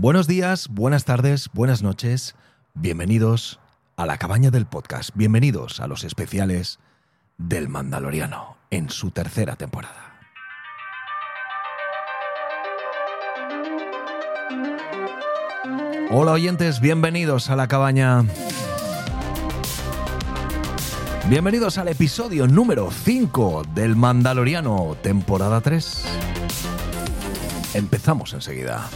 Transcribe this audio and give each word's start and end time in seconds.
Buenos 0.00 0.28
días, 0.28 0.68
buenas 0.68 1.04
tardes, 1.04 1.50
buenas 1.52 1.82
noches. 1.82 2.36
Bienvenidos 2.72 3.58
a 3.96 4.06
la 4.06 4.16
cabaña 4.16 4.52
del 4.52 4.64
podcast. 4.64 5.10
Bienvenidos 5.16 5.80
a 5.80 5.88
los 5.88 6.04
especiales 6.04 6.78
del 7.36 7.68
Mandaloriano 7.68 8.58
en 8.70 8.90
su 8.90 9.10
tercera 9.10 9.56
temporada. 9.56 10.20
Hola 16.12 16.30
oyentes, 16.30 16.80
bienvenidos 16.80 17.50
a 17.50 17.56
la 17.56 17.66
cabaña. 17.66 18.24
Bienvenidos 21.28 21.76
al 21.76 21.88
episodio 21.88 22.46
número 22.46 22.92
5 22.92 23.64
del 23.74 23.96
Mandaloriano, 23.96 24.96
temporada 25.02 25.60
3. 25.60 26.04
Empezamos 27.74 28.32
enseguida. 28.32 28.88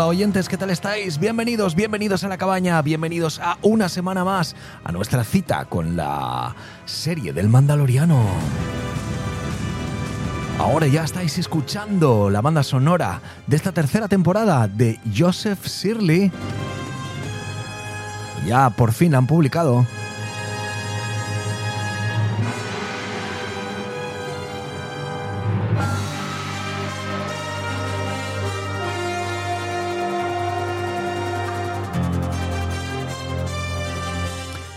Hola, 0.00 0.08
oyentes, 0.08 0.48
¿qué 0.48 0.56
tal 0.56 0.70
estáis? 0.70 1.18
Bienvenidos, 1.18 1.74
bienvenidos 1.74 2.24
a 2.24 2.28
la 2.28 2.38
cabaña, 2.38 2.80
bienvenidos 2.80 3.38
a 3.38 3.58
una 3.60 3.90
semana 3.90 4.24
más 4.24 4.56
a 4.82 4.92
nuestra 4.92 5.24
cita 5.24 5.66
con 5.66 5.94
la 5.94 6.56
serie 6.86 7.34
del 7.34 7.50
Mandaloriano. 7.50 8.24
Ahora 10.58 10.86
ya 10.86 11.04
estáis 11.04 11.36
escuchando 11.36 12.30
la 12.30 12.40
banda 12.40 12.62
sonora 12.62 13.20
de 13.46 13.56
esta 13.56 13.72
tercera 13.72 14.08
temporada 14.08 14.68
de 14.68 14.98
Joseph 15.14 15.66
Shirley. 15.66 16.32
Ya 18.46 18.70
por 18.70 18.92
fin 18.92 19.14
han 19.14 19.26
publicado. 19.26 19.84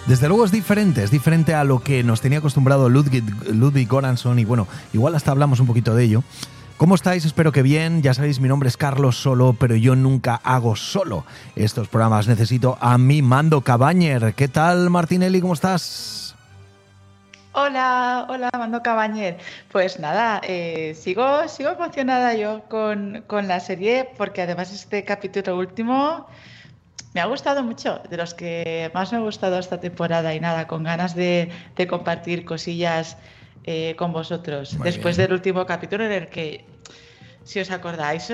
Desde 0.08 0.28
luego 0.28 0.44
es 0.44 0.52
diferente, 0.52 1.02
es 1.02 1.12
diferente 1.12 1.54
a 1.54 1.64
lo 1.64 1.80
que 1.80 2.04
nos 2.04 2.20
tenía 2.20 2.40
acostumbrado 2.40 2.90
Ludwig, 2.90 3.23
Ludwig 3.54 3.88
Göransson 3.88 4.38
y 4.38 4.44
bueno, 4.44 4.68
igual 4.92 5.16
hasta 5.16 5.32
hablamos 5.32 5.62
un 5.62 5.68
poquito 5.68 5.96
de 5.96 6.04
ello. 6.04 6.23
¿Cómo 6.76 6.96
estáis? 6.96 7.23
Espero 7.23 7.54
que 7.54 7.62
bien. 7.62 8.02
Ya 8.02 8.14
sabéis, 8.14 8.42
mi 8.42 8.50
nombre 8.50 8.68
es 8.68 8.76
Carlos 8.76 9.16
Solo, 9.16 9.56
pero 9.58 9.78
yo 9.78 9.96
nunca 9.96 10.42
hago 10.44 10.76
solo 10.76 11.24
estos 11.56 11.88
programas. 11.88 12.28
Necesito 12.28 12.78
a 12.81 12.98
mi 12.98 13.22
mando 13.22 13.62
Cabañer. 13.62 14.34
¿Qué 14.34 14.50
tal, 14.50 14.90
Martinelli? 14.90 15.40
¿Cómo 15.40 15.54
estás? 15.54 16.36
Hola, 17.54 18.26
hola, 18.28 18.50
Mando 18.58 18.81
Cabañer. 18.81 19.38
Pues 19.72 20.00
nada, 20.00 20.42
eh, 20.44 20.97
sigo, 21.00 21.47
sigo 21.47 21.69
emocionada 21.69 22.34
yo 22.34 22.63
con, 22.68 23.24
con 23.28 23.47
la 23.47 23.62
serie 23.62 24.09
porque 24.18 24.42
además 24.42 24.74
este 24.74 25.06
capítulo 25.06 25.58
último 25.58 26.28
me 27.13 27.22
ha 27.22 27.25
gustado 27.25 27.63
mucho, 27.63 28.01
de 28.09 28.18
los 28.18 28.34
que 28.34 28.91
más 28.94 29.12
me 29.12 29.19
ha 29.19 29.22
gustado 29.22 29.59
esta 29.59 29.79
temporada 29.79 30.34
y 30.34 30.40
nada, 30.40 30.68
con 30.68 30.84
ganas 30.84 31.16
de, 31.16 31.50
de 31.75 31.88
compartir 31.88 32.44
cosillas 32.46 33.18
eh, 33.66 33.96
con 33.97 34.12
vosotros. 34.12 34.74
Muy 34.75 34.85
Después 34.85 35.18
bien. 35.18 35.28
del 35.28 35.35
último 35.35 35.66
capítulo 35.66 36.03
en 36.06 36.12
el 36.12 36.28
que, 36.28 36.66
si 37.44 37.59
os 37.59 37.72
acordáis, 37.72 38.34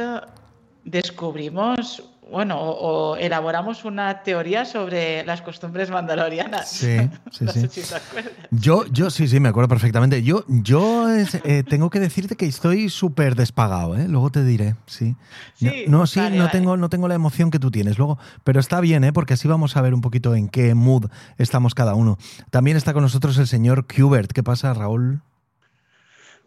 descubrimos, 0.86 2.04
bueno, 2.32 2.60
o, 2.60 3.12
o 3.12 3.16
elaboramos 3.18 3.86
una 3.86 4.24
teoría 4.24 4.66
sobre 4.66 5.24
las 5.26 5.42
costumbres 5.42 5.90
mandalorianas. 5.90 6.70
Sí, 6.70 6.98
sí, 7.32 7.46
no 7.46 7.52
sí. 7.52 7.62
sé 7.62 7.70
si 7.70 7.82
te 7.82 7.96
acuerdas. 7.96 8.32
Yo, 8.52 8.86
yo 8.88 9.10
sí, 9.10 9.28
sí, 9.28 9.40
me 9.40 9.50
acuerdo 9.50 9.68
perfectamente. 9.68 10.24
Yo, 10.24 10.44
yo 10.48 11.08
eh, 11.10 11.64
tengo 11.68 11.90
que 11.90 12.00
decirte 12.00 12.36
que 12.36 12.46
estoy 12.46 12.90
súper 12.90 13.36
despagado, 13.36 13.98
¿eh? 13.98 14.08
Luego 14.08 14.30
te 14.30 14.44
diré, 14.44 14.76
sí. 14.86 15.16
Sí, 15.56 15.86
no, 15.88 16.00
no, 16.00 16.08
sí, 16.08 16.20
vale, 16.20 16.38
no, 16.38 16.44
vale. 16.44 16.52
Tengo, 16.52 16.78
no 16.78 16.90
tengo 16.90 17.08
la 17.08 17.16
emoción 17.16 17.52
que 17.52 17.60
tú 17.60 17.72
tienes 17.72 17.98
luego, 17.98 18.18
pero 18.44 18.60
está 18.60 18.80
bien, 18.82 19.04
¿eh? 19.04 19.14
Porque 19.14 19.34
así 19.34 19.48
vamos 19.48 19.76
a 19.78 19.82
ver 19.82 19.94
un 19.94 20.02
poquito 20.02 20.36
en 20.36 20.50
qué 20.50 20.76
mood 20.76 21.06
estamos 21.38 21.76
cada 21.76 21.96
uno. 21.96 22.18
También 22.52 22.78
está 22.78 22.94
con 22.94 23.04
nosotros 23.04 23.38
el 23.38 23.48
señor 23.48 23.86
Qbert. 23.88 24.32
¿Qué 24.32 24.44
pasa, 24.44 24.74
Raúl? 24.74 25.22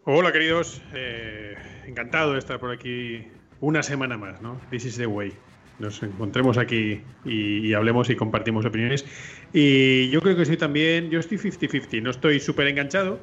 Hola 0.05 0.31
queridos, 0.31 0.81
Eh, 0.93 1.55
encantado 1.87 2.33
de 2.33 2.39
estar 2.39 2.59
por 2.59 2.71
aquí 2.71 3.27
una 3.61 3.83
semana 3.83 4.17
más, 4.17 4.41
¿no? 4.41 4.59
This 4.69 4.85
is 4.85 4.97
the 4.97 5.07
way. 5.07 5.33
Nos 5.79 6.01
encontremos 6.03 6.57
aquí 6.57 7.01
y, 7.25 7.67
y 7.67 7.73
hablemos 7.73 8.09
y 8.09 8.15
compartimos 8.15 8.65
opiniones. 8.65 9.05
Y 9.53 10.09
yo 10.09 10.21
creo 10.21 10.35
que 10.35 10.45
soy 10.45 10.57
también, 10.57 11.09
yo 11.09 11.19
estoy 11.19 11.37
50-50, 11.39 12.01
no 12.01 12.11
estoy 12.11 12.39
súper 12.39 12.67
enganchado, 12.67 13.19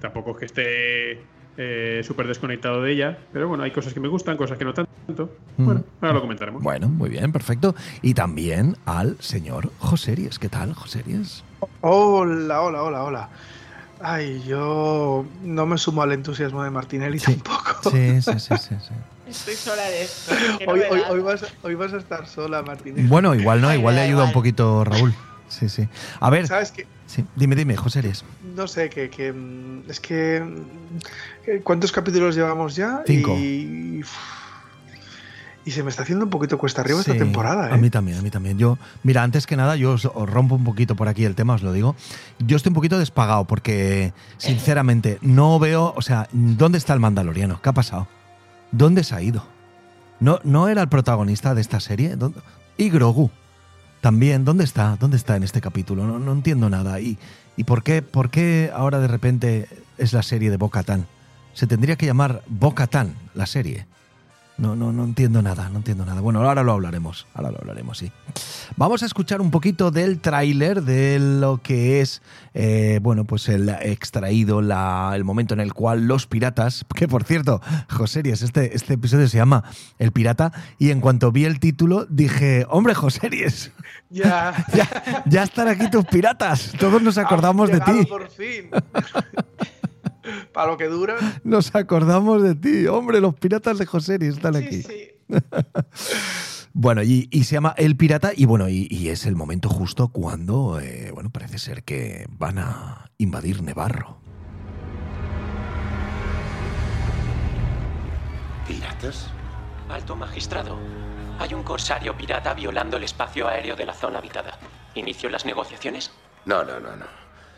tampoco 0.00 0.30
es 0.32 0.36
que 0.38 0.44
esté 0.46 1.20
eh, 1.58 2.00
súper 2.02 2.26
desconectado 2.26 2.82
de 2.82 2.92
ella, 2.92 3.18
pero 3.32 3.48
bueno, 3.48 3.64
hay 3.64 3.70
cosas 3.70 3.92
que 3.92 4.00
me 4.00 4.08
gustan, 4.08 4.36
cosas 4.36 4.56
que 4.56 4.64
no 4.64 4.72
tanto. 4.72 4.88
Bueno, 5.58 5.84
ahora 6.00 6.14
lo 6.14 6.20
comentaremos. 6.22 6.62
Bueno, 6.62 6.88
muy 6.88 7.10
bien, 7.10 7.32
perfecto. 7.32 7.74
Y 8.00 8.14
también 8.14 8.76
al 8.86 9.16
señor 9.20 9.70
Joseries. 9.78 10.38
¿Qué 10.38 10.48
tal, 10.48 10.72
Joseries? 10.72 11.44
Hola, 11.80 12.62
hola, 12.62 12.82
hola, 12.82 13.02
hola. 13.02 13.28
Ay, 14.02 14.42
yo 14.46 15.26
no 15.42 15.66
me 15.66 15.76
sumo 15.76 16.02
al 16.02 16.12
entusiasmo 16.12 16.62
de 16.64 16.70
Martinelli 16.70 17.18
Sí. 17.18 17.34
tampoco. 17.36 17.90
Sí, 17.90 18.22
sí, 18.22 18.38
sí, 18.38 18.54
sí. 18.58 18.74
sí. 18.80 18.94
Estoy 19.30 19.54
sola 19.54 19.82
de 19.84 20.02
esto. 20.02 20.34
Hoy, 20.66 20.80
hoy, 21.08 21.20
vas, 21.20 21.44
hoy 21.62 21.74
vas 21.76 21.92
a 21.92 21.98
estar 21.98 22.26
sola, 22.26 22.62
Martinelli. 22.62 23.06
Bueno, 23.06 23.34
igual 23.34 23.60
no, 23.60 23.72
igual 23.72 23.94
le 23.94 24.00
da 24.00 24.06
ayuda 24.06 24.24
un 24.24 24.32
poquito 24.32 24.84
Raúl. 24.84 25.14
Sí, 25.48 25.68
sí. 25.68 25.88
A 26.20 26.30
ver, 26.30 26.46
¿Sabes 26.46 26.70
qué? 26.70 26.86
sí, 27.06 27.24
dime, 27.36 27.56
dime, 27.56 27.76
Joseries. 27.76 28.24
No 28.54 28.66
sé, 28.68 28.88
que, 28.88 29.10
que, 29.10 29.34
es 29.88 30.00
que... 30.00 30.44
que 31.44 31.60
¿Cuántos 31.60 31.90
capítulos 31.92 32.34
llevamos 32.36 32.76
ya? 32.76 33.02
Cinco. 33.06 33.34
Y, 33.36 34.02
y 35.64 35.70
se 35.72 35.82
me 35.82 35.90
está 35.90 36.02
haciendo 36.02 36.24
un 36.24 36.30
poquito 36.30 36.56
cuesta 36.56 36.82
arriba 36.82 37.02
Sí, 37.02 37.10
esta 37.10 37.24
temporada, 37.24 37.68
¿eh? 37.68 37.74
A 37.74 37.76
mí 37.76 37.90
también, 37.90 38.18
a 38.18 38.22
mí 38.22 38.30
también. 38.30 38.58
Yo, 38.58 38.78
mira, 39.02 39.22
antes 39.22 39.46
que 39.46 39.56
nada, 39.56 39.76
yo 39.76 39.92
os, 39.92 40.04
os 40.04 40.30
rompo 40.30 40.54
un 40.54 40.64
poquito 40.64 40.94
por 40.94 41.08
aquí 41.08 41.24
el 41.24 41.34
tema, 41.34 41.54
os 41.54 41.62
lo 41.62 41.72
digo. 41.72 41.96
Yo 42.38 42.56
estoy 42.56 42.70
un 42.70 42.74
poquito 42.74 42.98
despagado 42.98 43.44
porque, 43.44 44.12
sinceramente, 44.38 45.18
no 45.20 45.58
veo, 45.58 45.92
o 45.96 46.02
sea, 46.02 46.28
¿dónde 46.32 46.78
está 46.78 46.94
el 46.94 47.00
Mandaloriano? 47.00 47.60
¿Qué 47.60 47.68
ha 47.68 47.72
pasado? 47.72 48.08
¿Dónde 48.72 49.04
se 49.04 49.14
ha 49.14 49.22
ido? 49.22 49.44
¿No, 50.20 50.38
no 50.44 50.68
era 50.68 50.82
el 50.82 50.88
protagonista 50.88 51.54
de 51.54 51.60
esta 51.60 51.80
serie? 51.80 52.16
¿Dónde- 52.16 52.40
Y 52.76 52.90
Grogu. 52.90 53.30
También, 54.00 54.44
¿dónde 54.44 54.64
está? 54.64 54.96
¿Dónde 54.98 55.16
está 55.16 55.36
en 55.36 55.42
este 55.42 55.60
capítulo? 55.60 56.06
No, 56.06 56.18
no 56.18 56.32
entiendo 56.32 56.70
nada. 56.70 57.00
¿Y, 57.00 57.18
y 57.56 57.64
por, 57.64 57.82
qué, 57.82 58.00
por 58.02 58.30
qué 58.30 58.70
ahora 58.74 58.98
de 58.98 59.08
repente 59.08 59.68
es 59.98 60.12
la 60.12 60.22
serie 60.22 60.50
de 60.50 60.56
Bo-Katan? 60.56 61.06
Se 61.52 61.66
tendría 61.66 61.96
que 61.96 62.06
llamar 62.06 62.42
Bo-Katan, 62.48 63.14
la 63.34 63.44
serie. 63.46 63.86
No, 64.60 64.76
no, 64.76 64.92
no 64.92 65.04
entiendo 65.04 65.40
nada, 65.40 65.70
no 65.70 65.78
entiendo 65.78 66.04
nada. 66.04 66.20
Bueno, 66.20 66.42
ahora 66.46 66.62
lo 66.62 66.72
hablaremos, 66.72 67.26
ahora 67.32 67.50
lo 67.50 67.58
hablaremos, 67.60 67.96
sí. 67.96 68.12
Vamos 68.76 69.02
a 69.02 69.06
escuchar 69.06 69.40
un 69.40 69.50
poquito 69.50 69.90
del 69.90 70.20
tráiler 70.20 70.82
de 70.82 71.18
lo 71.18 71.62
que 71.62 72.02
es, 72.02 72.20
eh, 72.52 72.98
bueno, 73.02 73.24
pues 73.24 73.48
el 73.48 73.70
extraído, 73.70 74.60
la- 74.60 75.12
el 75.14 75.24
momento 75.24 75.54
en 75.54 75.60
el 75.60 75.72
cual 75.72 76.06
los 76.06 76.26
piratas, 76.26 76.84
que 76.94 77.08
por 77.08 77.24
cierto, 77.24 77.62
Joseries, 77.88 78.42
este, 78.42 78.76
este 78.76 78.94
episodio 78.94 79.28
se 79.28 79.38
llama 79.38 79.64
El 79.98 80.12
Pirata, 80.12 80.52
y 80.78 80.90
en 80.90 81.00
cuanto 81.00 81.32
vi 81.32 81.46
el 81.46 81.58
título 81.58 82.06
dije, 82.10 82.66
hombre, 82.68 82.94
Joseries, 82.94 83.72
Ya. 84.10 84.52
ya, 84.74 85.22
ya 85.24 85.42
están 85.44 85.68
aquí 85.68 85.88
tus 85.88 86.04
piratas, 86.04 86.72
todos 86.78 87.00
nos 87.00 87.16
acordamos 87.16 87.70
de 87.70 87.80
ti. 87.80 88.04
por 88.06 88.28
fin. 88.28 88.68
Para 90.52 90.70
lo 90.72 90.76
que 90.76 90.86
dura. 90.86 91.16
Nos 91.44 91.74
acordamos 91.74 92.42
de 92.42 92.54
ti. 92.54 92.86
Hombre, 92.86 93.20
los 93.20 93.34
piratas 93.34 93.78
de 93.78 93.86
Joseries 93.86 94.36
están 94.36 94.54
Sí, 94.54 94.64
aquí. 94.64 94.82
sí. 94.82 95.08
Bueno, 96.72 97.02
y, 97.02 97.28
y 97.32 97.42
se 97.44 97.54
llama 97.56 97.74
El 97.76 97.96
Pirata 97.96 98.30
y 98.34 98.44
bueno, 98.44 98.68
y, 98.68 98.86
y 98.88 99.08
es 99.08 99.26
el 99.26 99.34
momento 99.34 99.68
justo 99.68 100.06
cuando, 100.08 100.78
eh, 100.80 101.10
bueno, 101.12 101.28
parece 101.28 101.58
ser 101.58 101.82
que 101.82 102.26
van 102.30 102.60
a 102.60 103.10
invadir 103.18 103.60
Nevarro. 103.60 104.20
¿Piratas? 108.66 109.28
Alto 109.88 110.14
magistrado, 110.14 110.78
Hay 111.40 111.54
un 111.54 111.64
corsario 111.64 112.16
pirata 112.16 112.54
violando 112.54 112.98
el 112.98 113.02
espacio 113.04 113.48
aéreo 113.48 113.74
de 113.74 113.86
la 113.86 113.94
zona 113.94 114.18
habitada. 114.18 114.58
¿Inicio 114.94 115.28
las 115.28 115.44
negociaciones? 115.44 116.12
No, 116.44 116.62
no, 116.62 116.78
no, 116.78 116.94
no. 116.96 117.06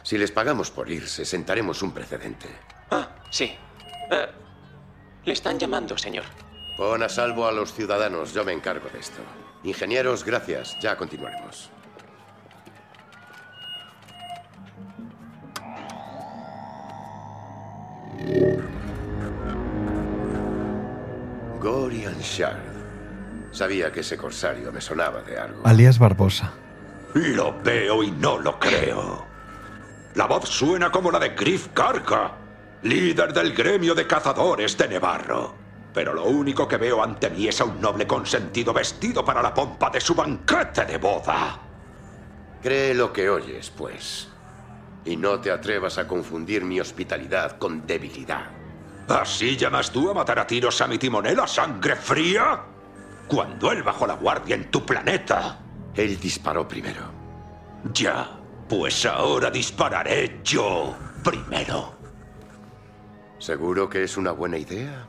Si 0.02 0.18
les 0.18 0.30
pagamos 0.30 0.70
por 0.70 0.90
irse, 0.90 1.24
sentaremos 1.24 1.82
un 1.82 1.92
precedente. 1.92 2.48
Ah, 2.90 3.08
sí. 3.30 3.56
Eh, 4.10 4.26
le 5.24 5.32
están 5.32 5.58
llamando, 5.58 5.96
señor. 5.96 6.24
Pon 6.76 7.02
a 7.02 7.08
salvo 7.08 7.46
a 7.46 7.52
los 7.52 7.72
ciudadanos, 7.72 8.32
yo 8.32 8.44
me 8.44 8.52
encargo 8.52 8.88
de 8.88 8.98
esto. 8.98 9.22
Ingenieros, 9.62 10.24
gracias. 10.24 10.76
Ya 10.80 10.96
continuaremos. 10.96 11.70
Gorian 21.60 22.18
Shard. 22.18 22.72
Sabía 23.52 23.92
que 23.92 24.00
ese 24.00 24.16
corsario 24.16 24.72
me 24.72 24.80
sonaba 24.80 25.22
de 25.22 25.38
algo. 25.38 25.64
Alias 25.64 25.98
Barbosa. 25.98 26.52
Lo 27.14 27.60
veo 27.62 28.02
y 28.02 28.10
no 28.10 28.38
lo 28.38 28.58
creo. 28.58 29.31
La 30.14 30.26
voz 30.26 30.48
suena 30.48 30.90
como 30.90 31.10
la 31.10 31.18
de 31.18 31.30
Griff 31.30 31.68
Karka, 31.72 32.32
líder 32.82 33.32
del 33.32 33.54
gremio 33.54 33.94
de 33.94 34.06
cazadores 34.06 34.76
de 34.76 34.88
Nevarro. 34.88 35.54
Pero 35.94 36.12
lo 36.12 36.24
único 36.24 36.68
que 36.68 36.76
veo 36.76 37.02
ante 37.02 37.30
mí 37.30 37.48
es 37.48 37.60
a 37.60 37.64
un 37.64 37.80
noble 37.80 38.06
consentido 38.06 38.72
vestido 38.72 39.24
para 39.24 39.42
la 39.42 39.54
pompa 39.54 39.90
de 39.90 40.00
su 40.00 40.14
banquete 40.14 40.84
de 40.84 40.98
boda. 40.98 41.58
Cree 42.62 42.94
lo 42.94 43.12
que 43.12 43.28
oyes, 43.28 43.70
pues. 43.70 44.28
Y 45.04 45.16
no 45.16 45.40
te 45.40 45.50
atrevas 45.50 45.98
a 45.98 46.06
confundir 46.06 46.64
mi 46.64 46.80
hospitalidad 46.80 47.58
con 47.58 47.86
debilidad. 47.86 48.50
¿Así 49.08 49.56
llamas 49.56 49.90
tú 49.90 50.10
a 50.10 50.14
matar 50.14 50.38
a 50.38 50.46
tiros 50.46 50.80
a 50.80 50.86
mi 50.86 50.98
timonel 50.98 51.40
a 51.40 51.46
sangre 51.46 51.96
fría? 51.96 52.60
Cuando 53.26 53.72
él 53.72 53.82
bajó 53.82 54.06
la 54.06 54.14
guardia 54.14 54.54
en 54.54 54.70
tu 54.70 54.84
planeta. 54.84 55.58
Él 55.94 56.18
disparó 56.20 56.66
primero. 56.68 57.10
Ya, 57.92 58.41
pues 58.72 59.04
ahora 59.04 59.50
dispararé 59.50 60.40
yo 60.42 60.96
primero. 61.22 61.94
¿Seguro 63.38 63.86
que 63.86 64.02
es 64.02 64.16
una 64.16 64.32
buena 64.32 64.56
idea? 64.56 65.06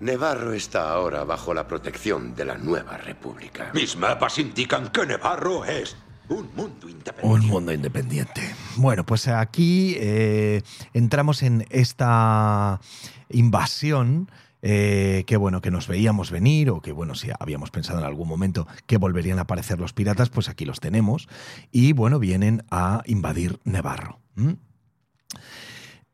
Nevarro 0.00 0.54
está 0.54 0.92
ahora 0.92 1.22
bajo 1.24 1.52
la 1.52 1.68
protección 1.68 2.34
de 2.34 2.46
la 2.46 2.56
nueva 2.56 2.96
república. 2.96 3.70
Mis 3.74 3.98
mapas 3.98 4.38
indican 4.38 4.88
que 4.88 5.04
Nevarro 5.04 5.66
es 5.66 5.94
un 6.30 6.48
mundo 6.56 6.88
independiente. 6.88 7.26
Un 7.26 7.46
mundo 7.46 7.70
independiente. 7.70 8.54
Bueno, 8.76 9.04
pues 9.04 9.28
aquí 9.28 9.96
eh, 9.98 10.62
entramos 10.94 11.42
en 11.42 11.66
esta 11.68 12.80
invasión. 13.28 14.30
Eh, 14.68 15.22
que 15.28 15.36
bueno, 15.36 15.60
que 15.60 15.70
nos 15.70 15.86
veíamos 15.86 16.32
venir, 16.32 16.70
o 16.70 16.80
que 16.80 16.90
bueno, 16.90 17.14
si 17.14 17.28
habíamos 17.38 17.70
pensado 17.70 18.00
en 18.00 18.04
algún 18.04 18.26
momento 18.26 18.66
que 18.86 18.96
volverían 18.96 19.38
a 19.38 19.42
aparecer 19.42 19.78
los 19.78 19.92
piratas, 19.92 20.28
pues 20.28 20.48
aquí 20.48 20.64
los 20.64 20.80
tenemos. 20.80 21.28
Y 21.70 21.92
bueno, 21.92 22.18
vienen 22.18 22.64
a 22.68 23.02
invadir 23.06 23.60
Nevarro. 23.62 24.18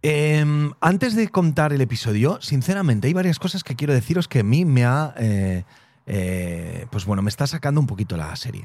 Em, 0.03 0.73
antes 0.83 1.17
de 1.17 1.29
contar 1.29 1.73
el 1.73 1.81
episodio, 1.81 2.43
sinceramente, 2.43 3.09
hay 3.09 3.15
varias 3.15 3.39
cosas 3.39 3.65
que 3.65 3.75
quiero 3.75 3.95
deciros 3.95 4.29
que 4.29 4.41
a 4.41 4.45
mí 4.45 4.67
me 4.67 4.85
ha. 4.85 5.15
eh, 5.17 5.65
eh, 6.05 6.87
pues 6.91 7.07
bueno, 7.07 7.23
me 7.23 7.31
está 7.31 7.47
sacando 7.47 7.81
un 7.81 7.87
poquito 7.87 8.19
la 8.19 8.37
serie. 8.37 8.65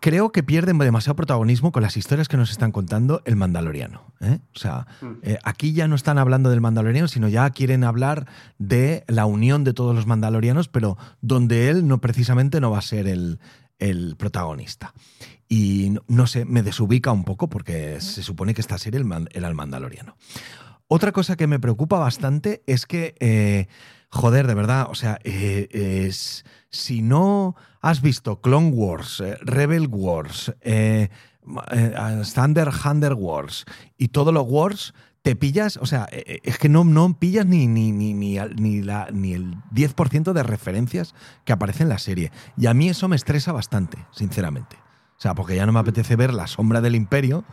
Creo 0.00 0.30
que 0.30 0.42
pierden 0.42 0.78
demasiado 0.78 1.16
protagonismo 1.16 1.72
con 1.72 1.82
las 1.82 1.96
historias 1.96 2.28
que 2.28 2.36
nos 2.36 2.50
están 2.50 2.70
contando 2.72 3.20
el 3.24 3.34
Mandaloriano. 3.36 4.12
¿eh? 4.20 4.38
O 4.54 4.58
sea, 4.58 4.86
eh, 5.22 5.38
aquí 5.42 5.72
ya 5.72 5.88
no 5.88 5.96
están 5.96 6.18
hablando 6.18 6.50
del 6.50 6.60
Mandaloriano, 6.60 7.08
sino 7.08 7.28
ya 7.28 7.50
quieren 7.50 7.82
hablar 7.84 8.26
de 8.58 9.04
la 9.08 9.26
unión 9.26 9.64
de 9.64 9.74
todos 9.74 9.94
los 9.94 10.06
Mandalorianos, 10.06 10.68
pero 10.68 10.96
donde 11.20 11.68
él 11.68 11.86
no 11.88 12.00
precisamente 12.00 12.60
no 12.60 12.70
va 12.70 12.78
a 12.78 12.82
ser 12.82 13.08
el, 13.08 13.40
el 13.78 14.14
protagonista. 14.16 14.94
Y 15.48 15.90
no, 15.90 16.02
no 16.08 16.26
sé, 16.26 16.44
me 16.44 16.62
desubica 16.62 17.10
un 17.12 17.24
poco 17.24 17.48
porque 17.48 18.00
se 18.00 18.22
supone 18.22 18.54
que 18.54 18.60
esta 18.60 18.78
serie 18.78 19.00
el 19.00 19.28
era 19.32 19.48
el 19.48 19.54
Mandaloriano. 19.54 20.16
Otra 20.88 21.10
cosa 21.10 21.36
que 21.36 21.48
me 21.48 21.58
preocupa 21.58 21.98
bastante 21.98 22.62
es 22.66 22.86
que, 22.86 23.14
eh, 23.18 23.66
joder, 24.10 24.46
de 24.46 24.54
verdad, 24.54 24.86
o 24.90 24.94
sea, 24.94 25.18
es- 25.24 26.44
si 26.70 27.02
no 27.02 27.56
has 27.86 28.02
visto 28.02 28.40
Clone 28.40 28.70
Wars, 28.70 29.20
eh, 29.20 29.38
Rebel 29.42 29.86
Wars, 29.86 30.52
eh, 30.62 31.08
eh, 31.70 32.22
Thunder 32.34 32.70
Thunder 32.72 33.14
Wars 33.14 33.64
y 33.96 34.08
todos 34.08 34.34
los 34.34 34.44
Wars, 34.48 34.92
te 35.22 35.36
pillas, 35.36 35.76
o 35.76 35.86
sea, 35.86 36.08
eh, 36.10 36.40
es 36.42 36.58
que 36.58 36.68
no, 36.68 36.82
no 36.82 37.18
pillas 37.18 37.46
ni, 37.46 37.68
ni, 37.68 37.92
ni, 37.92 38.12
ni, 38.12 38.38
ni 38.56 38.82
la, 38.82 39.08
ni 39.12 39.34
el 39.34 39.54
10% 39.72 40.32
de 40.32 40.42
referencias 40.42 41.14
que 41.44 41.52
aparecen 41.52 41.84
en 41.84 41.90
la 41.90 41.98
serie. 41.98 42.32
Y 42.56 42.66
a 42.66 42.74
mí 42.74 42.88
eso 42.88 43.06
me 43.06 43.16
estresa 43.16 43.52
bastante, 43.52 43.98
sinceramente. 44.10 44.76
O 45.16 45.20
sea, 45.20 45.34
porque 45.34 45.54
ya 45.54 45.64
no 45.64 45.72
me 45.72 45.80
apetece 45.80 46.16
ver 46.16 46.34
la 46.34 46.48
sombra 46.48 46.80
del 46.80 46.96
imperio 46.96 47.44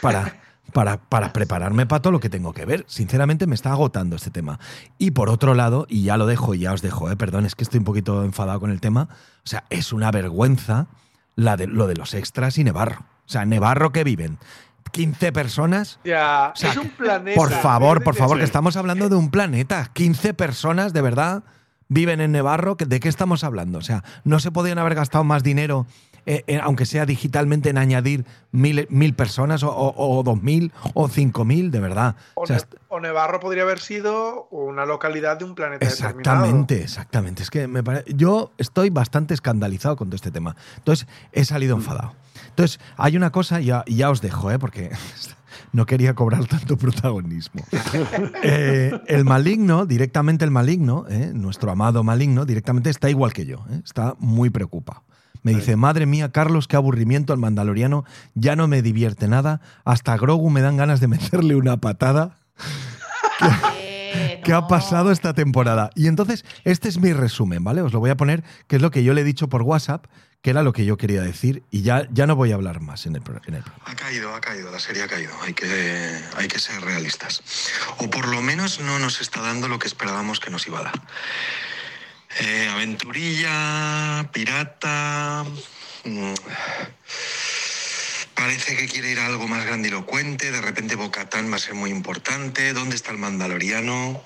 para, 0.00 0.40
para, 0.72 0.98
para 0.98 1.32
prepararme 1.32 1.86
para 1.86 2.02
todo 2.02 2.12
lo 2.12 2.20
que 2.20 2.30
tengo 2.30 2.52
que 2.52 2.64
ver. 2.64 2.84
Sinceramente 2.88 3.46
me 3.46 3.54
está 3.54 3.72
agotando 3.72 4.16
este 4.16 4.30
tema. 4.30 4.58
Y 4.98 5.12
por 5.12 5.30
otro 5.30 5.54
lado, 5.54 5.86
y 5.88 6.02
ya 6.02 6.16
lo 6.16 6.26
dejo 6.26 6.54
y 6.54 6.60
ya 6.60 6.72
os 6.72 6.82
dejo, 6.82 7.10
¿eh? 7.10 7.16
perdón, 7.16 7.46
es 7.46 7.54
que 7.54 7.64
estoy 7.64 7.78
un 7.78 7.84
poquito 7.84 8.24
enfadado 8.24 8.60
con 8.60 8.70
el 8.70 8.80
tema. 8.80 9.08
O 9.44 9.48
sea, 9.48 9.64
es 9.70 9.92
una 9.92 10.10
vergüenza 10.10 10.86
la 11.34 11.56
de, 11.56 11.66
lo 11.66 11.86
de 11.86 11.96
los 11.96 12.14
extras 12.14 12.58
y 12.58 12.64
Nevarro. 12.64 13.00
O 13.00 13.28
sea, 13.28 13.44
Nevarro 13.44 13.92
que 13.92 14.04
viven 14.04 14.38
15 14.92 15.32
personas. 15.32 16.00
Ya, 16.04 16.52
O 16.54 16.56
sea, 16.56 16.70
es 16.70 16.76
un 16.76 16.90
planeta. 16.90 17.38
Por 17.38 17.50
favor, 17.50 18.02
por 18.02 18.14
favor, 18.14 18.38
que 18.38 18.44
estamos 18.44 18.76
hablando 18.76 19.08
de 19.08 19.16
un 19.16 19.30
planeta. 19.30 19.90
15 19.92 20.34
personas, 20.34 20.92
de 20.92 21.02
verdad, 21.02 21.44
viven 21.88 22.20
en 22.20 22.32
Nevarro. 22.32 22.76
¿De 22.76 23.00
qué 23.00 23.08
estamos 23.08 23.44
hablando? 23.44 23.78
O 23.78 23.82
sea, 23.82 24.04
no 24.24 24.40
se 24.40 24.50
podían 24.50 24.78
haber 24.78 24.94
gastado 24.94 25.24
más 25.24 25.42
dinero, 25.42 25.86
eh, 26.26 26.44
eh, 26.46 26.60
aunque 26.62 26.84
sea 26.86 27.06
digitalmente, 27.06 27.70
en 27.70 27.78
añadir 27.78 28.26
mil, 28.52 28.86
mil 28.90 29.14
personas 29.14 29.62
o, 29.62 29.70
o- 29.70 30.18
o 30.18 30.22
dos 30.22 30.42
mil 30.42 30.72
o 30.94 31.08
cinco 31.08 31.44
mil, 31.44 31.70
de 31.70 31.80
verdad. 31.80 32.16
O, 32.34 32.42
O 32.42 32.46
sea, 32.46 32.56
Ne- 32.56 32.62
o 32.88 33.00
Nevarro 33.00 33.40
podría 33.40 33.62
haber 33.62 33.78
sido 33.80 34.48
una 34.50 34.84
localidad 34.86 35.38
de 35.38 35.44
un 35.44 35.54
planeta 35.54 35.86
determinado. 35.86 36.18
Exactamente, 36.20 36.82
exactamente. 36.82 37.42
Es 37.42 37.50
que 37.50 37.66
me 37.68 37.82
pare- 37.82 38.04
yo 38.14 38.52
estoy 38.58 38.90
bastante 38.90 39.34
escandalizado 39.34 39.96
con 39.96 40.08
todo 40.08 40.16
este 40.16 40.30
tema. 40.30 40.56
Entonces, 40.78 41.06
he 41.32 41.44
salido 41.44 41.76
enfadado. 41.76 42.14
Entonces, 42.50 42.80
hay 42.96 43.16
una 43.16 43.30
cosa, 43.32 43.60
ya, 43.60 43.82
y 43.86 43.96
ya 43.96 44.10
os 44.10 44.20
dejo, 44.20 44.50
¿eh? 44.50 44.58
porque 44.58 44.90
no 45.72 45.86
quería 45.86 46.14
cobrar 46.14 46.44
tanto 46.46 46.76
protagonismo. 46.76 47.62
Eh, 48.42 48.92
el 49.06 49.24
maligno, 49.24 49.86
directamente 49.86 50.44
el 50.44 50.50
maligno, 50.50 51.04
¿eh? 51.08 51.32
nuestro 51.34 51.70
amado 51.70 52.02
maligno, 52.04 52.44
directamente 52.44 52.90
está 52.90 53.10
igual 53.10 53.32
que 53.32 53.46
yo. 53.46 53.64
¿eh? 53.70 53.80
Está 53.84 54.14
muy 54.18 54.50
preocupado. 54.50 55.02
Me 55.42 55.54
dice, 55.54 55.76
madre 55.76 56.06
mía, 56.06 56.30
Carlos, 56.32 56.68
qué 56.68 56.76
aburrimiento 56.76 57.32
el 57.32 57.38
mandaloriano, 57.38 58.04
ya 58.34 58.56
no 58.56 58.66
me 58.68 58.82
divierte 58.82 59.28
nada, 59.28 59.60
hasta 59.84 60.12
a 60.12 60.16
Grogu 60.16 60.50
me 60.50 60.60
dan 60.60 60.76
ganas 60.76 61.00
de 61.00 61.08
meterle 61.08 61.56
una 61.56 61.76
patada. 61.78 62.38
Eh, 63.76 64.40
¿Qué 64.44 64.52
ha 64.52 64.60
no. 64.62 64.68
pasado 64.68 65.10
esta 65.12 65.34
temporada? 65.34 65.90
Y 65.94 66.06
entonces, 66.06 66.44
este 66.64 66.88
es 66.88 66.98
mi 66.98 67.12
resumen, 67.12 67.62
¿vale? 67.64 67.82
Os 67.82 67.92
lo 67.92 68.00
voy 68.00 68.10
a 68.10 68.16
poner, 68.16 68.44
que 68.66 68.76
es 68.76 68.82
lo 68.82 68.90
que 68.90 69.04
yo 69.04 69.12
le 69.14 69.20
he 69.20 69.24
dicho 69.24 69.48
por 69.48 69.62
WhatsApp, 69.62 70.06
que 70.42 70.50
era 70.50 70.62
lo 70.62 70.72
que 70.72 70.84
yo 70.84 70.96
quería 70.96 71.22
decir, 71.22 71.64
y 71.70 71.82
ya, 71.82 72.06
ya 72.12 72.26
no 72.26 72.36
voy 72.36 72.52
a 72.52 72.54
hablar 72.54 72.80
más 72.80 73.06
en 73.06 73.16
el, 73.16 73.22
pro- 73.22 73.40
en 73.46 73.54
el 73.54 73.62
programa. 73.62 73.84
Ha 73.90 73.94
caído, 73.96 74.34
ha 74.34 74.40
caído, 74.40 74.70
la 74.70 74.78
serie 74.78 75.02
ha 75.02 75.08
caído. 75.08 75.32
Hay 75.42 75.52
que, 75.54 75.66
hay 76.36 76.46
que 76.48 76.58
ser 76.58 76.80
realistas. 76.82 77.42
O 77.98 78.08
por 78.08 78.28
lo 78.28 78.40
menos 78.42 78.80
no 78.80 78.98
nos 78.98 79.20
está 79.20 79.40
dando 79.40 79.66
lo 79.68 79.78
que 79.78 79.88
esperábamos 79.88 80.38
que 80.38 80.50
nos 80.50 80.66
iba 80.68 80.78
a 80.80 80.82
dar. 80.84 81.02
Eh, 82.38 82.68
aventurilla, 82.68 84.28
pirata. 84.32 85.44
mm, 86.04 86.34
Parece 88.34 88.76
que 88.76 88.86
quiere 88.86 89.10
ir 89.12 89.18
a 89.18 89.26
algo 89.26 89.48
más 89.48 89.64
grandilocuente. 89.64 90.50
De 90.52 90.60
repente 90.60 90.94
Bocatán 90.96 91.50
va 91.50 91.56
a 91.56 91.58
ser 91.58 91.74
muy 91.74 91.90
importante. 91.90 92.74
¿Dónde 92.74 92.94
está 92.94 93.10
el 93.10 93.18
Mandaloriano? 93.18 94.22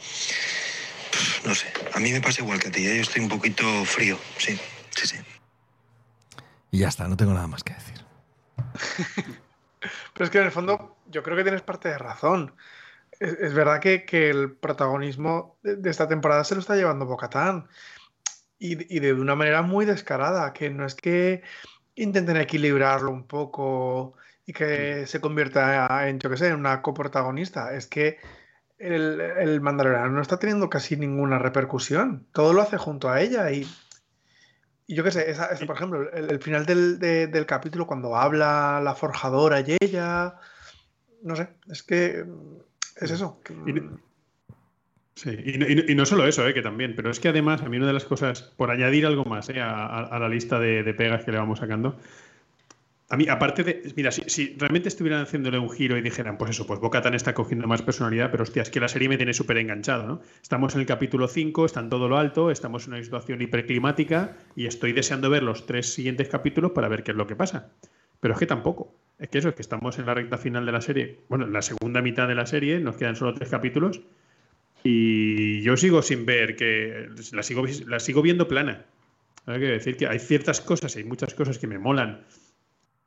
Pff, 1.12 1.46
No 1.46 1.54
sé. 1.54 1.72
A 1.94 2.00
mí 2.00 2.10
me 2.12 2.20
pasa 2.20 2.42
igual 2.42 2.58
que 2.58 2.68
a 2.68 2.72
ti. 2.72 2.86
¿eh? 2.86 2.96
Yo 2.96 3.02
estoy 3.02 3.22
un 3.22 3.28
poquito 3.28 3.84
frío. 3.84 4.18
Sí, 4.38 4.58
sí, 4.90 5.06
sí. 5.06 5.16
Y 6.72 6.78
ya 6.78 6.88
está, 6.88 7.06
no 7.06 7.16
tengo 7.16 7.32
nada 7.34 7.46
más 7.46 7.62
que 7.62 7.74
decir. 7.74 8.04
Pero 10.12 10.24
es 10.24 10.30
que 10.30 10.38
en 10.38 10.44
el 10.44 10.52
fondo 10.52 10.96
yo 11.06 11.22
creo 11.22 11.36
que 11.36 11.42
tienes 11.44 11.62
parte 11.62 11.88
de 11.88 11.98
razón. 11.98 12.54
Es, 13.20 13.32
es 13.34 13.54
verdad 13.54 13.80
que, 13.80 14.04
que 14.04 14.28
el 14.30 14.52
protagonismo 14.52 15.56
de, 15.62 15.76
de 15.76 15.90
esta 15.90 16.08
temporada 16.08 16.42
se 16.44 16.54
lo 16.56 16.60
está 16.60 16.74
llevando 16.74 17.06
Bocatán. 17.06 17.68
Y, 18.60 18.94
y 18.94 19.00
de 19.00 19.12
una 19.14 19.34
manera 19.34 19.62
muy 19.62 19.86
descarada, 19.86 20.52
que 20.52 20.70
no 20.70 20.84
es 20.86 20.94
que 20.94 21.42
intenten 21.96 22.36
equilibrarlo 22.36 23.10
un 23.10 23.26
poco 23.26 24.14
y 24.46 24.52
que 24.52 25.06
se 25.06 25.20
convierta 25.20 26.06
en, 26.08 26.18
yo 26.20 26.30
qué 26.30 26.36
sé, 26.36 26.48
en 26.48 26.56
una 26.56 26.82
coprotagonista. 26.82 27.74
Es 27.74 27.86
que 27.86 28.18
el, 28.78 29.20
el 29.20 29.60
Mandaloriano 29.60 30.10
no 30.10 30.20
está 30.22 30.38
teniendo 30.38 30.68
casi 30.70 30.96
ninguna 30.96 31.38
repercusión. 31.38 32.26
Todo 32.32 32.52
lo 32.52 32.60
hace 32.62 32.76
junto 32.76 33.08
a 33.10 33.20
ella 33.22 33.50
y, 33.50 33.66
y 34.86 34.94
yo 34.94 35.04
qué 35.04 35.10
sé, 35.10 35.30
esa- 35.30 35.46
esa, 35.46 35.64
por 35.66 35.76
ejemplo, 35.76 36.10
el, 36.12 36.30
el 36.30 36.40
final 36.42 36.66
del, 36.66 36.98
de- 36.98 37.26
del 37.28 37.46
capítulo 37.46 37.86
cuando 37.86 38.16
habla 38.16 38.80
la 38.82 38.94
forjadora 38.94 39.60
y 39.60 39.76
ella, 39.80 40.34
no 41.22 41.34
sé, 41.36 41.48
es 41.70 41.82
que 41.82 42.24
es 42.96 43.10
eso. 43.10 43.40
que, 43.42 43.52
Y- 43.52 43.90
Sí, 45.14 45.30
y 45.44 45.58
no, 45.58 45.66
y 45.68 45.94
no- 45.94 46.06
solo 46.06 46.26
eso, 46.26 46.46
eh, 46.48 46.54
que 46.54 46.62
también, 46.62 46.94
pero 46.96 47.10
es 47.10 47.20
que 47.20 47.28
además, 47.28 47.62
a 47.62 47.68
mí 47.68 47.76
una 47.76 47.86
de 47.88 47.92
las 47.92 48.04
cosas, 48.04 48.42
por 48.56 48.70
añadir 48.70 49.04
algo 49.06 49.24
más 49.24 49.48
eh, 49.50 49.60
a, 49.60 50.18
la 50.18 50.28
lista 50.28 50.58
de, 50.58 50.82
pegas 50.94 51.24
que 51.24 51.32
le 51.32 51.38
vamos 51.38 51.58
sacando, 51.58 51.98
a 53.08 53.16
mí, 53.16 53.26
aparte 53.28 53.64
de, 53.64 53.92
mira, 53.96 54.12
si, 54.12 54.22
si 54.28 54.54
realmente 54.56 54.88
estuvieran 54.88 55.22
haciéndole 55.22 55.58
un 55.58 55.68
giro 55.68 55.96
y 55.98 56.00
dijeran, 56.00 56.38
pues 56.38 56.52
eso, 56.52 56.64
pues 56.66 56.78
Bocatan 56.78 57.14
está 57.14 57.34
cogiendo 57.34 57.66
más 57.66 57.82
personalidad, 57.82 58.30
pero 58.30 58.44
hostia, 58.44 58.62
es 58.62 58.70
que 58.70 58.78
la 58.78 58.86
serie 58.86 59.08
me 59.08 59.16
tiene 59.16 59.34
súper 59.34 59.58
enganchado, 59.58 60.06
¿no? 60.06 60.20
Estamos 60.40 60.74
en 60.76 60.82
el 60.82 60.86
capítulo 60.86 61.26
5, 61.26 61.66
está 61.66 61.80
en 61.80 61.90
todo 61.90 62.08
lo 62.08 62.16
alto, 62.18 62.52
estamos 62.52 62.86
en 62.86 62.94
una 62.94 63.02
situación 63.02 63.42
hiperclimática 63.42 64.36
y 64.54 64.66
estoy 64.66 64.92
deseando 64.92 65.28
ver 65.28 65.42
los 65.42 65.66
tres 65.66 65.92
siguientes 65.92 66.28
capítulos 66.28 66.70
para 66.70 66.86
ver 66.88 67.02
qué 67.02 67.10
es 67.10 67.16
lo 67.16 67.26
que 67.26 67.34
pasa. 67.34 67.72
Pero 68.20 68.34
es 68.34 68.40
que 68.40 68.46
tampoco. 68.46 68.94
Es 69.18 69.28
que 69.28 69.38
eso, 69.38 69.48
es 69.48 69.54
que 69.56 69.62
estamos 69.62 69.98
en 69.98 70.06
la 70.06 70.14
recta 70.14 70.38
final 70.38 70.64
de 70.64 70.72
la 70.72 70.80
serie. 70.80 71.18
Bueno, 71.28 71.46
en 71.46 71.52
la 71.52 71.62
segunda 71.62 72.00
mitad 72.02 72.28
de 72.28 72.36
la 72.36 72.46
serie, 72.46 72.78
nos 72.78 72.96
quedan 72.96 73.16
solo 73.16 73.34
tres 73.34 73.50
capítulos. 73.50 74.00
Y 74.82 75.62
yo 75.62 75.76
sigo 75.76 76.02
sin 76.02 76.24
ver 76.26 76.56
que. 76.56 77.08
La 77.32 77.42
sigo, 77.42 77.64
la 77.86 78.00
sigo 78.00 78.22
viendo 78.22 78.48
plana. 78.48 78.86
Hay 79.46 79.60
que 79.60 79.66
decir 79.66 79.96
que 79.96 80.06
hay 80.06 80.18
ciertas 80.18 80.60
cosas, 80.60 80.96
hay 80.96 81.04
muchas 81.04 81.34
cosas 81.34 81.58
que 81.58 81.66
me 81.66 81.78
molan 81.78 82.24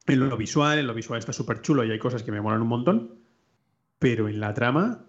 en 0.07 0.29
lo 0.29 0.37
visual. 0.37 0.79
En 0.79 0.87
lo 0.87 0.93
visual 0.93 1.19
está 1.19 1.33
súper 1.33 1.61
chulo 1.61 1.83
y 1.83 1.91
hay 1.91 1.99
cosas 1.99 2.23
que 2.23 2.31
me 2.31 2.41
molan 2.41 2.61
un 2.61 2.67
montón. 2.67 3.15
Pero 3.99 4.27
en 4.27 4.39
la 4.39 4.53
trama, 4.53 5.05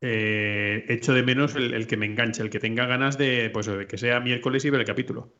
eh, 0.00 0.84
echo 0.88 1.12
de 1.12 1.22
menos 1.22 1.54
el, 1.54 1.74
el 1.74 1.86
que 1.86 1.96
me 1.96 2.06
enganche, 2.06 2.42
el 2.42 2.50
que 2.50 2.60
tenga 2.60 2.86
ganas 2.86 3.18
de, 3.18 3.50
pues, 3.50 3.66
de 3.66 3.86
que 3.86 3.98
sea 3.98 4.20
miércoles 4.20 4.64
y 4.64 4.70
ver 4.70 4.80
el 4.80 4.86
capítulo. 4.86 5.34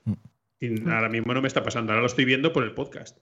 Y 0.61 0.89
ahora 0.89 1.09
mismo 1.09 1.33
no 1.33 1.41
me 1.41 1.49
está 1.49 1.63
pasando, 1.63 1.93
ahora 1.93 2.03
lo 2.03 2.09
estoy 2.09 2.25
viendo 2.25 2.53
por 2.53 2.65
el 2.65 2.73
podcast. 2.73 3.17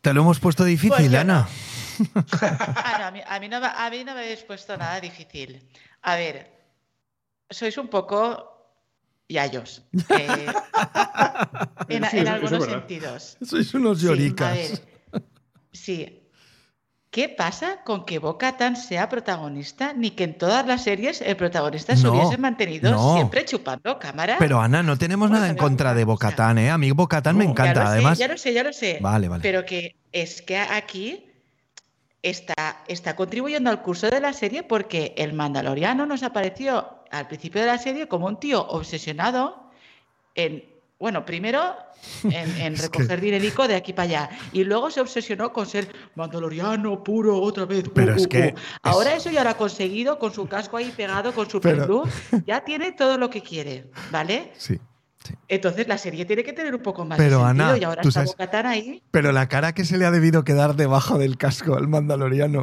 Te 0.00 0.14
lo 0.14 0.22
hemos 0.22 0.40
puesto 0.40 0.64
difícil, 0.64 0.96
Pues 0.96 1.14
Ana. 1.14 1.46
Ah, 2.42 2.96
no, 3.00 3.06
a, 3.06 3.10
mí, 3.10 3.20
a 3.26 3.40
mí 3.40 3.48
no, 3.48 3.60
me- 3.60 3.66
a 3.66 3.90
mí 3.90 4.04
no 4.04 4.14
me 4.14 4.20
habéis 4.20 4.40
puesto 4.42 4.76
nada 4.76 5.00
difícil. 5.00 5.62
A 6.02 6.16
ver, 6.16 6.50
sois 7.50 7.76
un 7.78 7.88
poco 7.88 8.46
yayos. 9.28 9.82
eh, 10.10 10.46
en, 11.88 12.04
Sí, 12.10 12.18
eso- 12.18 12.30
algunos 12.30 12.64
sentidos. 12.64 13.36
Sois 13.42 13.72
unos 13.74 13.98
Sí, 14.00 14.06
lloricas. 14.06 14.48
a 14.48 14.52
ver, 14.54 14.80
sí. 15.72 16.16
¿Qué 17.10 17.28
pasa 17.28 17.82
con 17.84 18.04
que 18.06 18.20
Boca 18.20 18.56
Tan 18.56 18.76
sea 18.76 19.08
protagonista? 19.08 19.92
Ni 19.92 20.12
que 20.12 20.22
en 20.22 20.38
todas 20.38 20.64
las 20.64 20.84
series 20.84 21.20
el 21.20 21.36
protagonista 21.36 21.96
se 21.96 22.04
No, 22.04 22.12
hubiese 22.12 22.38
mantenido 22.38 22.92
no. 22.92 23.14
siempre 23.14 23.44
chupando 23.44 23.98
cámara. 23.98 24.36
Pero 24.38 24.60
Ana, 24.60 24.84
no 24.84 24.96
tenemos 24.96 25.28
nada 25.28 25.48
en 25.48 25.56
contra 25.56 25.92
de 25.92 26.04
o 26.04 26.06
sea, 26.06 26.12
Bocatán, 26.12 26.58
¿eh? 26.58 26.70
A 26.70 26.78
mí 26.78 26.92
Bocatán 26.92 27.36
me 27.36 27.46
no, 27.46 27.50
encanta. 27.50 27.74
ya 27.74 27.82
lo 27.82 27.88
Además, 27.90 28.16
sé, 28.18 28.22
ya 28.24 28.28
lo 28.28 28.38
sé, 28.38 28.52
ya 28.52 28.62
lo 28.62 28.72
sé. 28.72 28.98
Vale, 29.00 29.26
vale. 29.28 29.42
Pero 29.42 29.66
que 29.66 29.96
es 30.12 30.40
que 30.40 30.56
aquí 30.56 31.29
está, 32.22 32.82
está 32.88 33.16
contribuyendo 33.16 33.70
al 33.70 33.82
curso 33.82 34.08
de 34.10 34.20
la 34.20 34.32
serie 34.32 34.62
porque 34.62 35.14
el 35.16 35.32
Mandaloriano 35.32 36.06
nos 36.06 36.22
apareció 36.22 36.86
al 37.10 37.26
principio 37.28 37.60
de 37.60 37.66
la 37.66 37.78
serie 37.78 38.08
como 38.08 38.26
un 38.26 38.38
tío 38.38 38.60
obsesionado 38.68 39.70
en, 40.34 40.64
bueno, 40.98 41.24
primero 41.24 41.74
en, 42.24 42.32
en 42.60 42.74
Es 42.74 42.88
que- 42.88 42.98
recoger 42.98 43.20
dinerico 43.20 43.66
de 43.66 43.74
aquí 43.74 43.92
para 43.92 44.04
allá 44.08 44.30
y 44.52 44.64
luego 44.64 44.90
se 44.90 45.00
obsesionó 45.00 45.52
con 45.52 45.66
ser 45.66 45.88
Mandaloriano 46.14 47.02
puro 47.02 47.40
otra 47.40 47.64
vez. 47.64 47.86
uh, 47.88 47.92
Pero 47.94 48.14
es 48.14 48.26
uh, 48.26 48.28
que 48.28 48.54
uh. 48.54 48.60
Ahora 48.82 49.14
eso 49.14 49.30
ya 49.30 49.42
lo 49.42 49.50
ha 49.50 49.54
conseguido 49.56 50.18
con 50.18 50.32
su 50.32 50.46
casco 50.46 50.76
ahí 50.76 50.92
pegado, 50.96 51.32
con 51.34 51.48
su 51.50 51.60
Pero- 51.60 52.04
ya 52.46 52.60
tiene 52.64 52.92
todo 52.92 53.18
lo 53.18 53.28
que 53.30 53.42
quiere, 53.42 53.86
¿vale? 54.10 54.52
sí. 54.56 54.78
Entonces 55.48 55.86
la 55.88 55.98
serie 55.98 56.24
tiene 56.24 56.42
que 56.44 56.52
tener 56.52 56.74
un 56.74 56.82
poco 56.82 57.04
más 57.04 57.18
Pero, 57.18 57.38
de 57.40 57.44
sentido 57.44 57.66
Ana, 57.68 57.78
y 57.78 57.84
ahora 57.84 58.00
está 58.02 58.10
sabes- 58.12 58.30
Bo-Katan 58.30 58.66
ahí. 58.66 59.02
Pero 59.10 59.32
la 59.32 59.48
cara 59.48 59.72
que 59.74 59.84
se 59.84 59.98
le 59.98 60.06
ha 60.06 60.10
debido 60.10 60.44
quedar 60.44 60.76
debajo 60.76 61.18
del 61.18 61.36
casco 61.36 61.76
al 61.76 61.88
mandaloriano 61.88 62.62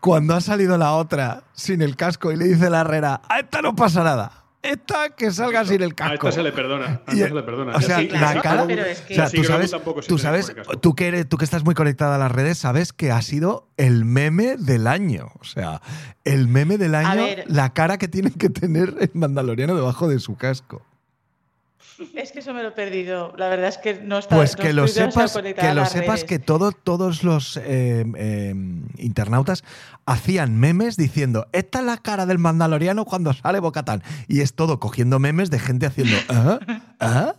cuando 0.00 0.34
ha 0.34 0.40
salido 0.40 0.78
la 0.78 0.92
otra 0.92 1.44
sin 1.54 1.82
el 1.82 1.96
casco 1.96 2.32
y 2.32 2.36
le 2.36 2.44
dice 2.46 2.70
la 2.70 2.80
herrera, 2.82 3.20
a 3.28 3.40
esta 3.40 3.62
no 3.62 3.74
pasa 3.74 4.04
nada. 4.04 4.42
Esta 4.62 5.10
que 5.10 5.30
salga 5.30 5.64
sin 5.64 5.80
el 5.82 5.92
A 5.92 5.94
casco. 5.94 6.14
esta 6.28 6.32
se 6.32 6.42
le 6.42 6.50
perdona. 6.50 7.02
A 7.06 7.14
Y- 7.14 7.18
esta 7.18 7.28
se 7.28 7.34
le 7.34 7.42
perdona. 7.44 7.76
O 7.76 7.80
sea, 7.80 7.98
Sí, 7.98 8.08
la 8.08 8.40
cara. 8.42 8.64
pero 8.66 8.84
es 8.84 9.00
que- 9.02 9.12
o 9.14 9.16
sea, 9.16 9.30
tú 9.30 9.44
sabes, 9.44 9.70
se 9.70 10.08
tú, 10.08 10.18
sabes 10.18 10.52
tú, 10.80 10.94
que 10.96 11.06
eres, 11.06 11.28
tú 11.28 11.36
que 11.36 11.44
estás 11.44 11.64
muy 11.64 11.74
conectada 11.74 12.16
a 12.16 12.18
las 12.18 12.32
redes, 12.32 12.58
sabes 12.58 12.92
que 12.92 13.12
ha 13.12 13.22
sido 13.22 13.68
el 13.76 14.04
meme 14.04 14.56
del 14.56 14.88
año. 14.88 15.28
O 15.40 15.44
sea, 15.44 15.82
el 16.24 16.48
meme 16.48 16.78
del 16.78 16.96
año, 16.96 17.22
ver. 17.22 17.44
la 17.46 17.72
cara 17.74 17.96
que 17.98 18.08
tiene 18.08 18.32
que 18.32 18.50
tener 18.50 18.94
el 19.00 19.10
mandaloriano 19.14 19.76
debajo 19.76 20.08
de 20.08 20.18
su 20.18 20.34
casco. 20.36 20.82
Es 22.14 22.32
que 22.32 22.40
eso 22.40 22.52
me 22.52 22.62
lo 22.62 22.68
he 22.68 22.72
perdido. 22.72 23.32
La 23.38 23.48
verdad 23.48 23.68
es 23.68 23.78
que 23.78 23.94
no 24.02 24.18
está. 24.18 24.36
Pues 24.36 24.56
no 24.56 24.62
que 24.64 24.72
lo 24.72 24.84
estoy 24.84 25.02
demasiado 25.04 25.28
sepas, 25.28 25.54
que 25.54 25.68
lo 25.68 25.74
las 25.74 25.92
sepas 25.92 26.06
redes. 26.08 26.24
que 26.24 26.38
todo, 26.38 26.72
todos 26.72 27.22
los 27.24 27.56
eh, 27.56 28.04
eh, 28.16 28.54
internautas 28.98 29.64
hacían 30.04 30.58
memes 30.58 30.96
diciendo 30.96 31.46
esta 31.52 31.78
es 31.80 31.84
la 31.86 31.96
cara 31.98 32.26
del 32.26 32.38
mandaloriano 32.38 33.04
cuando 33.04 33.32
sale 33.32 33.60
Bocatán. 33.60 34.02
Y 34.28 34.40
es 34.40 34.54
todo 34.54 34.78
cogiendo 34.80 35.18
memes 35.18 35.50
de 35.50 35.58
gente 35.58 35.86
haciendo 35.86 36.16
¿Ah? 36.28 36.58
¿Ah? 37.00 37.34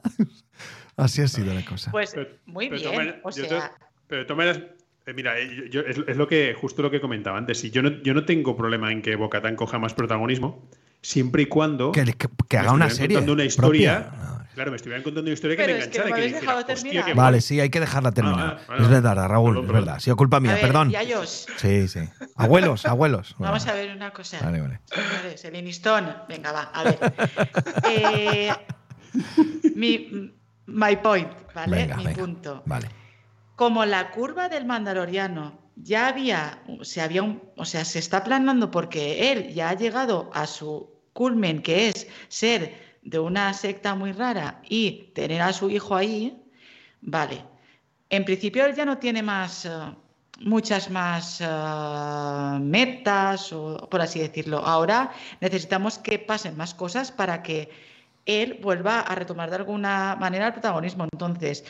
Así 0.98 1.22
ha 1.22 1.28
sido 1.28 1.54
la 1.54 1.64
cosa. 1.64 1.92
Pues 1.92 2.12
Pero- 2.16 2.30
muy 2.48 2.70
pero 2.70 2.92
bien. 2.92 3.20
O 3.24 3.32
sea, 3.32 3.48
te- 3.48 3.86
pero 4.08 4.26
todas 4.26 4.38
maneras, 4.38 4.62
eh, 5.06 5.14
mira, 5.14 5.38
eh, 5.40 5.48
yo- 5.56 5.66
yo- 5.66 5.82
es, 5.82 6.00
es 6.08 6.18
lo 6.18 6.28
que, 6.28 6.56
justo 6.60 6.82
lo 6.82 6.90
que 6.90 7.00
comentaba 7.00 7.38
antes. 7.38 7.60
Si 7.60 7.70
yo 7.70 7.84
no, 7.84 8.02
yo 8.02 8.16
no 8.16 8.26
tengo 8.26 8.56
problema 8.58 8.92
en 8.92 9.02
que 9.04 9.16
Bocatán 9.16 9.56
coja 9.56 9.78
más 9.78 9.94
protagonismo, 9.94 10.68
siempre 11.02 11.44
y 11.44 11.46
cuando. 11.48 11.92
que, 11.92 12.04
que- 12.06 12.14
que 12.48 12.58
me 12.58 12.60
haga 12.60 12.72
una 12.74 12.86
estuvieran 12.88 12.92
serie. 12.92 13.16
contando 13.18 13.34
una 13.34 13.44
historia. 13.46 14.12
No. 14.18 14.38
Claro, 14.58 14.72
me 14.72 14.78
estuvieran 14.78 15.04
contando 15.04 15.28
una 15.30 15.34
historia 15.36 15.56
que 15.56 15.64
Pero 15.64 15.78
me 15.78 15.84
es 15.84 15.88
que 15.90 15.98
enganchara. 16.00 16.10
no 16.10 16.16
me 16.16 16.22
que 16.22 16.34
dijera, 16.36 16.56
"Hostia, 16.58 16.76
terminar". 16.76 17.06
qué 17.06 17.14
Vale, 17.14 17.30
guay". 17.38 17.42
sí, 17.42 17.60
hay 17.60 17.70
que 17.70 17.80
dejarla 17.80 18.12
terminar. 18.12 18.58
Ah, 18.60 18.66
vale, 18.68 18.84
es 18.84 18.90
verdad, 18.90 19.28
Raúl, 19.28 19.28
Perdón, 19.52 19.64
es 19.64 19.68
perdón. 19.68 19.82
verdad. 19.86 19.96
Ha 19.96 20.00
sido 20.00 20.16
culpa 20.16 20.38
a 20.38 20.40
mía, 20.40 20.54
ver, 20.54 20.62
perdón. 20.62 20.90
Yayos, 20.90 21.46
Sí, 21.58 21.88
sí. 21.88 22.00
Abuelos, 22.36 22.86
abuelos. 22.88 23.36
vamos 23.40 23.64
Bueno, 23.66 23.72
a 23.80 23.82
ver 23.84 23.96
una 23.96 24.12
cosa. 24.12 24.40
Vale, 24.44 24.60
vale. 24.62 24.80
Señores, 24.86 25.46
el 25.46 25.56
Inistón. 25.58 26.12
Venga, 26.28 26.52
va, 26.52 26.62
a 26.74 26.84
ver. 26.84 26.98
Eh, 27.92 28.52
mi, 29.76 30.32
my 30.66 30.96
point, 31.04 31.30
¿vale? 31.54 31.76
Venga, 31.78 31.98
mi 31.98 32.06
venga. 32.06 32.20
punto. 32.20 32.64
Vale. 32.66 32.90
como 33.56 33.86
la 33.86 34.10
curva 34.12 34.50
del 34.50 34.66
Mandaloriano 34.66 35.60
ya 35.84 36.08
había, 36.08 36.62
se 36.82 37.02
había 37.02 37.24
o 37.56 37.66
sea, 37.66 37.86
se 37.86 38.00
está 38.00 38.24
planando 38.24 38.72
porque 38.72 39.32
él 39.32 39.54
ya 39.54 39.70
ha 39.70 39.74
llegado 39.76 40.30
a 40.34 40.48
su 40.48 40.90
culmen, 41.14 41.62
que 41.62 41.90
es 41.90 42.08
ser 42.28 42.76
de 43.02 43.20
una 43.20 43.54
secta 43.54 43.96
muy 43.96 44.12
rara 44.12 44.62
y 44.68 45.12
tener 45.16 45.42
a 45.42 45.54
su 45.54 45.70
hijo 45.70 45.96
ahí, 45.96 46.42
vale. 47.02 47.44
En 48.10 48.26
principio 48.26 48.66
él 48.66 48.76
ya 48.76 48.86
no 48.86 48.98
tiene 48.98 49.22
más, 49.24 49.66
eh, 49.66 49.70
muchas 50.42 50.90
más 50.90 51.42
eh, 51.42 52.60
metas, 52.60 53.52
o, 53.54 53.88
por 53.90 54.02
así 54.02 54.20
decirlo. 54.20 54.60
Ahora 54.60 55.12
necesitamos 55.42 55.98
que 55.98 56.20
pasen 56.20 56.58
más 56.58 56.74
cosas 56.74 57.12
para 57.12 57.44
que 57.44 57.70
él 58.26 58.60
vuelva 58.62 59.00
a 59.00 59.16
retomar 59.16 59.50
de 59.50 59.56
alguna 59.58 60.16
manera 60.20 60.48
el 60.48 60.54
protagonismo. 60.54 61.06
Entonces, 61.12 61.64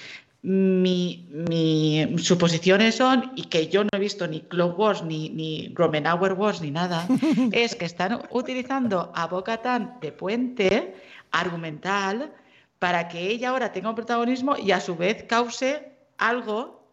mi, 0.43 1.27
mi 1.31 2.17
suposiciones 2.19 2.95
son, 2.95 3.31
y 3.35 3.43
que 3.43 3.67
yo 3.67 3.83
no 3.83 3.89
he 3.93 3.99
visto 3.99 4.27
ni 4.27 4.41
Clone 4.41 4.73
Wars, 4.73 5.03
ni, 5.03 5.29
ni 5.29 5.69
Gromenauer 5.69 6.33
Wars, 6.33 6.61
ni 6.61 6.71
nada, 6.71 7.07
es 7.51 7.75
que 7.75 7.85
están 7.85 8.21
utilizando 8.29 9.11
a 9.15 9.27
Bo-Katan 9.27 9.97
de 9.99 10.11
puente 10.11 10.95
argumental 11.31 12.33
para 12.79 13.07
que 13.07 13.29
ella 13.29 13.49
ahora 13.49 13.71
tenga 13.71 13.89
un 13.89 13.95
protagonismo 13.95 14.55
y 14.57 14.71
a 14.71 14.79
su 14.79 14.95
vez 14.95 15.23
cause 15.23 15.91
algo 16.17 16.87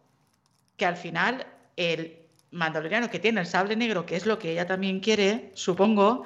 que 0.77 0.85
al 0.85 0.97
final 0.97 1.45
el 1.75 2.17
mandaloriano 2.51 3.09
que 3.09 3.19
tiene 3.19 3.41
el 3.41 3.47
sable 3.47 3.75
negro, 3.75 4.05
que 4.05 4.15
es 4.15 4.25
lo 4.25 4.39
que 4.39 4.51
ella 4.51 4.65
también 4.65 4.99
quiere, 4.99 5.51
supongo, 5.53 6.25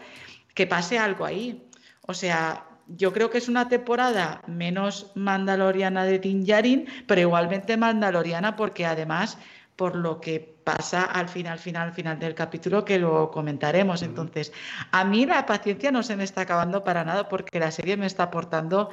que 0.53 0.67
pase 0.67 0.97
algo 0.97 1.25
ahí. 1.25 1.63
O 2.07 2.13
sea, 2.13 2.65
yo 2.97 3.13
creo 3.13 3.29
que 3.29 3.37
es 3.37 3.49
una 3.49 3.69
temporada 3.69 4.41
menos 4.47 5.11
mandaloriana 5.15 6.03
de 6.05 6.19
Din 6.19 6.43
Djarin, 6.43 6.87
pero 7.07 7.21
igualmente 7.21 7.77
mandaloriana 7.77 8.55
porque 8.55 8.85
además 8.85 9.37
por 9.75 9.95
lo 9.95 10.19
que 10.19 10.57
pasa 10.65 11.03
al 11.03 11.29
final, 11.29 11.57
final, 11.57 11.93
final 11.93 12.19
del 12.19 12.35
capítulo, 12.35 12.83
que 12.83 12.99
lo 12.99 13.31
comentaremos. 13.31 14.01
Entonces, 14.03 14.51
a 14.91 15.05
mí 15.05 15.25
la 15.25 15.45
paciencia 15.45 15.89
no 15.89 16.03
se 16.03 16.17
me 16.17 16.25
está 16.25 16.41
acabando 16.41 16.83
para 16.83 17.05
nada 17.05 17.29
porque 17.29 17.61
la 17.61 17.71
serie 17.71 17.95
me 17.95 18.05
está 18.05 18.23
aportando 18.23 18.89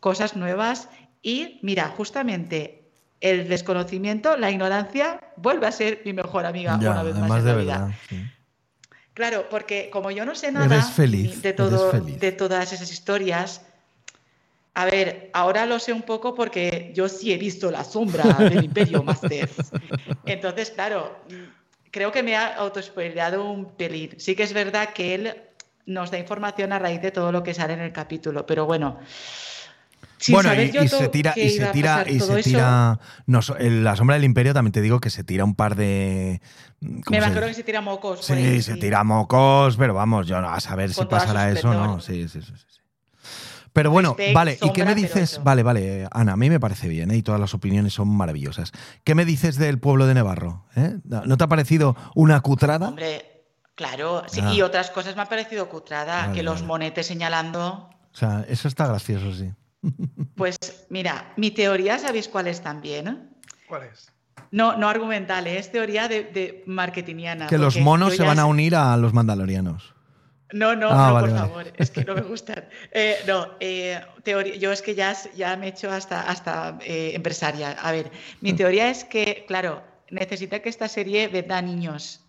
cosas 0.00 0.34
nuevas 0.34 0.88
y, 1.22 1.60
mira, 1.62 1.88
justamente 1.88 2.90
el 3.20 3.48
desconocimiento, 3.48 4.36
la 4.36 4.50
ignorancia, 4.50 5.20
vuelve 5.36 5.68
a 5.68 5.72
ser 5.72 6.02
mi 6.04 6.12
mejor 6.12 6.46
amiga 6.46 6.78
Ya, 6.80 6.90
una 6.90 7.04
vez 7.04 7.14
más 7.14 7.30
en 7.30 7.46
la 7.46 7.54
vida. 7.54 7.78
verdad. 7.78 7.94
sí. 8.08 8.24
Claro, 9.14 9.48
porque 9.48 9.90
como 9.90 10.10
yo 10.10 10.24
no 10.24 10.34
sé 10.34 10.50
nada 10.50 10.82
feliz, 10.82 11.40
de, 11.40 11.52
todo, 11.52 11.92
de 11.92 12.32
todas 12.32 12.72
esas 12.72 12.90
historias, 12.90 13.62
a 14.74 14.86
ver, 14.86 15.30
ahora 15.32 15.66
lo 15.66 15.78
sé 15.78 15.92
un 15.92 16.02
poco 16.02 16.34
porque 16.34 16.90
yo 16.94 17.08
sí 17.08 17.32
he 17.32 17.38
visto 17.38 17.70
la 17.70 17.84
sombra 17.84 18.24
del 18.24 18.64
Imperio 18.64 19.04
Masters. 19.04 19.70
Entonces, 20.26 20.72
claro, 20.72 21.16
creo 21.92 22.10
que 22.10 22.24
me 22.24 22.34
ha 22.34 22.56
autospoileado 22.56 23.48
un 23.48 23.76
pelín. 23.76 24.14
Sí 24.18 24.34
que 24.34 24.42
es 24.42 24.52
verdad 24.52 24.92
que 24.92 25.14
él 25.14 25.42
nos 25.86 26.10
da 26.10 26.18
información 26.18 26.72
a 26.72 26.80
raíz 26.80 27.00
de 27.00 27.12
todo 27.12 27.30
lo 27.30 27.44
que 27.44 27.54
sale 27.54 27.74
en 27.74 27.80
el 27.80 27.92
capítulo, 27.92 28.44
pero 28.46 28.66
bueno, 28.66 28.98
Sin 30.24 30.36
bueno, 30.36 30.54
y, 30.54 30.88
se 30.88 31.08
tira, 31.08 31.34
y 31.36 31.50
se 31.50 31.66
tira, 31.66 32.06
y 32.08 32.18
se 32.18 32.42
tira. 32.42 32.98
No, 33.26 33.40
en 33.58 33.84
la 33.84 33.94
sombra 33.94 34.14
del 34.16 34.24
imperio 34.24 34.54
también 34.54 34.72
te 34.72 34.80
digo 34.80 34.98
que 34.98 35.10
se 35.10 35.22
tira 35.22 35.44
un 35.44 35.54
par 35.54 35.76
de. 35.76 36.40
¿cómo 36.80 37.02
Me 37.10 37.18
imagino 37.18 37.42
que 37.42 37.52
se 37.52 37.62
tira 37.62 37.82
mocos. 37.82 38.24
Sí, 38.24 38.32
ahí, 38.32 38.62
se 38.62 38.72
sí. 38.72 38.80
tira 38.80 39.04
mocos, 39.04 39.76
pero 39.76 39.92
vamos, 39.92 40.26
yo 40.26 40.40
no 40.40 40.48
a 40.48 40.60
saber 40.60 40.88
si 40.88 40.96
Con 40.96 41.08
pasará 41.10 41.50
eso 41.50 41.68
o 41.68 41.74
no. 41.74 42.00
Sí, 42.00 42.26
sí, 42.30 42.40
sí, 42.40 42.52
sí. 42.56 42.80
Pero 43.74 43.90
bueno, 43.90 44.14
Respect, 44.16 44.34
vale, 44.34 44.58
¿y 44.62 44.70
qué 44.72 44.84
me 44.86 44.94
dices? 44.94 45.40
Vale, 45.44 45.62
vale, 45.62 46.08
Ana, 46.10 46.32
a 46.32 46.36
mí 46.38 46.48
me 46.48 46.58
parece 46.58 46.88
bien, 46.88 47.10
¿eh? 47.10 47.16
y 47.18 47.22
todas 47.22 47.38
las 47.38 47.52
opiniones 47.52 47.92
son 47.92 48.08
maravillosas. 48.08 48.72
¿Qué 49.04 49.14
me 49.14 49.26
dices 49.26 49.56
del 49.58 49.78
pueblo 49.78 50.06
de 50.06 50.14
Nevarro? 50.14 50.64
eh? 50.74 50.96
¿No 51.04 51.36
te 51.36 51.44
ha 51.44 51.48
parecido 51.48 51.96
una 52.14 52.40
cutrada? 52.40 52.88
Hombre, 52.88 53.42
claro. 53.74 54.22
sí, 54.28 54.40
Ah. 54.42 54.54
Y 54.54 54.62
otras 54.62 54.90
cosas 54.90 55.16
me 55.16 55.20
ha 55.22 55.26
parecido 55.28 55.68
cutrada, 55.68 56.22
Vale, 56.22 56.32
que 56.32 56.42
los 56.42 56.54
vale. 56.60 56.66
monetes 56.66 57.06
señalando. 57.08 57.90
O 58.14 58.16
sea, 58.16 58.46
eso 58.48 58.68
está 58.68 58.86
gracioso, 58.86 59.34
sí. 59.34 59.52
Pues 60.36 60.56
mira, 60.88 61.32
mi 61.36 61.50
teoría, 61.50 61.98
¿sabéis 61.98 62.28
cuál 62.28 62.46
es 62.48 62.60
también? 62.60 63.30
¿Cuál 63.68 63.84
es? 63.84 64.10
No, 64.50 64.76
no 64.76 64.88
argumental, 64.88 65.46
¿eh? 65.46 65.58
es 65.58 65.70
teoría 65.72 66.08
de, 66.08 66.24
de 66.24 66.62
marketingiana. 66.66 67.46
Que 67.46 67.58
los 67.58 67.76
monos 67.78 68.14
se 68.16 68.22
van 68.22 68.38
a 68.38 68.46
unir 68.46 68.74
a 68.76 68.96
los 68.96 69.12
mandalorianos. 69.12 69.94
No, 70.52 70.76
no, 70.76 70.88
Ah, 70.90 71.08
no, 71.08 71.14
vale, 71.14 71.20
por 71.20 71.30
vale. 71.36 71.48
favor, 71.48 71.72
es 71.76 71.90
que 71.90 72.04
no 72.04 72.14
me 72.14 72.20
gustan. 72.22 72.68
Eh, 72.92 73.16
no, 73.26 73.48
eh, 73.60 74.00
teoría, 74.22 74.54
yo 74.56 74.70
es 74.70 74.82
que 74.82 74.94
ya, 74.94 75.16
ya 75.34 75.56
me 75.56 75.66
he 75.66 75.68
hecho 75.70 75.90
hasta, 75.90 76.22
hasta 76.22 76.78
eh, 76.82 77.12
empresaria. 77.14 77.72
A 77.72 77.90
ver, 77.90 78.10
mi 78.40 78.52
Mm. 78.52 78.56
teoría 78.56 78.90
es 78.90 79.04
que, 79.04 79.44
claro, 79.48 79.82
necesita 80.10 80.60
que 80.60 80.68
esta 80.68 80.86
serie 80.86 81.26
venda 81.28 81.58
a 81.58 81.62
niños 81.62 82.20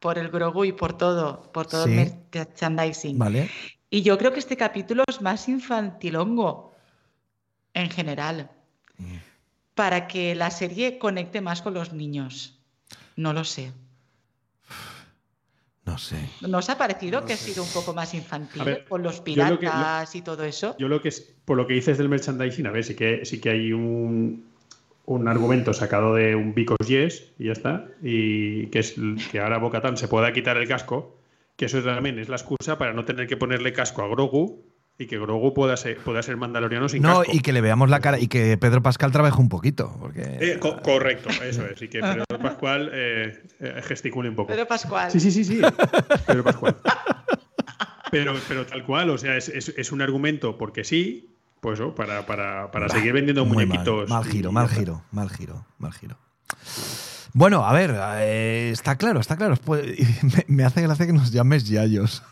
por 0.00 0.18
el 0.18 0.28
Grogu 0.30 0.64
y 0.64 0.72
por 0.72 0.96
todo, 0.96 1.50
por 1.52 1.66
todo 1.66 1.84
Sí. 1.84 1.92
el 1.92 2.12
merchandising. 2.32 3.18
¿Vale? 3.18 3.50
Y 3.90 4.00
yo 4.02 4.16
creo 4.16 4.32
que 4.32 4.38
este 4.38 4.56
capítulo 4.56 5.04
es 5.06 5.20
más 5.20 5.46
infantilongo 5.48 6.71
en 7.74 7.90
general, 7.90 8.50
Mm. 8.98 9.16
para 9.74 10.06
que 10.06 10.34
la 10.34 10.50
serie 10.50 10.98
conecte 10.98 11.40
más 11.40 11.62
con 11.62 11.74
los 11.74 11.92
niños. 11.92 12.58
No 13.16 13.32
lo 13.32 13.44
sé. 13.44 13.72
No 15.84 15.98
sé. 15.98 16.16
¿No 16.42 16.58
os 16.58 16.70
ha 16.70 16.78
parecido 16.78 17.20
No 17.20 17.26
que 17.26 17.32
ha 17.32 17.36
sido 17.36 17.62
un 17.64 17.68
poco 17.70 17.92
más 17.92 18.14
infantil 18.14 18.62
ver, 18.62 18.84
con 18.88 19.02
los 19.02 19.16
yo 19.16 19.20
lo 19.20 19.24
que- 19.24 19.32
lo- 19.50 19.58
piratas 19.58 20.14
y 20.14 20.22
todo 20.22 20.44
eso? 20.44 20.76
Yo 20.78 20.86
lo 20.88 21.02
que 21.02 21.08
es, 21.08 21.20
por 21.44 21.56
lo 21.56 21.66
que 21.66 21.74
dices 21.74 21.98
del 21.98 22.08
merchandising, 22.08 22.66
a 22.66 22.70
ver, 22.70 22.84
sí 22.84 22.94
que, 22.94 23.24
sí 23.24 23.40
que 23.40 23.50
hay 23.50 23.72
un, 23.72 24.46
un 25.06 25.28
argumento 25.28 25.72
sacado 25.74 26.14
de 26.14 26.36
un 26.36 26.54
Because 26.54 26.86
Yes 26.88 27.24
y 27.38 27.46
ya 27.46 27.52
está. 27.52 27.88
Y 28.00 28.66
que 28.68 28.78
es 28.78 28.94
que 29.32 29.40
ahora 29.40 29.58
Bocatán 29.58 29.96
se 29.96 30.06
pueda 30.06 30.32
quitar 30.32 30.56
el 30.56 30.68
casco, 30.68 31.16
que 31.56 31.64
eso 31.64 31.82
también 31.82 32.18
es 32.20 32.28
la 32.28 32.36
excusa 32.36 32.78
para 32.78 32.92
no 32.92 33.04
tener 33.04 33.26
que 33.26 33.36
ponerle 33.36 33.72
casco 33.72 34.02
a 34.02 34.08
Grogu 34.08 34.62
y 34.98 35.06
que 35.06 35.18
Grogu 35.18 35.52
pueda 35.54 35.76
ser, 35.76 35.98
pueda 35.98 36.22
ser 36.22 36.36
mandaloriano 36.36 36.88
sin 36.88 37.02
No, 37.02 37.18
casco. 37.20 37.32
y 37.34 37.40
que 37.40 37.52
le 37.52 37.60
veamos 37.60 37.90
la 37.90 38.00
cara 38.00 38.18
y 38.20 38.28
que 38.28 38.56
Pedro 38.58 38.82
Pascal 38.82 39.10
trabaje 39.10 39.40
un 39.40 39.48
poquito. 39.48 39.96
Porque... 39.98 40.22
Eh, 40.40 40.58
co- 40.60 40.80
correcto, 40.82 41.28
eso 41.42 41.66
es. 41.66 41.80
Y 41.82 41.88
que 41.88 42.00
Pedro 42.00 42.24
Pascual 42.42 42.90
eh, 42.92 43.42
eh, 43.60 43.80
gesticule 43.84 44.28
un 44.28 44.36
poco. 44.36 44.48
Pedro 44.52 44.66
Pascual. 44.68 45.10
Sí, 45.10 45.18
sí, 45.18 45.30
sí, 45.32 45.44
sí. 45.44 45.60
Pedro 46.26 46.44
Pascual. 46.44 46.76
Pero, 48.10 48.34
pero 48.46 48.66
tal 48.66 48.84
cual, 48.84 49.10
o 49.10 49.18
sea, 49.18 49.36
es, 49.36 49.48
es- 49.48 49.70
es 49.76 49.90
un 49.92 50.02
argumento 50.02 50.58
porque 50.58 50.84
sí, 50.84 51.30
pues 51.60 51.80
eso, 51.80 51.94
para, 51.94 52.26
para, 52.26 52.70
para 52.70 52.86
Bah, 52.88 52.94
seguir 52.94 53.12
vendiendo 53.14 53.44
mal, 53.46 53.54
muñequitos. 53.66 54.10
Mal, 54.10 54.26
y 54.26 54.30
giro, 54.30 54.52
mal 54.52 54.68
giro, 54.68 55.02
mal 55.10 55.30
giro, 55.30 55.64
mal 55.78 55.92
giro. 55.92 56.16
Bueno, 57.34 57.64
a 57.64 57.72
ver, 57.72 57.94
eh, 58.18 58.70
está 58.72 58.96
claro, 58.96 59.18
está 59.20 59.36
claro. 59.36 59.56
Pues, 59.64 59.84
me, 60.22 60.44
me 60.48 60.64
hace 60.64 60.82
gracia 60.82 61.06
que 61.06 61.12
nos 61.12 61.32
llames 61.32 61.64
Yayos. 61.68 62.22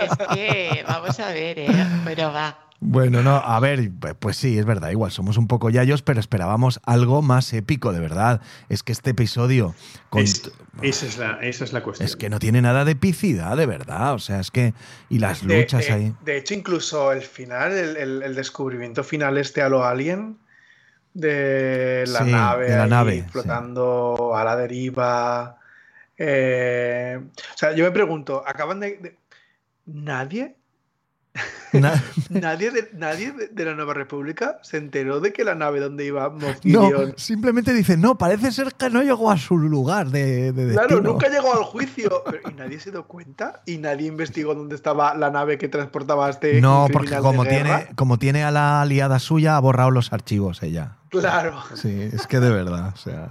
Es 0.00 0.16
que, 0.34 0.84
vamos 0.86 1.18
a 1.18 1.28
ver, 1.32 1.58
¿eh? 1.58 1.68
Pero 2.04 2.32
va. 2.32 2.58
Bueno, 2.78 3.22
no, 3.22 3.36
a 3.36 3.58
ver, 3.58 3.90
pues 4.20 4.36
sí, 4.36 4.58
es 4.58 4.66
verdad, 4.66 4.90
igual 4.90 5.10
somos 5.10 5.38
un 5.38 5.46
poco 5.48 5.70
Yayos, 5.70 6.02
pero 6.02 6.20
esperábamos 6.20 6.78
algo 6.84 7.22
más 7.22 7.50
épico, 7.54 7.90
de 7.92 8.00
verdad. 8.00 8.42
Es 8.68 8.82
que 8.82 8.92
este 8.92 9.10
episodio 9.10 9.74
con- 10.10 10.22
Es- 10.22 10.52
esa, 10.82 11.06
es 11.06 11.16
la, 11.18 11.38
esa 11.40 11.64
es 11.64 11.72
la 11.72 11.82
cuestión. 11.82 12.06
es 12.06 12.16
que 12.16 12.28
no 12.28 12.38
tiene 12.38 12.60
nada 12.60 12.84
de 12.84 12.92
epicidad, 12.92 13.56
de 13.56 13.64
verdad. 13.64 14.12
O 14.12 14.18
sea, 14.18 14.40
es 14.40 14.50
que. 14.50 14.74
Y 15.08 15.18
las 15.20 15.44
De, 15.46 15.58
luchas 15.62 15.86
de- 15.86 15.92
ahí. 15.92 16.14
de 16.22 16.36
hecho, 16.36 16.52
incluso 16.52 17.12
el 17.12 17.22
final, 17.22 17.72
el, 17.72 17.96
el- 17.96 18.22
el 18.22 18.34
descubrimiento 18.34 19.02
final 19.02 19.38
este 19.38 19.62
a 19.62 19.70
lo 19.70 19.82
alien, 19.84 20.36
de 21.16 22.04
la 22.08 22.24
Sí, 22.24 22.30
nave, 22.32 22.70
de 22.70 22.86
la 22.86 23.04
sí. 23.04 23.22
flotando 23.30 24.32
a 24.36 24.44
la 24.44 24.56
deriva. 24.56 25.56
eh, 26.18 27.18
o 27.20 27.56
sea, 27.58 27.72
yo 27.74 27.84
me 27.84 27.90
pregunto, 27.90 28.42
¿acaban 28.46 28.80
de... 28.80 28.96
de- 28.98 29.16
¿Nadie? 29.86 30.56
Na- 31.74 32.02
¿Nadie, 32.30 32.70
de, 32.70 32.88
nadie 32.94 33.30
de, 33.32 33.48
de 33.48 33.64
la 33.66 33.74
Nueva 33.74 33.92
República 33.92 34.58
se 34.62 34.78
enteró 34.78 35.20
de 35.20 35.32
que 35.34 35.44
la 35.44 35.54
nave 35.54 35.80
donde 35.80 36.06
iba 36.06 36.32
no, 36.64 36.90
simplemente 37.16 37.72
dice, 37.74 37.96
no, 37.98 38.16
parece 38.16 38.50
ser 38.52 38.72
que 38.72 38.88
no 38.88 39.02
llegó 39.02 39.30
a 39.30 39.36
su 39.36 39.58
lugar 39.58 40.08
de, 40.08 40.52
de 40.52 40.72
Claro, 40.72 40.88
destino". 40.88 41.12
nunca 41.12 41.28
llegó 41.28 41.52
al 41.52 41.64
juicio. 41.64 42.22
Pero- 42.24 42.50
y 42.50 42.54
nadie 42.54 42.80
se 42.80 42.90
dio 42.90 43.06
cuenta 43.06 43.60
y 43.66 43.76
nadie 43.78 44.06
investigó 44.08 44.54
dónde 44.54 44.74
estaba 44.74 45.14
la 45.14 45.30
nave 45.30 45.58
que 45.58 45.68
transportaba 45.68 46.26
a 46.28 46.30
este. 46.30 46.60
No, 46.62 46.88
porque 46.92 47.16
como 47.18 47.44
tiene, 47.44 47.88
como 47.94 48.18
tiene 48.18 48.42
a 48.44 48.50
la 48.50 48.80
aliada 48.80 49.18
suya, 49.18 49.56
ha 49.56 49.60
borrado 49.60 49.90
los 49.90 50.12
archivos 50.14 50.62
ella. 50.62 50.96
Claro. 51.20 51.62
Sí, 51.74 52.08
es 52.12 52.26
que 52.26 52.40
de 52.40 52.50
verdad, 52.50 52.92
o 52.94 52.96
sea, 52.96 53.28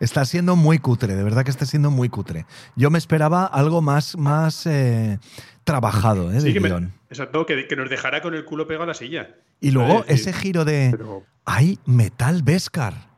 está 0.00 0.24
siendo 0.24 0.56
muy 0.56 0.78
cutre, 0.78 1.14
de 1.16 1.22
verdad 1.22 1.44
que 1.44 1.50
está 1.50 1.66
siendo 1.66 1.90
muy 1.90 2.08
cutre. 2.08 2.46
Yo 2.76 2.90
me 2.90 2.98
esperaba 2.98 3.44
algo 3.46 3.80
más, 3.82 4.16
más 4.16 4.66
eh, 4.66 5.18
trabajado, 5.64 6.30
¿eh? 6.30 6.34
De 6.34 6.40
Sí, 6.40 6.52
que 6.52 6.60
me- 6.60 6.90
exacto, 7.10 7.46
que, 7.46 7.66
que 7.66 7.76
nos 7.76 7.90
dejara 7.90 8.20
con 8.22 8.34
el 8.34 8.44
culo 8.44 8.66
pegado 8.66 8.84
a 8.84 8.86
la 8.88 8.94
silla. 8.94 9.36
Y 9.60 9.70
luego 9.72 10.04
ese 10.08 10.32
giro 10.32 10.64
de. 10.64 10.88
pero- 10.92 11.24
Hay 11.44 11.78
metal 11.86 12.42
Beskar. 12.42 13.08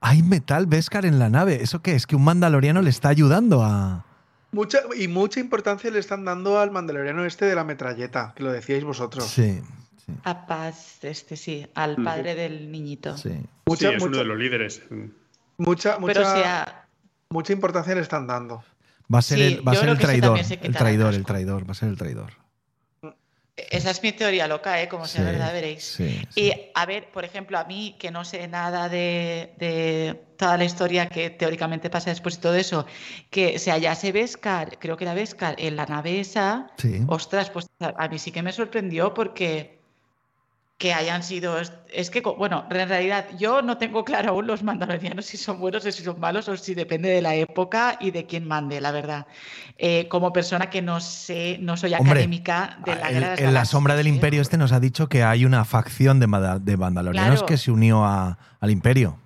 Hay 0.00 0.22
metal 0.22 0.66
Beskar 0.66 1.06
en 1.06 1.18
la 1.18 1.30
nave. 1.30 1.62
¿Eso 1.62 1.80
qué 1.82 1.94
es? 1.94 2.06
Que 2.06 2.16
un 2.16 2.24
mandaloriano 2.24 2.82
le 2.82 2.90
está 2.90 3.08
ayudando 3.08 3.62
a. 3.64 4.04
Mucha, 4.52 4.78
y 4.96 5.08
mucha 5.08 5.40
importancia 5.40 5.90
le 5.90 5.98
están 5.98 6.24
dando 6.24 6.58
al 6.60 6.70
mandaloriano 6.70 7.24
este 7.24 7.44
de 7.46 7.54
la 7.54 7.64
metralleta, 7.64 8.32
que 8.36 8.42
lo 8.42 8.52
decíais 8.52 8.84
vosotros. 8.84 9.24
Sí, 9.26 9.60
sí, 10.06 10.12
A 10.24 10.46
Paz, 10.46 10.98
este 11.04 11.36
sí, 11.36 11.66
al 11.74 11.96
padre 12.02 12.34
del 12.34 12.70
niñito. 12.70 13.16
sí. 13.16 13.30
Mucha, 13.66 13.88
sí, 13.90 13.94
es 13.96 14.02
uno 14.02 14.10
mucha, 14.10 14.18
de 14.20 14.24
los 14.26 14.38
líderes. 14.38 14.82
Mucha, 15.58 15.90
Pero 15.96 16.00
mucha- 16.00 16.20
o 16.20 16.36
sea, 16.36 16.88
mucha 17.30 17.52
importancia 17.52 17.94
le 17.94 18.00
están 18.02 18.26
dando. 18.26 18.62
Va 19.12 19.18
a 19.18 19.22
ser 19.22 19.38
Sí, 19.38 19.44
el, 19.44 19.66
va 19.66 19.72
a 19.72 19.74
ser 19.76 19.88
el 19.88 19.98
traidor. 19.98 20.38
El 20.62 20.74
traidor, 20.74 21.14
el 21.14 21.24
traidor. 21.24 21.66
Va 21.68 21.72
a 21.72 21.74
ser 21.74 21.88
el 21.88 21.96
traidor. 21.96 22.32
esa 23.56 23.90
es 23.90 24.02
mi 24.02 24.12
teoría 24.12 24.46
loca, 24.46 24.82
¿eh? 24.82 24.88
Como 24.88 25.06
sea 25.06 25.22
Sí, 25.22 25.26
verdad, 25.32 25.52
veréis. 25.52 25.82
sí, 25.84 26.20
sí. 26.28 26.40
Y 26.42 26.70
a 26.74 26.84
ver, 26.86 27.10
por 27.10 27.24
ejemplo, 27.24 27.58
a 27.58 27.64
mí 27.64 27.96
que 27.98 28.10
no 28.10 28.22
sé 28.24 28.46
nada 28.48 28.88
de, 28.90 29.54
de 29.58 30.26
toda 30.36 30.58
la 30.58 30.64
historia 30.64 31.08
que 31.08 31.30
teóricamente 31.30 31.88
pasa 31.88 32.10
después 32.10 32.36
y 32.36 32.40
todo 32.40 32.54
eso, 32.54 32.84
que 33.30 33.58
se 33.58 33.70
hallase 33.70 34.12
Beskar, 34.12 34.78
creo 34.78 34.96
que 34.98 35.04
era 35.04 35.14
Beskar, 35.14 35.54
en 35.58 35.74
la 35.74 35.86
nave 35.86 36.20
esa, 36.20 36.70
Sí. 36.76 37.00
ostras, 37.08 37.48
pues 37.50 37.66
a 37.80 38.08
mí 38.08 38.18
sí 38.18 38.30
que 38.30 38.42
me 38.42 38.52
sorprendió 38.52 39.14
porque 39.14 39.75
que 40.78 40.92
hayan 40.92 41.22
sido. 41.22 41.58
Es, 41.58 42.10
que, 42.10 42.20
bueno, 42.20 42.66
en 42.70 42.88
realidad 42.88 43.26
yo 43.38 43.62
no 43.62 43.78
tengo 43.78 44.04
claro 44.04 44.30
aún 44.30 44.46
los 44.46 44.62
mandalorianos 44.62 45.24
si 45.24 45.36
son 45.38 45.58
buenos 45.58 45.86
o 45.86 45.90
si 45.92 46.02
son 46.02 46.20
malos 46.20 46.48
o 46.48 46.56
si 46.56 46.74
depende 46.74 47.08
de 47.08 47.22
la 47.22 47.34
época 47.34 47.96
y 47.98 48.10
de 48.10 48.26
quién 48.26 48.46
mande, 48.46 48.80
la 48.80 48.90
verdad. 48.92 49.26
Eh, 49.78 50.06
como 50.08 50.32
persona 50.32 50.68
que 50.68 50.82
no 50.82 51.00
sé, 51.00 51.56
no 51.60 51.76
soy 51.78 51.94
Hombre, 51.94 52.12
académica 52.12 52.78
de 52.84 52.94
la 52.94 53.10
guerra 53.10 53.36
de 53.36 53.44
en 53.44 53.54
la 53.54 53.64
sombra 53.64 53.96
del 53.96 54.06
¿eh? 54.06 54.10
imperio 54.10 54.42
este 54.42 54.58
nos 54.58 54.72
ha 54.72 54.80
dicho 54.80 55.08
que 55.08 55.22
hay 55.22 55.44
una 55.46 55.64
facción 55.64 56.20
de, 56.20 56.26
de 56.60 56.76
mandalorianos 56.76 57.40
Claro. 57.40 57.46
que 57.46 57.56
se 57.56 57.70
unió 57.70 58.04
a- 58.04 58.38
al 58.60 58.70
imperio. 58.70 59.18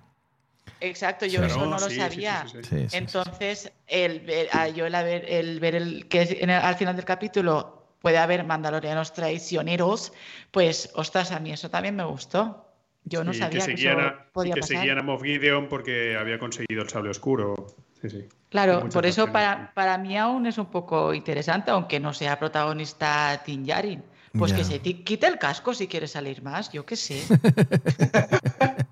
Exacto, 0.79 1.25
yo 1.25 1.39
Claro, 1.41 1.53
eso 1.53 1.65
no 1.65 1.79
lo 1.79 1.89
sí, 1.89 1.95
sabía. 1.97 2.45
sí, 2.49 2.57
sí. 2.61 2.63
Sí, 2.63 2.75
sí, 2.81 2.87
sí. 2.89 2.97
Entonces, 2.97 3.71
el 3.87 4.21
ver, 4.21 4.47
ah, 4.53 4.67
yo 4.69 4.85
el, 4.87 4.95
haber- 4.95 5.25
el 5.27 5.59
ver 5.59 5.75
el, 5.75 6.07
que 6.07 6.21
el- 6.23 6.49
al 6.49 6.75
final 6.75 6.95
del 6.95 7.05
capítulo 7.05 7.80
puede 8.01 8.17
haber 8.17 8.43
mandalorianos 8.43 9.13
traicioneros, 9.13 10.13
pues, 10.51 10.91
ostras, 10.95 11.31
a 11.31 11.39
mí 11.39 11.51
eso 11.51 11.69
también 11.69 11.95
me 11.95 12.03
gustó. 12.03 12.67
Yo 13.03 13.23
no 13.23 13.33
sabía 13.33 13.59
que, 13.59 13.61
seguían 13.61 13.99
eso 13.99 14.07
a, 14.07 14.25
podía 14.31 14.53
que 14.53 14.61
pasar. 14.61 14.77
seguían 14.77 14.99
a 14.99 15.03
Moff 15.03 15.23
Gideon 15.23 15.69
porque 15.69 16.15
había 16.17 16.37
conseguido 16.37 16.83
el 16.83 16.89
sable 16.89 17.09
oscuro. 17.09 17.67
Sí, 18.01 18.09
sí. 18.09 18.29
Claro, 18.49 18.87
por 18.89 19.05
eso 19.05 19.31
para, 19.31 19.71
para 19.73 19.97
mí 19.97 20.17
aún 20.17 20.45
es 20.45 20.57
un 20.57 20.67
poco 20.67 21.13
interesante, 21.13 21.71
aunque 21.71 21.99
no 21.99 22.13
sea 22.13 22.37
protagonista 22.37 23.41
Din 23.45 23.63
Djarin. 23.63 24.03
Pues 24.37 24.53
que 24.53 24.63
se 24.63 24.79
quite 24.79 25.27
el 25.27 25.37
casco 25.37 25.73
si 25.73 25.87
quiere 25.87 26.07
salir 26.07 26.41
más, 26.41 26.71
yo 26.71 26.85
qué 26.85 26.95
sé. 26.95 27.21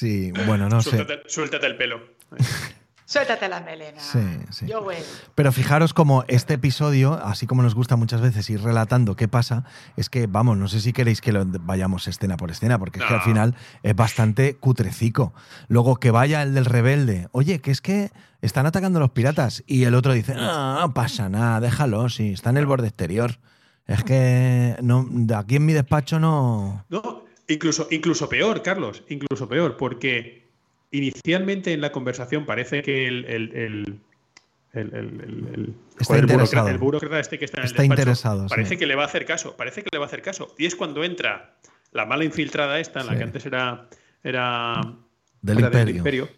Sí, 0.00 0.30
bueno, 0.46 0.68
no 0.68 0.80
sé. 0.80 0.90
suéltate, 0.90 1.28
suéltate 1.28 1.66
el 1.66 1.76
pelo. 1.76 2.00
Suéltate 3.10 3.48
la 3.48 3.60
melena. 3.60 3.98
Sí, 3.98 4.20
sí. 4.50 4.66
Yo, 4.68 4.84
güey. 4.84 4.98
Pero 5.34 5.50
fijaros 5.50 5.92
como 5.92 6.22
este 6.28 6.54
episodio, 6.54 7.14
así 7.14 7.48
como 7.48 7.60
nos 7.60 7.74
gusta 7.74 7.96
muchas 7.96 8.20
veces 8.20 8.48
ir 8.50 8.62
relatando 8.62 9.16
qué 9.16 9.26
pasa, 9.26 9.64
es 9.96 10.08
que, 10.08 10.28
vamos, 10.28 10.56
no 10.58 10.68
sé 10.68 10.80
si 10.80 10.92
queréis 10.92 11.20
que 11.20 11.32
lo 11.32 11.44
vayamos 11.44 12.06
escena 12.06 12.36
por 12.36 12.52
escena, 12.52 12.78
porque 12.78 13.00
es 13.00 13.04
que 13.04 13.14
al 13.14 13.22
final 13.22 13.56
es 13.82 13.96
bastante 13.96 14.54
cutrecico. 14.54 15.34
Luego 15.66 15.96
que 15.96 16.12
vaya 16.12 16.40
el 16.44 16.54
del 16.54 16.66
rebelde, 16.66 17.26
oye, 17.32 17.60
que 17.60 17.72
es 17.72 17.80
que 17.80 18.12
están 18.42 18.66
atacando 18.66 19.00
a 19.00 19.02
los 19.02 19.10
piratas, 19.10 19.64
y 19.66 19.82
el 19.82 19.96
otro 19.96 20.12
dice, 20.12 20.36
no, 20.36 20.78
no 20.78 20.94
pasa 20.94 21.28
nada, 21.28 21.58
déjalo, 21.58 22.08
sí, 22.10 22.34
está 22.34 22.50
en 22.50 22.58
el 22.58 22.66
borde 22.66 22.86
exterior. 22.86 23.40
Es 23.88 24.04
que 24.04 24.76
no, 24.82 25.04
de 25.10 25.34
aquí 25.34 25.56
en 25.56 25.66
mi 25.66 25.72
despacho 25.72 26.20
no. 26.20 26.84
No, 26.88 27.24
incluso, 27.48 27.88
incluso 27.90 28.28
peor, 28.28 28.62
Carlos, 28.62 29.02
incluso 29.08 29.48
peor, 29.48 29.76
porque 29.76 30.39
inicialmente 30.90 31.72
en 31.72 31.80
la 31.80 31.92
conversación 31.92 32.46
parece 32.46 32.82
que 32.82 33.06
el, 33.06 33.24
el, 33.26 33.52
el, 33.54 34.00
el- 34.72 34.94
el- 34.94 34.94
el- 34.94 35.48
el- 35.54 35.74
Está 35.98 36.04
joder, 36.14 36.26
burócrata- 36.26 36.70
el 36.70 36.78
burócrata 36.78 37.20
este 37.20 37.38
que 37.38 37.44
está 37.44 37.58
en 37.58 37.62
el 37.64 37.66
Está 37.70 37.82
despacho, 37.82 38.00
interesado, 38.02 38.46
Parece 38.48 38.70
sí. 38.70 38.76
que 38.76 38.86
le 38.86 38.94
va 38.94 39.02
a 39.02 39.06
hacer 39.06 39.24
caso, 39.26 39.56
parece 39.56 39.82
que 39.82 39.88
le 39.92 39.98
va 39.98 40.04
a 40.04 40.08
hacer 40.08 40.22
caso. 40.22 40.54
Y 40.58 40.66
es 40.66 40.74
cuando 40.76 41.02
entra 41.04 41.56
la 41.92 42.06
mala 42.06 42.24
infiltrada 42.24 42.78
esta, 42.78 43.00
en 43.00 43.06
la 43.08 43.16
que 43.16 43.24
antes 43.24 43.44
era, 43.46 43.88
era, 44.22 44.80
Del 45.42 45.58
era 45.64 45.90
imperio. 45.90 46.28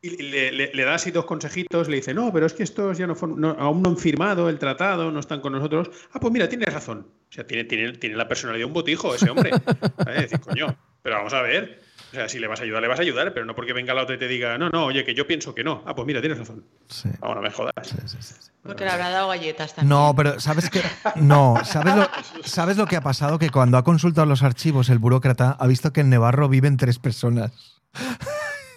Y 0.00 0.22
le, 0.22 0.50
le- 0.50 0.72
le 0.74 0.84
da 0.84 0.94
así 0.94 1.10
dos 1.12 1.24
consejitos, 1.24 1.88
le 1.88 1.96
dice, 1.96 2.12
no, 2.14 2.32
pero 2.32 2.46
es 2.46 2.52
que 2.52 2.62
estos 2.64 2.98
ya 2.98 3.06
no, 3.06 3.14
no- 3.36 3.56
aún 3.58 3.80
no 3.82 3.90
han 3.90 3.96
firmado 3.96 4.48
el 4.48 4.58
tratado, 4.58 5.10
no 5.12 5.20
están 5.20 5.40
con 5.40 5.52
nosotros. 5.52 5.90
Ah, 6.12 6.18
pues 6.20 6.32
mira, 6.32 6.48
tienes 6.48 6.72
razón. 6.72 7.06
O 7.28 7.32
sea, 7.32 7.46
tiene, 7.46 7.64
tiene, 7.64 7.92
tiene 7.92 8.16
la 8.16 8.26
personalidad 8.28 8.62
de 8.62 8.66
un 8.66 8.72
botijo 8.72 9.14
ese 9.14 9.30
hombre. 9.30 9.50
Decir, 10.16 10.40
coño, 10.40 10.76
pero 11.02 11.16
vamos 11.16 11.32
a 11.32 11.42
ver. 11.42 11.80
O 12.12 12.14
sea, 12.14 12.28
si 12.28 12.38
le 12.38 12.46
vas 12.46 12.60
a 12.60 12.64
ayudar, 12.64 12.82
le 12.82 12.88
vas 12.88 12.98
a 12.98 13.02
ayudar, 13.02 13.32
pero 13.32 13.46
no 13.46 13.54
porque 13.54 13.72
venga 13.72 13.94
la 13.94 14.02
otra 14.02 14.16
y 14.16 14.18
te 14.18 14.28
diga, 14.28 14.58
no, 14.58 14.68
no, 14.68 14.84
oye, 14.84 15.02
que 15.02 15.14
yo 15.14 15.26
pienso 15.26 15.54
que 15.54 15.64
no. 15.64 15.82
Ah, 15.86 15.94
pues 15.94 16.06
mira, 16.06 16.20
tienes 16.20 16.38
razón. 16.38 16.62
Sí. 16.86 17.08
No 17.22 17.40
me 17.40 17.50
jodas. 17.50 17.72
Sí, 17.82 17.96
sí, 18.04 18.16
sí, 18.20 18.34
sí. 18.38 18.50
Porque 18.62 18.84
le 18.84 18.90
habrá 18.90 19.08
dado 19.08 19.28
galletas 19.28 19.74
también. 19.74 19.88
No, 19.88 20.14
pero 20.14 20.38
¿sabes 20.38 20.68
qué? 20.68 20.82
No, 21.16 21.56
¿sabes 21.64 21.96
lo, 21.96 22.06
¿sabes 22.44 22.76
lo 22.76 22.86
que 22.86 22.96
ha 22.96 23.00
pasado? 23.00 23.38
Que 23.38 23.48
cuando 23.48 23.78
ha 23.78 23.82
consultado 23.82 24.26
los 24.26 24.42
archivos, 24.42 24.90
el 24.90 24.98
burócrata 24.98 25.56
ha 25.58 25.66
visto 25.66 25.90
que 25.92 26.02
en 26.02 26.10
Nevarro 26.10 26.50
viven 26.50 26.76
tres 26.76 26.98
personas. 26.98 27.50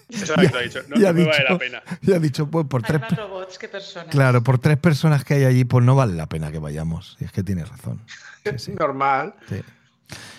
Exacto, 0.10 0.58
ha 0.58 0.62
dicho, 0.62 0.80
no, 0.88 0.96
no 0.96 1.14
me 1.14 1.20
dicho, 1.20 1.32
vale 1.32 1.46
la 1.50 1.58
pena. 1.58 1.84
y 2.02 2.14
ha 2.14 2.20
dicho, 2.20 2.48
pues 2.48 2.66
por 2.68 2.82
Hay 2.84 2.88
tres. 2.88 3.02
más 3.02 3.18
robots 3.18 3.58
que 3.58 3.68
personas. 3.68 4.08
Claro, 4.12 4.44
por 4.44 4.60
tres 4.60 4.78
personas 4.78 5.24
que 5.26 5.34
hay 5.34 5.44
allí, 5.46 5.66
pues 5.66 5.84
no 5.84 5.96
vale 5.96 6.14
la 6.14 6.28
pena 6.28 6.52
que 6.52 6.60
vayamos. 6.60 7.18
Y 7.20 7.26
es 7.26 7.32
que 7.32 7.44
tienes 7.44 7.68
razón. 7.68 8.00
Sí, 8.46 8.52
sí, 8.58 8.72
Normal. 8.74 9.34
sí. 9.50 9.62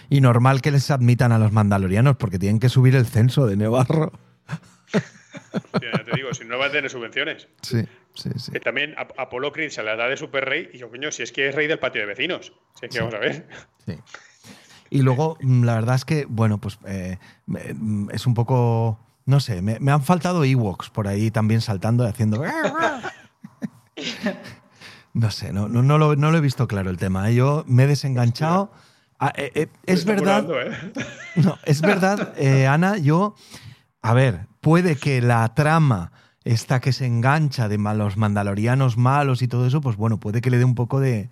Y 0.08 0.20
normal 0.20 0.62
que 0.62 0.70
les 0.70 0.90
admitan 0.90 1.32
a 1.32 1.38
los 1.38 1.52
mandalorianos, 1.52 2.16
porque 2.16 2.38
tienen 2.38 2.60
que 2.60 2.68
subir 2.68 2.94
el 2.94 3.06
censo 3.06 3.46
de 3.46 3.56
Nevarro. 3.56 4.12
Ya 4.92 6.04
te 6.04 6.12
digo, 6.14 6.32
si 6.34 6.44
no 6.44 6.58
va 6.58 6.66
a 6.66 6.70
tener 6.70 6.90
subvenciones. 6.90 7.48
Sí, 7.62 7.84
sí, 8.14 8.30
sí. 8.36 8.52
Que 8.52 8.60
también 8.60 8.94
Ap- 8.98 9.18
Apolo 9.18 9.52
Creed 9.52 9.70
se 9.70 9.82
la 9.82 9.96
da 9.96 10.06
de 10.08 10.16
super 10.16 10.44
rey 10.44 10.68
y 10.72 10.78
yo, 10.78 10.90
coño, 10.90 11.10
si 11.10 11.22
es 11.22 11.32
que 11.32 11.48
es 11.48 11.54
rey 11.54 11.66
del 11.66 11.78
patio 11.78 12.00
de 12.02 12.06
vecinos. 12.06 12.52
Si 12.78 12.86
es 12.86 12.92
que 12.92 12.98
vamos 13.00 13.14
a 13.14 13.18
ver. 13.18 13.48
Sí. 13.86 13.94
Y 14.90 15.02
luego, 15.02 15.36
mm, 15.40 15.64
la 15.64 15.74
verdad 15.74 15.96
es 15.96 16.04
que, 16.04 16.24
bueno, 16.28 16.58
pues 16.58 16.78
eh, 16.86 17.18
mm, 17.46 18.10
es 18.12 18.26
un 18.26 18.34
poco. 18.34 19.00
No 19.24 19.40
sé, 19.40 19.60
me, 19.60 19.80
me 19.80 19.90
han 19.90 20.04
faltado 20.04 20.44
Ewoks 20.44 20.90
por 20.90 21.08
ahí 21.08 21.32
también 21.32 21.60
saltando 21.60 22.04
y 22.04 22.08
haciendo. 22.08 22.44
No 25.14 25.30
sé, 25.30 25.50
no, 25.52 25.66
no, 25.68 25.82
no, 25.82 25.96
lo, 25.96 26.14
no 26.14 26.30
lo 26.30 26.36
he 26.36 26.42
visto 26.42 26.68
claro 26.68 26.90
el 26.90 26.98
tema. 26.98 27.30
¿eh? 27.30 27.34
Yo 27.34 27.64
me 27.66 27.84
he 27.84 27.86
desenganchado. 27.86 28.70
Ah, 29.18 29.32
eh, 29.36 29.50
eh, 29.54 29.66
es 29.86 30.04
verdad. 30.04 30.46
¿eh? 30.66 30.92
No, 31.36 31.58
es 31.64 31.80
verdad, 31.80 32.34
Ana, 32.68 32.98
yo. 32.98 33.34
A 34.02 34.14
ver, 34.14 34.40
puede 34.60 34.96
que 34.96 35.20
la 35.20 35.52
trama, 35.54 36.12
esta 36.44 36.80
que 36.80 36.92
se 36.92 37.06
engancha 37.06 37.68
de 37.68 37.76
los 37.78 38.16
mandalorianos 38.16 38.96
malos 38.96 39.42
y 39.42 39.48
todo 39.48 39.66
eso, 39.66 39.80
pues 39.80 39.96
bueno, 39.96 40.20
puede 40.20 40.40
que 40.40 40.50
le 40.50 40.58
dé 40.58 40.64
un 40.64 40.74
poco 40.76 41.00
de, 41.00 41.28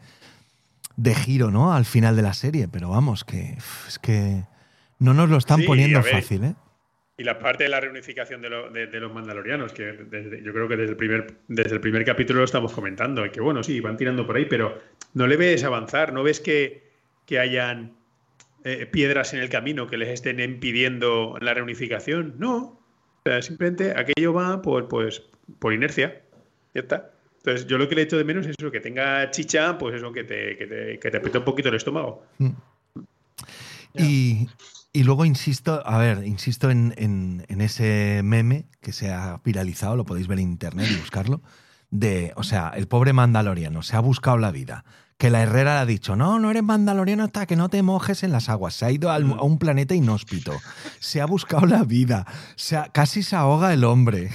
de 0.96 1.14
giro, 1.14 1.50
¿no? 1.52 1.72
Al 1.72 1.84
final 1.84 2.16
de 2.16 2.22
la 2.22 2.32
serie, 2.32 2.66
pero 2.68 2.88
vamos, 2.88 3.22
que 3.24 3.56
es 3.86 3.98
que 4.00 4.42
no 4.98 5.14
nos 5.14 5.28
lo 5.30 5.36
están 5.36 5.60
Sí, 5.60 5.66
poniendo 5.66 6.02
ver. 6.02 6.12
fácil, 6.14 6.44
¿eh? 6.44 6.54
Y 7.16 7.22
la 7.22 7.38
parte 7.38 7.62
de 7.62 7.70
la 7.70 7.78
reunificación 7.78 8.42
de, 8.42 8.50
lo- 8.50 8.70
de- 8.70 8.88
de 8.88 8.98
los 8.98 9.12
mandalorianos, 9.14 9.72
que 9.72 9.84
desde- 9.84 10.42
yo 10.42 10.52
creo 10.52 10.66
que 10.66 10.76
desde 10.76 10.90
el, 10.92 10.96
primer, 10.96 11.42
desde 11.46 11.74
el 11.74 11.80
primer 11.80 12.04
capítulo 12.04 12.40
lo 12.40 12.44
estamos 12.44 12.72
comentando, 12.72 13.22
que 13.30 13.40
bueno, 13.40 13.62
sí, 13.62 13.78
van 13.78 13.96
tirando 13.96 14.26
por 14.26 14.34
ahí, 14.34 14.46
pero 14.46 14.80
no 15.12 15.28
le 15.28 15.36
ves 15.36 15.62
avanzar, 15.62 16.12
no 16.12 16.24
ves 16.24 16.40
que, 16.40 16.92
que 17.26 17.38
hayan 17.38 17.92
eh, 18.64 18.86
piedras 18.86 19.34
en 19.34 19.40
el 19.40 19.48
camino 19.48 19.86
que 19.86 19.96
les 19.96 20.08
estén 20.08 20.40
impidiendo 20.40 21.36
la 21.40 21.54
reunificación. 21.54 22.34
No. 22.38 22.56
O 22.56 23.22
sea, 23.24 23.40
simplemente 23.42 23.94
aquello 23.96 24.32
va 24.32 24.60
por, 24.62 24.88
pues, 24.88 25.22
por 25.58 25.72
inercia. 25.72 26.22
Ya 26.74 26.80
está. 26.82 27.10
Entonces, 27.38 27.66
yo 27.66 27.76
lo 27.78 27.88
que 27.88 27.94
le 27.94 28.02
echo 28.02 28.16
de 28.16 28.24
menos 28.24 28.46
es 28.46 28.54
eso, 28.58 28.70
que 28.70 28.80
tenga 28.80 29.30
chicha, 29.30 29.76
pues 29.78 29.94
eso, 29.96 30.12
que 30.12 30.24
te, 30.24 30.56
que 30.56 30.66
te, 30.66 30.98
que 30.98 31.10
te 31.10 31.16
apriete 31.18 31.38
un 31.38 31.44
poquito 31.44 31.68
el 31.68 31.74
estómago. 31.74 32.24
Y, 33.94 34.48
y 34.92 35.04
luego 35.04 35.24
insisto, 35.24 35.82
a 35.86 35.98
ver, 35.98 36.24
insisto 36.26 36.70
en, 36.70 36.94
en- 36.96 37.44
en 37.48 37.60
ese 37.60 38.22
meme 38.24 38.64
que 38.80 38.92
se 38.92 39.10
ha 39.10 39.40
viralizado, 39.44 39.96
lo 39.96 40.04
podéis 40.04 40.26
ver 40.26 40.38
en 40.38 40.48
internet 40.50 40.88
y 40.90 40.96
buscarlo, 40.96 41.42
de, 41.90 42.32
o 42.36 42.42
sea, 42.42 42.72
el 42.76 42.88
pobre 42.88 43.12
mandaloriano 43.12 43.82
se 43.82 43.96
ha 43.96 44.00
buscado 44.00 44.38
la 44.38 44.50
vida. 44.50 44.84
Que 45.16 45.30
la 45.30 45.42
Herrera 45.42 45.74
le 45.74 45.80
ha 45.80 45.86
dicho, 45.86 46.16
no, 46.16 46.40
no 46.40 46.50
eres 46.50 46.64
mandaloriano 46.64 47.22
hasta 47.24 47.46
que 47.46 47.54
no 47.54 47.68
te 47.68 47.82
mojes 47.82 48.24
en 48.24 48.32
las 48.32 48.48
aguas. 48.48 48.74
Se 48.74 48.84
ha 48.84 48.90
ido 48.90 49.12
al- 49.12 49.30
a 49.38 49.42
un 49.42 49.58
planeta 49.58 49.94
inhóspito. 49.94 50.52
Se 50.98 51.20
ha 51.20 51.26
buscado 51.26 51.66
la 51.66 51.84
vida. 51.84 52.26
Se 52.56 52.76
ha- 52.76 52.88
casi 52.92 53.22
se 53.22 53.36
ahoga 53.36 53.72
el 53.72 53.84
hombre. 53.84 54.30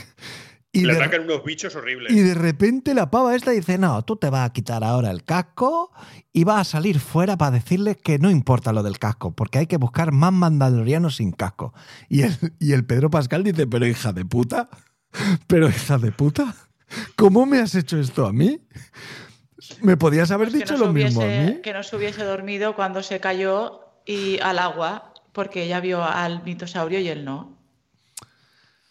Y 0.71 0.85
le 0.85 0.93
de- 0.93 0.99
atacan 1.01 1.23
unos 1.23 1.43
bichos 1.43 1.75
horribles. 1.75 2.13
y 2.13 2.19
de 2.21 2.33
repente 2.35 2.93
la 2.93 3.09
pava 3.11 3.35
esta 3.35 3.51
dice, 3.51 3.77
no, 3.77 4.03
tú 4.03 4.15
te 4.15 4.29
vas 4.29 4.47
a 4.47 4.53
quitar 4.53 4.83
ahora 4.83 5.09
el 5.11 5.23
casco 5.25 5.91
y 6.31 6.43
vas 6.45 6.61
a 6.61 6.71
salir 6.71 6.99
fuera 6.99 7.37
para 7.37 7.51
decirles 7.51 7.97
que 7.97 8.17
no 8.19 8.29
importa 8.29 8.71
lo 8.71 8.81
del 8.83 8.99
casco, 8.99 9.35
porque 9.35 9.57
hay 9.57 9.67
que 9.67 9.77
buscar 9.77 10.11
más 10.13 10.31
mandalorianos 10.31 11.15
sin 11.17 11.31
casco. 11.31 11.73
Y 12.07 12.21
el, 12.21 12.37
y 12.59 12.71
el 12.73 12.85
Pedro 12.85 13.09
Pascal 13.09 13.43
dice, 13.43 13.65
pero 13.67 13.85
hija 13.87 14.13
de 14.13 14.25
puta, 14.25 14.69
pero 15.47 15.67
hija 15.69 15.97
de 15.97 16.11
puta, 16.11 16.55
¿cómo 17.15 17.45
me 17.45 17.59
has 17.59 17.75
hecho 17.75 17.99
esto 17.99 18.25
a 18.25 18.33
mí? 18.33 18.59
Me 19.81 19.97
podías 19.97 20.31
haber 20.31 20.49
Pues 20.49 20.61
dicho 20.61 20.73
no 20.73 20.79
se 20.79 20.85
lo 20.85 20.93
mismo 20.93 21.21
a 21.21 21.25
hubiese- 21.25 21.55
mí. 21.55 21.61
Que 21.61 21.73
no 21.73 21.83
se 21.83 21.95
hubiese 21.95 22.23
dormido 22.23 22.75
cuando 22.75 23.03
se 23.03 23.19
cayó 23.19 23.81
y 24.05 24.39
al 24.39 24.59
agua, 24.59 25.13
porque 25.31 25.63
ella 25.63 25.79
vio 25.79 26.03
al 26.03 26.43
mitosaurio 26.43 26.99
y 26.99 27.07
él 27.09 27.23
no. 27.25 27.55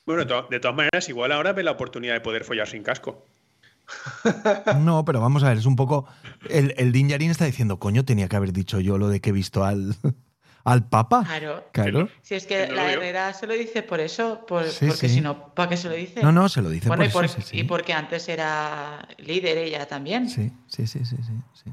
Bueno, 0.07 0.23
de, 0.23 0.27
to- 0.27 0.47
de 0.51 0.61
todas 0.61 0.77
maneras, 0.77 1.09
igual 1.09 1.33
ahora 1.33 1.53
ve 1.53 1.63
la 1.63 1.73
oportunidad 1.73 2.15
de 2.15 2.21
poder 2.21 2.45
follar 2.45 2.69
sin 2.69 2.83
casco. 2.83 3.25
No, 4.81 5.05
pero 5.05 5.21
vamos 5.21 5.43
a 5.43 5.49
ver, 5.49 5.59
es 5.59 5.67
un 5.67 5.77
poco... 5.77 6.07
El, 6.49 6.75
el 6.77 6.93
Din 6.93 7.09
Djarin 7.09 7.31
está 7.31 7.45
diciendo, 7.47 7.79
coño, 7.79 8.05
tenía 8.05 8.29
que 8.29 8.37
haber 8.37 8.53
dicho 8.53 8.81
yo 8.81 8.99
lo 8.99 9.09
de 9.09 9.21
que 9.21 9.31
he 9.31 9.33
visto 9.33 9.65
al, 9.65 9.97
al 10.64 10.88
Papa. 10.88 11.25
Claro. 11.25 11.64
Claro. 11.73 12.09
Si 12.23 12.35
es 12.35 12.47
que 12.47 12.66
no 12.68 12.75
la. 12.75 12.92
Herrera 12.92 13.33
se 13.33 13.47
lo 13.47 13.55
dice 13.55 13.83
por 13.83 14.01
eso, 14.01 14.44
por- 14.47 14.66
Sí, 14.68 14.87
porque 14.87 15.09
sí. 15.09 15.14
si 15.16 15.21
no, 15.21 15.55
¿para 15.55 15.68
qué 15.71 15.77
se 15.77 15.88
lo 15.88 15.94
dice? 15.94 16.23
No, 16.23 16.31
no, 16.33 16.49
se 16.49 16.61
lo 16.62 16.68
dice 16.71 16.88
Bueno, 16.88 17.03
por 17.05 17.11
y, 17.11 17.12
por- 17.12 17.25
eso, 17.25 17.37
sí, 17.40 17.42
sí. 17.51 17.59
y 17.61 17.64
porque 17.64 17.92
antes 17.92 18.29
era 18.29 19.07
líder 19.18 19.59
ella 19.59 19.87
también. 19.87 20.29
Sí, 20.29 20.53
sí, 20.66 20.87
sí, 20.87 21.05
sí, 21.05 21.16
sí, 21.16 21.33
sí. 21.64 21.73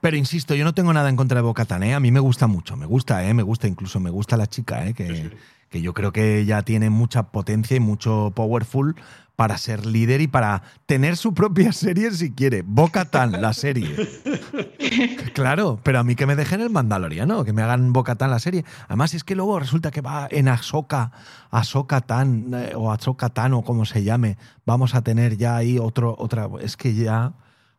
Pero 0.00 0.16
insisto, 0.16 0.54
yo 0.54 0.64
no 0.64 0.72
tengo 0.74 0.92
nada 0.92 1.08
en 1.08 1.16
contra 1.16 1.36
de 1.36 1.42
Bocatan, 1.42 1.82
¿eh? 1.82 1.94
A 1.94 2.00
mí 2.00 2.10
me 2.10 2.20
gusta 2.20 2.46
mucho, 2.46 2.76
me 2.76 2.86
gusta, 2.86 3.24
¿eh? 3.26 3.34
Me 3.34 3.42
gusta, 3.42 3.66
incluso 3.68 4.00
me 4.00 4.10
gusta 4.10 4.36
la 4.36 4.46
chica, 4.46 4.86
¿eh? 4.86 4.94
Que, 4.94 5.30
que 5.68 5.82
yo 5.82 5.92
creo 5.94 6.12
que 6.12 6.44
ya 6.46 6.62
tiene 6.62 6.88
mucha 6.90 7.24
potencia 7.24 7.76
y 7.76 7.80
mucho 7.80 8.32
powerful 8.34 8.96
para 9.36 9.56
ser 9.56 9.86
líder 9.86 10.20
y 10.20 10.26
para 10.26 10.62
tener 10.86 11.16
su 11.16 11.32
propia 11.34 11.72
serie 11.74 12.10
si 12.12 12.32
quiere. 12.32 12.62
Bocatan, 12.62 13.40
la 13.42 13.52
serie. 13.52 13.94
claro, 15.34 15.80
pero 15.82 15.98
a 15.98 16.02
mí 16.04 16.14
que 16.14 16.26
me 16.26 16.36
dejen 16.36 16.60
el 16.60 16.70
Mandaloriano, 16.70 17.44
que 17.44 17.52
me 17.52 17.62
hagan 17.62 17.92
Bocatan 17.92 18.30
la 18.30 18.38
serie. 18.38 18.64
Además, 18.88 19.14
es 19.14 19.24
que 19.24 19.34
luego 19.34 19.58
resulta 19.58 19.90
que 19.90 20.00
va 20.00 20.28
en 20.30 20.48
Ahsoka, 20.48 21.12
Ahsoka 21.50 22.00
Tan, 22.00 22.52
eh, 22.54 22.72
o 22.74 22.90
Ahsoka 22.92 23.28
Tan, 23.30 23.54
o 23.54 23.62
como 23.62 23.84
se 23.84 24.02
llame. 24.02 24.36
Vamos 24.66 24.94
a 24.94 25.02
tener 25.02 25.36
ya 25.36 25.56
ahí 25.56 25.78
otro, 25.78 26.14
otra. 26.18 26.48
Es 26.60 26.76
que 26.76 26.94
ya. 26.94 27.32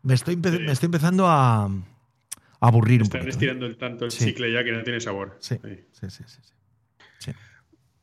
Me 0.04 0.14
estoy, 0.16 0.36
empe- 0.36 0.58
Sí. 0.58 0.64
me 0.66 0.72
estoy 0.72 0.88
empezando 0.88 1.28
a, 1.28 1.70
aburrir 2.62 3.02
un 3.02 3.04
Están 3.08 3.22
poquito. 3.22 3.28
¿eh? 3.28 3.32
estirando 3.32 3.66
el 3.66 3.78
tanto 3.78 4.06
el 4.06 4.12
Sí. 4.12 4.24
cicle 4.26 4.52
ya 4.54 4.64
que 4.64 4.72
no 4.72 4.84
tiene 4.84 5.00
sabor. 5.02 5.38
Sí, 5.40 5.60
Sí. 5.62 5.84
sí, 5.92 6.10
sí, 6.10 6.24
sí, 6.28 6.40
sí. 6.42 6.54
Sí. 7.20 7.32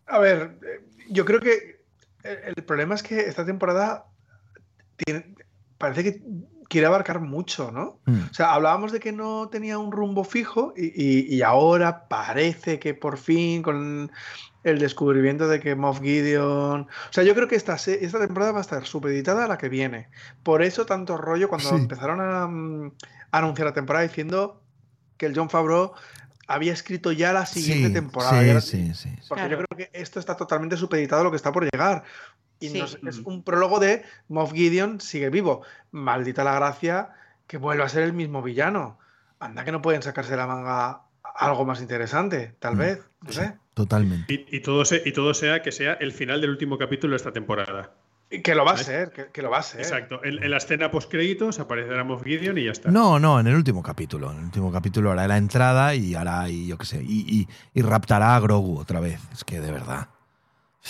A 0.06 0.18
ver, 0.18 0.58
eh, 0.62 0.84
yo 1.10 1.24
creo 1.24 1.40
que 1.40 1.82
el, 2.24 2.38
el 2.56 2.64
problema 2.64 2.94
es 2.94 3.02
que 3.02 3.20
esta 3.20 3.44
temporada 3.46 4.04
tiene- 4.96 5.34
parece 5.78 6.02
que 6.04 6.22
quiere 6.68 6.86
abarcar 6.86 7.20
mucho, 7.20 7.70
¿no? 7.72 8.00
Mm. 8.04 8.24
O 8.30 8.34
sea, 8.34 8.52
hablábamos 8.52 8.92
de 8.92 9.00
que 9.00 9.10
no 9.12 9.48
tenía 9.48 9.78
un 9.78 9.90
rumbo 9.92 10.22
fijo 10.24 10.74
y, 10.76 10.86
y- 10.86 11.34
y 11.34 11.42
ahora 11.42 12.08
parece 12.08 12.78
que 12.78 12.92
por 12.94 13.16
fin 13.16 13.62
con 13.62 14.10
el 14.64 14.78
descubrimiento 14.78 15.48
de 15.48 15.60
que 15.60 15.74
Moff 15.76 16.00
Gideon... 16.02 16.82
O 16.82 17.12
sea, 17.12 17.24
yo 17.24 17.34
creo 17.34 17.48
que 17.48 17.54
esta, 17.56 17.76
esta 17.76 18.18
temporada 18.18 18.52
va 18.52 18.58
a 18.58 18.62
estar 18.62 18.84
supeditada 18.84 19.44
a 19.44 19.48
la 19.48 19.56
que 19.56 19.68
viene. 19.70 20.08
Por 20.42 20.62
eso 20.62 20.84
tanto 20.84 21.16
rollo 21.16 21.48
cuando 21.48 21.70
Sí. 21.70 21.76
empezaron 21.76 22.20
a, 22.20 22.46
mm, 22.48 22.92
a 23.17 23.17
anunciar 23.30 23.66
la 23.66 23.74
temporada 23.74 24.06
diciendo 24.06 24.62
que 25.16 25.26
el 25.26 25.34
John 25.36 25.50
Favreau 25.50 25.92
había 26.46 26.72
escrito 26.72 27.12
ya 27.12 27.32
la 27.32 27.44
siguiente 27.46 27.88
Sí, 27.88 27.92
temporada. 27.94 28.40
sí, 28.40 28.46
la- 28.54 28.60
sí, 28.60 28.94
sí, 28.94 29.08
porque 29.28 29.42
Claro. 29.46 29.50
yo 29.60 29.66
creo 29.66 29.76
que 29.90 29.98
esto 29.98 30.18
está 30.20 30.36
totalmente 30.36 30.76
supeditado 30.76 31.20
a 31.20 31.24
lo 31.24 31.30
que 31.30 31.36
está 31.36 31.52
por 31.52 31.64
llegar. 31.70 32.04
Y 32.60 32.70
Sí. 32.70 32.78
nos- 32.80 32.98
es 33.06 33.18
un 33.18 33.42
prólogo 33.44 33.78
de 33.78 34.02
Moff 34.28 34.52
Gideon 34.52 35.00
sigue 35.00 35.28
vivo. 35.30 35.62
Maldita 35.90 36.42
la 36.44 36.54
gracia 36.54 37.10
que 37.46 37.56
vuelva 37.58 37.84
a 37.84 37.88
ser 37.88 38.02
el 38.02 38.12
mismo 38.12 38.42
villano. 38.42 38.98
Anda 39.40 39.64
que 39.64 39.72
no 39.72 39.82
pueden 39.82 40.02
sacarse 40.02 40.32
de 40.32 40.36
la 40.38 40.46
manga 40.46 41.02
algo 41.36 41.64
más 41.64 41.80
interesante, 41.80 42.56
tal 42.58 42.74
Mm, 42.74 42.78
vez. 42.78 43.00
No 43.22 43.32
sí. 43.32 43.38
sé. 43.40 43.56
Totalmente. 43.74 44.32
Y, 44.32 44.56
y 44.56 44.60
todo 44.60 44.84
se- 44.84 45.02
y 45.04 45.12
todo 45.12 45.34
sea 45.34 45.62
que 45.62 45.70
sea 45.70 45.92
el 45.94 46.12
final 46.12 46.40
del 46.40 46.50
último 46.50 46.78
capítulo 46.78 47.12
de 47.12 47.18
esta 47.18 47.32
temporada. 47.32 47.92
Que 48.30 48.54
lo 48.54 48.64
va 48.64 48.72
a 48.72 48.76
ser, 48.76 49.10
que, 49.10 49.28
que 49.32 49.40
lo 49.40 49.48
va 49.48 49.58
a 49.58 49.62
ser. 49.62 49.80
Exacto. 49.80 50.20
En, 50.22 50.42
en 50.42 50.50
la 50.50 50.58
escena 50.58 50.90
post-créditos 50.90 51.58
aparecerá 51.60 52.04
Moff 52.04 52.22
Gideon 52.24 52.58
y 52.58 52.64
ya 52.64 52.72
está. 52.72 52.90
No, 52.90 53.18
no, 53.18 53.40
en 53.40 53.46
el 53.46 53.54
último 53.54 53.82
capítulo. 53.82 54.30
En 54.30 54.38
el 54.38 54.44
último 54.44 54.70
capítulo 54.70 55.10
hará 55.12 55.26
la 55.26 55.38
entrada 55.38 55.94
y 55.94 56.14
hará, 56.14 56.48
y 56.50 56.66
yo 56.66 56.76
qué 56.76 56.84
sé, 56.84 57.02
y, 57.02 57.24
y- 57.26 57.48
y 57.72 57.82
raptará 57.82 58.36
a 58.36 58.40
Grogu 58.40 58.78
otra 58.78 59.00
vez. 59.00 59.18
Es 59.32 59.44
que 59.44 59.60
de 59.60 59.72
verdad. 59.72 60.08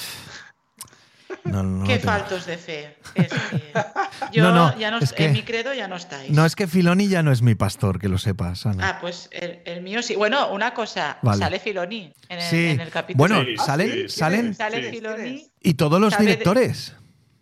No, 1.44 1.62
no, 1.62 1.86
Qué 1.86 1.96
no 1.96 2.00
faltos 2.02 2.44
de 2.46 2.58
fe. 2.58 2.96
Es 3.14 3.28
que 3.28 3.72
yo 4.32 4.42
No, 4.42 4.52
no, 4.52 4.78
ya 4.78 4.90
no, 4.90 4.98
es 4.98 5.12
que- 5.12 5.26
en 5.26 5.32
mi 5.32 5.42
credo 5.42 5.72
ya 5.72 5.86
no 5.88 5.96
estáis. 5.96 6.30
No, 6.30 6.44
es 6.44 6.54
que 6.56 6.66
Filoni 6.66 7.08
ya 7.08 7.22
no 7.22 7.32
es 7.32 7.40
mi 7.42 7.54
pastor, 7.54 7.98
que 7.98 8.08
lo 8.08 8.18
sepas, 8.18 8.66
Ana. 8.66 8.88
Ah, 8.88 8.98
pues 9.00 9.28
el, 9.32 9.60
el 9.64 9.82
mío 9.82 10.02
sí. 10.02 10.14
Bueno, 10.16 10.50
una 10.52 10.74
cosa, 10.74 11.18
Vale. 11.22 11.38
sale 11.38 11.60
Filoni 11.60 12.12
en 12.28 12.38
el, 12.38 12.44
Sí. 12.44 12.66
en 12.66 12.80
el 12.80 12.90
capítulo. 12.90 13.18
Bueno, 13.18 13.44
Sí, 13.44 13.56
salen, 13.56 13.90
sí, 13.90 14.02
sí, 14.08 14.18
salen 14.18 14.54
sale 14.54 14.84
sí. 14.84 14.90
Filoni 14.90 15.50
y 15.62 15.74
todos 15.74 16.00
los 16.00 16.12
sabe 16.12 16.36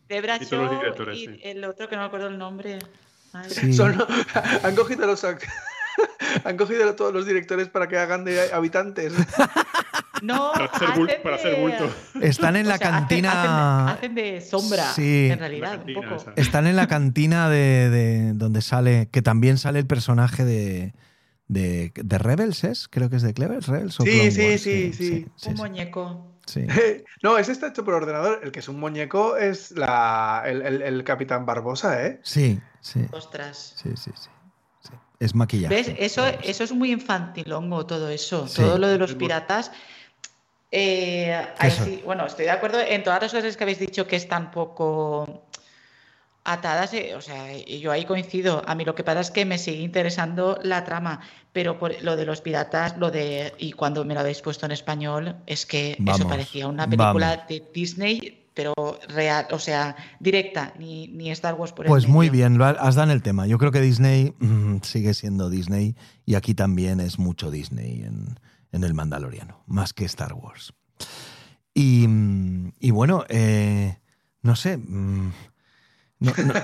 de- 0.08 0.20
de 0.20 0.20
Y 0.20 0.46
todos 0.46 0.62
los 0.62 0.70
Bradshaw 0.70 0.80
directores, 0.80 1.18
y 1.18 1.26
sí. 1.26 1.40
el 1.42 1.64
otro 1.64 1.88
que 1.88 1.96
no 1.96 2.02
me 2.02 2.06
acuerdo 2.08 2.28
el 2.28 2.38
nombre. 2.38 2.78
Ay, 3.32 3.50
Sí. 3.50 3.72
Son- 3.72 3.96
han 4.62 4.74
cogido 4.74 5.04
a 5.04 5.06
los 5.06 5.24
han 6.44 6.56
cogido 6.56 6.88
a 6.88 6.96
todos 6.96 7.12
los 7.12 7.26
directores 7.26 7.68
para 7.68 7.88
que 7.88 7.98
hagan 7.98 8.24
de 8.24 8.52
habitantes. 8.52 9.12
No, 10.22 10.52
Para 10.54 10.66
hacer 10.66 10.88
hacen 10.88 11.02
bul- 11.06 11.22
para 11.22 11.36
hacer 11.36 11.56
de- 11.56 11.60
bulto. 11.62 11.90
Están 12.22 12.56
en 12.56 12.66
o 12.66 12.68
la 12.70 12.78
sea, 12.78 12.90
cantina. 12.90 13.88
Hacen, 13.88 13.96
hacen 13.98 14.14
de 14.14 14.40
sombra, 14.40 14.92
Sí. 14.94 15.28
en 15.30 15.38
realidad, 15.38 15.76
cantina 15.76 16.00
un 16.00 16.04
poco. 16.08 16.16
esa. 16.22 16.32
Están 16.36 16.66
en 16.66 16.76
la 16.76 16.86
cantina 16.86 17.48
de, 17.50 17.90
de 17.90 18.32
donde 18.34 18.62
sale, 18.62 19.08
que 19.10 19.22
también 19.22 19.58
sale 19.58 19.78
el 19.78 19.86
personaje 19.86 20.44
de, 20.44 20.94
de, 21.48 21.92
de 21.94 22.18
Rebels, 22.18 22.64
¿es? 22.64 22.88
Creo 22.88 23.10
que 23.10 23.16
es 23.16 23.22
de 23.22 23.34
Clever 23.34 23.62
Rebels. 23.62 24.00
o 24.00 24.04
Sí, 24.04 24.10
Clone 24.10 24.30
sí, 24.30 24.48
Wars, 24.50 24.60
sí, 24.62 24.92
sí. 24.92 25.04
sí, 25.36 25.48
Un 25.48 25.56
sí, 25.56 25.62
muñeco. 25.62 26.32
Sí. 26.46 26.66
no, 27.22 27.36
ese 27.38 27.52
está 27.52 27.68
hecho 27.68 27.84
por 27.84 27.94
ordenador. 27.94 28.40
El 28.42 28.50
que 28.52 28.60
es 28.60 28.68
un 28.68 28.80
muñeco 28.80 29.36
es 29.36 29.72
la, 29.72 30.42
el, 30.46 30.62
el- 30.62 30.82
el 30.82 31.04
Capitán 31.04 31.44
Barbosa, 31.44 32.06
¿eh? 32.06 32.20
Sí, 32.22 32.58
sí, 32.80 33.06
Ostras. 33.12 33.74
sí, 33.76 33.90
sí, 33.96 34.10
sí, 34.14 34.30
sí. 34.82 34.90
Es 35.18 35.34
maquillaje. 35.34 35.74
¿Ves? 35.74 35.92
Eso, 35.98 36.22
Vamos. 36.22 36.40
eso 36.42 36.64
es 36.64 36.72
muy 36.72 36.92
infantilongo, 36.92 37.86
todo 37.86 38.08
eso. 38.10 38.46
Sí. 38.48 38.62
Todo 38.62 38.78
lo 38.78 38.88
de 38.88 38.98
los 38.98 39.14
piratas. 39.14 39.72
Eh, 40.70 41.32
ahí 41.58 41.68
Eso. 41.68 41.84
sí, 41.84 42.02
bueno, 42.04 42.26
estoy 42.26 42.44
de 42.46 42.50
acuerdo 42.50 42.80
en 42.80 43.02
todas 43.04 43.22
las 43.22 43.32
cosas 43.32 43.56
que 43.56 43.64
habéis 43.64 43.78
dicho 43.78 44.06
que 44.06 44.16
están 44.16 44.50
poco 44.50 45.45
atadas. 46.46 46.94
eh, 46.94 47.14
o 47.16 47.20
sea, 47.20 47.56
yo 47.56 47.92
ahí 47.92 48.04
coincido. 48.04 48.62
A 48.66 48.74
mí 48.74 48.84
lo 48.84 48.94
que 48.94 49.04
pasa 49.04 49.20
es 49.20 49.30
que 49.30 49.44
me 49.44 49.58
sigue 49.58 49.82
interesando 49.82 50.58
la 50.62 50.84
trama. 50.84 51.20
Pero 51.52 51.78
por 51.78 52.00
lo 52.02 52.16
de 52.16 52.24
los 52.26 52.40
piratas, 52.40 52.96
lo 52.98 53.10
de. 53.10 53.52
Y 53.58 53.72
cuando 53.72 54.04
me 54.04 54.14
lo 54.14 54.20
habéis 54.20 54.40
puesto 54.42 54.66
en 54.66 54.72
español, 54.72 55.36
es 55.46 55.66
que 55.66 55.96
Vamos, 55.98 56.20
eso 56.20 56.28
parecía 56.28 56.68
una 56.68 56.84
película 56.84 57.28
vamos. 57.30 57.48
de 57.48 57.62
Disney, 57.74 58.46
pero 58.52 58.74
real, 59.08 59.46
o 59.50 59.58
sea, 59.58 59.96
directa, 60.20 60.72
ni, 60.78 61.08
ni 61.08 61.30
Star 61.30 61.54
Wars 61.54 61.72
por 61.72 61.86
el 61.86 61.90
Pues 61.90 62.08
muy 62.08 62.30
bien, 62.30 62.56
lo 62.58 62.64
has 62.64 62.94
dado 62.94 63.04
en 63.04 63.10
el 63.10 63.22
tema. 63.22 63.46
Yo 63.46 63.58
creo 63.58 63.70
que 63.70 63.80
Disney 63.80 64.34
mm, 64.38 64.78
sigue 64.82 65.12
siendo 65.14 65.50
Disney 65.50 65.94
y 66.24 66.34
aquí 66.36 66.54
también 66.54 67.00
es 67.00 67.18
mucho 67.18 67.50
Disney 67.50 68.02
en, 68.02 68.38
en 68.72 68.84
el 68.84 68.94
Mandaloriano, 68.94 69.62
más 69.66 69.92
que 69.92 70.04
Star 70.06 70.32
Wars. 70.34 70.72
Y, 71.74 72.06
mm, 72.08 72.72
y 72.80 72.90
bueno, 72.90 73.24
eh, 73.28 73.98
no 74.42 74.56
sé. 74.56 74.78
mm, 74.78 75.32
no- 76.20 76.32
no- 76.44 76.54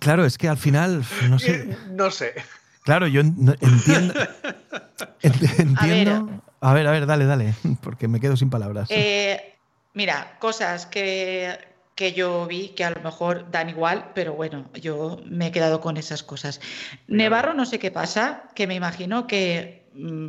claro, 0.00 0.24
es 0.24 0.38
que 0.38 0.48
al 0.48 0.56
final, 0.56 1.04
no 1.28 1.38
sé. 1.38 1.76
No 1.90 2.10
sé. 2.10 2.34
Claro, 2.82 3.06
yo 3.06 3.20
entiendo. 3.20 3.54
en- 5.22 5.76
A 5.78 5.86
ver. 5.86 6.08
Entiendo. 6.08 6.42
A 6.62 6.74
ver, 6.74 6.86
a 6.86 6.90
ver, 6.90 7.06
dale, 7.06 7.24
dale, 7.24 7.54
porque 7.82 8.06
me 8.08 8.20
quedo 8.20 8.36
sin 8.36 8.50
palabras. 8.50 8.88
Eh, 8.90 9.54
mira, 9.94 10.36
cosas 10.40 10.84
que, 10.86 11.58
que 11.94 12.12
yo 12.12 12.46
vi 12.46 12.70
que 12.70 12.84
a 12.84 12.90
lo 12.90 13.00
mejor 13.02 13.50
dan 13.50 13.70
igual, 13.70 14.12
pero 14.14 14.34
bueno, 14.34 14.68
yo 14.74 15.20
me 15.24 15.46
he 15.48 15.52
quedado 15.52 15.80
con 15.80 15.96
esas 15.96 16.22
cosas. 16.22 16.60
Nevarro 17.06 17.54
no 17.54 17.64
sé 17.64 17.78
qué 17.78 17.90
pasa, 17.90 18.44
que 18.54 18.66
me 18.66 18.74
imagino 18.74 19.26
que 19.26 19.88
mm, 19.94 20.28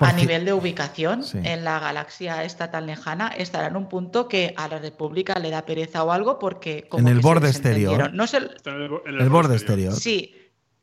Por 0.00 0.08
a 0.08 0.12
nivel 0.14 0.44
de 0.46 0.52
ubicación 0.54 1.22
Sí. 1.22 1.38
en 1.44 1.62
la 1.62 1.78
galaxia 1.78 2.42
esta 2.42 2.70
tan 2.70 2.86
lejana 2.86 3.28
estará 3.28 3.66
en 3.68 3.76
un 3.76 3.88
punto 3.88 4.26
que 4.28 4.54
a 4.56 4.66
la 4.66 4.78
República 4.78 5.34
le 5.38 5.50
da 5.50 5.64
pereza 5.66 6.02
o 6.02 6.10
algo 6.10 6.38
porque 6.38 6.86
como 6.88 7.02
En 7.02 7.08
el 7.08 7.18
que 7.18 7.22
se 7.22 7.28
borde 7.28 7.48
exterior. 7.48 8.12
No 8.14 8.26
sé, 8.26 8.38
Está 8.56 8.70
en 8.70 8.82
el, 8.82 8.88
bo- 8.88 9.02
en 9.06 9.20
el 9.20 9.28
borde 9.28 9.54
exterior. 9.56 9.92
sí, 9.92 10.34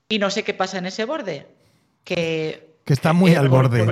y 0.07 0.19
no 0.19 0.29
sé 0.29 0.43
qué 0.43 0.53
pasa 0.53 0.77
en 0.77 0.85
ese 0.85 1.03
borde, 1.05 1.47
que 2.03 2.75
Que 2.85 2.93
está 2.93 3.11
muy 3.13 3.31
eh, 3.31 3.37
al 3.37 3.49
borde. 3.49 3.85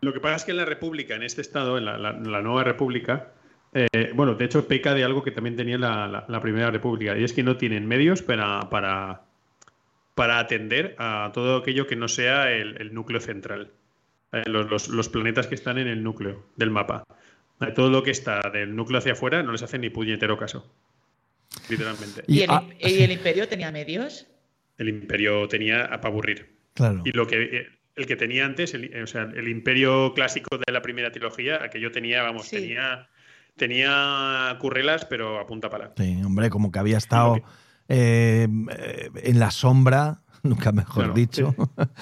Lo 0.00 0.12
que 0.12 0.20
pasa 0.20 0.36
es 0.36 0.44
que 0.44 0.50
en 0.50 0.56
la 0.58 0.64
República, 0.64 1.14
en 1.14 1.22
este 1.22 1.40
estado, 1.40 1.78
en 1.78 1.84
la, 1.84 1.96
la- 1.96 2.12
la 2.12 2.40
nueva 2.42 2.62
República, 2.64 3.28
eh, 3.72 4.12
bueno, 4.14 4.34
de 4.34 4.44
hecho 4.44 4.66
peca 4.66 4.94
de 4.94 5.04
algo 5.04 5.22
que 5.22 5.30
también 5.30 5.56
tenía 5.56 5.78
la, 5.78 6.06
la- 6.08 6.24
la 6.28 6.40
primera 6.40 6.70
República, 6.70 7.16
y 7.16 7.24
es 7.24 7.32
que 7.32 7.42
no 7.42 7.56
tienen 7.56 7.86
medios 7.86 8.22
para, 8.22 8.68
para, 8.68 9.22
para 10.14 10.38
atender 10.40 10.94
a 10.98 11.30
todo 11.32 11.58
aquello 11.58 11.86
que 11.86 11.96
no 11.96 12.08
sea 12.08 12.50
el, 12.50 12.80
el 12.80 12.92
núcleo 12.94 13.20
central, 13.20 13.70
Eh, 14.32 14.42
los, 14.46 14.68
los- 14.70 14.88
los 14.88 15.08
planetas 15.08 15.46
que 15.46 15.54
están 15.54 15.78
en 15.78 15.88
el 15.88 16.02
núcleo 16.02 16.46
del 16.56 16.70
mapa. 16.70 17.04
Eh, 17.60 17.72
Todo 17.74 17.90
lo 17.90 18.02
que 18.02 18.10
está 18.10 18.40
del 18.52 18.74
núcleo 18.76 18.98
hacia 18.98 19.12
afuera 19.12 19.42
no 19.42 19.52
les 19.52 19.62
hace 19.62 19.78
ni 19.78 19.90
puñetero 19.90 20.36
caso. 20.36 20.70
Literalmente. 21.68 22.22
¿Y, 22.26 22.40
el, 22.42 22.50
ah, 22.50 22.64
y 22.78 22.88
sí. 22.90 23.02
el 23.02 23.12
imperio 23.12 23.48
tenía 23.48 23.70
medios? 23.72 24.26
El 24.76 24.88
imperio 24.90 25.48
tenía 25.48 25.88
para 25.88 26.08
aburrir. 26.08 26.56
Claro. 26.74 27.02
Y 27.04 27.12
lo 27.12 27.26
que 27.26 27.42
eh, 27.42 27.66
el 27.96 28.06
que 28.06 28.14
tenía 28.16 28.44
antes, 28.46 28.74
el, 28.74 29.02
o 29.02 29.06
sea, 29.08 29.22
el 29.34 29.48
imperio 29.48 30.12
clásico 30.14 30.56
de 30.58 30.72
la 30.72 30.82
primera 30.82 31.10
trilogía, 31.10 31.62
aquello 31.64 31.90
tenía, 31.90 32.22
vamos, 32.22 32.46
Sí. 32.46 32.56
tenía, 32.56 33.08
tenía 33.56 34.56
currelas, 34.60 35.04
pero 35.04 35.40
a 35.40 35.46
punta 35.46 35.68
pala. 35.68 35.92
Sí, 35.96 36.20
hombre, 36.24 36.48
como 36.48 36.70
que 36.70 36.78
había 36.78 36.96
estado 36.98 37.40
eh, 37.88 38.46
en 39.24 39.38
la 39.40 39.50
sombra, 39.50 40.20
nunca 40.48 40.72
mejor 40.72 41.04
Claro, 41.04 41.14
dicho. 41.14 41.54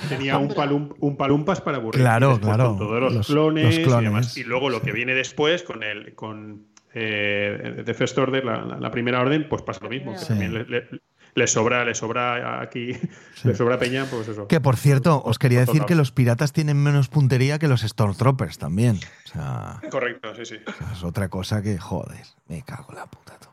Tenía 0.09 0.39
un, 0.39 0.49
palum, 0.55 0.91
un 1.01 1.17
palumpas 1.17 1.61
para 1.61 1.77
aburrir. 1.79 2.01
Claro, 2.01 2.39
claro, 2.41 2.69
con 2.71 2.79
todos 2.79 3.01
los, 3.01 3.13
los- 3.15 3.27
clones, 3.27 3.65
los 3.65 3.79
y 3.79 3.83
clones, 3.83 4.05
demás. 4.05 4.37
Y 4.39 4.45
luego 4.45 4.71
lo 4.71 4.81
que 4.83 4.93
viene 4.93 5.15
después 5.15 5.63
con 5.63 5.83
el 5.83 6.15
con 6.15 6.67
eh, 6.95 7.83
The 7.85 7.95
First 7.95 8.17
Order, 8.19 8.45
la, 8.45 8.65
la- 8.65 8.79
la 8.81 8.91
primera 8.91 9.21
orden, 9.21 9.49
pues 9.49 9.63
pasa 9.63 9.81
lo 9.83 9.91
mismo. 9.91 10.15
que. 10.15 10.25
También 10.25 10.55
le, 10.55 10.65
le- 10.65 10.89
le 11.35 11.47
sobra, 11.47 11.85
le 11.85 11.95
sobra 11.95 12.63
aquí, 12.63 12.97
le 13.45 13.55
sobra 13.55 13.79
peña, 13.79 14.07
pues 14.11 14.27
eso. 14.29 14.49
Que 14.49 14.59
por 14.59 14.77
cierto, 14.77 15.23
os 15.23 15.39
quería 15.39 15.61
decir 15.61 15.83
que 15.85 15.95
los 15.95 16.11
piratas 16.11 16.55
tienen 16.55 16.83
menos 16.83 17.09
puntería 17.09 17.59
que 17.59 17.69
los 17.69 17.83
Stormtroopers 17.83 18.57
también. 18.57 18.97
O 19.27 19.29
sea, 19.29 19.81
Correcto, 19.91 20.35
sí, 20.35 20.47
sí. 20.47 20.57
es 20.95 21.05
otra 21.05 21.29
cosa 21.29 21.61
que, 21.63 21.77
joder, 21.77 22.25
me 22.49 22.63
cago 22.63 22.87
en 22.91 22.97
la 22.97 23.07
puta. 23.07 23.37
tú. 23.39 23.49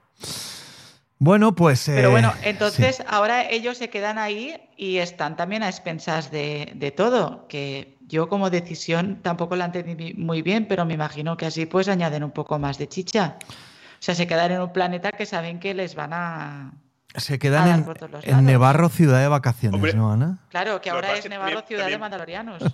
Bueno, 1.23 1.55
pues. 1.55 1.83
Pero 1.86 2.09
eh, 2.09 2.12
bueno, 2.12 2.33
sí. 2.33 2.49
entonces 2.49 3.01
ahora 3.07 3.49
ellos 3.49 3.77
se 3.77 3.89
quedan 3.89 4.17
ahí 4.17 4.59
y 4.75 4.97
están 4.97 5.38
también 5.38 5.63
a 5.63 5.69
expensas 5.69 6.31
de, 6.31 6.73
de 6.75 6.91
todo, 6.91 7.47
que 7.47 7.97
yo 8.07 8.27
como 8.27 8.49
decisión 8.49 9.21
tampoco 9.21 9.55
la 9.55 9.63
entendí 9.63 10.13
muy 10.15 10.41
bien, 10.41 10.67
pero 10.67 10.83
me 10.83 10.95
imagino 10.95 11.38
que 11.38 11.45
así 11.45 11.65
pues 11.65 11.88
añaden 11.88 12.25
un 12.25 12.31
poco 12.31 12.59
más 12.59 12.77
de 12.77 12.89
chicha. 12.89 13.38
O 13.39 14.01
sea, 14.01 14.15
se 14.15 14.27
quedan 14.27 14.51
en 14.51 14.59
un 14.59 14.73
planeta 14.73 15.13
que 15.13 15.25
saben 15.25 15.62
que 15.62 15.73
les 15.73 15.95
van 15.95 16.12
a... 16.12 16.73
Se 17.15 17.38
quedan 17.38 17.67
en, 17.67 17.86
en. 18.23 18.45
Nevarro, 18.45 18.89
ciudad 18.89 19.19
de 19.21 19.28
vacaciones, 19.28 19.76
Hombre. 19.76 19.93
¿no, 19.93 20.12
Ana? 20.12 20.39
Claro, 20.49 20.82
que 20.82 20.89
ahora 20.89 21.13
es 21.13 21.21
que 21.21 21.30
Nevarro 21.30 21.62
también- 21.62 21.67
ciudad 21.67 21.88
de 21.89 21.97
mandalorianos. 21.97 22.63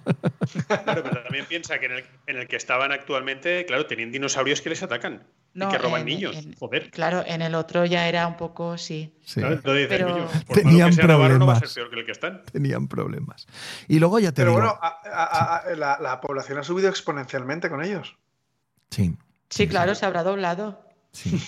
Claro, 0.67 1.04
pero 1.04 1.21
también 1.23 1.45
piensa 1.45 1.78
que 1.80 1.86
en 1.86 1.91
el, 1.91 2.06
en 2.25 2.38
el 2.38 2.47
que 2.47 2.56
estaban 2.56 2.91
actualmente, 2.91 3.65
claro, 3.67 3.86
tenían 3.86 4.12
dinosaurios 4.12 4.62
que 4.62 4.69
les 4.69 4.82
atacan 4.82 5.21
No, 5.54 5.67
y 5.67 5.71
que 5.71 5.78
roban 5.78 6.02
en- 6.02 6.06
niños. 6.08 6.36
en- 6.38 6.56
Joder. 6.56 6.89
Claro, 6.89 7.23
en 7.28 7.41
el 7.43 7.54
otro 7.54 7.86
ya 7.86 8.08
era 8.08 8.25
un 8.25 8.36
poco, 8.36 8.75
sí. 8.78 9.13
Sí, 9.23 9.41
Claro, 9.41 9.56
entonces 9.56 9.89
dices, 9.89 9.97
Pero- 10.06 10.13
coño, 10.13 10.28
por 10.47 10.56
Tenían 10.58 10.89
que 10.89 10.95
sea 10.95 11.08
Navarro, 11.08 11.38
no 11.38 11.45
va 11.45 11.54
a 11.54 11.60
ser 11.60 11.67
problemas. 11.67 11.75
peor 11.75 11.89
que 11.91 11.99
el 11.99 12.06
que 12.06 12.12
están. 12.13 12.43
tenían 12.52 12.88
problemas. 12.88 13.47
Y 13.88 13.99
luego 13.99 14.17
ya 14.19 14.32
te 14.32 14.41
Pero 14.41 14.52
digo. 14.52 14.62
bueno, 14.62 14.80
a- 14.82 14.99
a- 15.13 15.58
a- 15.58 15.75
la, 15.75 15.99
la 16.02 16.19
población 16.21 16.58
ha 16.58 16.63
subido 16.63 16.89
exponencialmente 16.89 17.69
con 17.69 17.84
ellos. 17.84 18.15
sí. 18.89 19.15
Sí, 19.52 19.67
claro, 19.67 19.95
se 19.95 20.06
habrá 20.06 20.21
doblado. 20.23 20.80
Sí. 21.12 21.41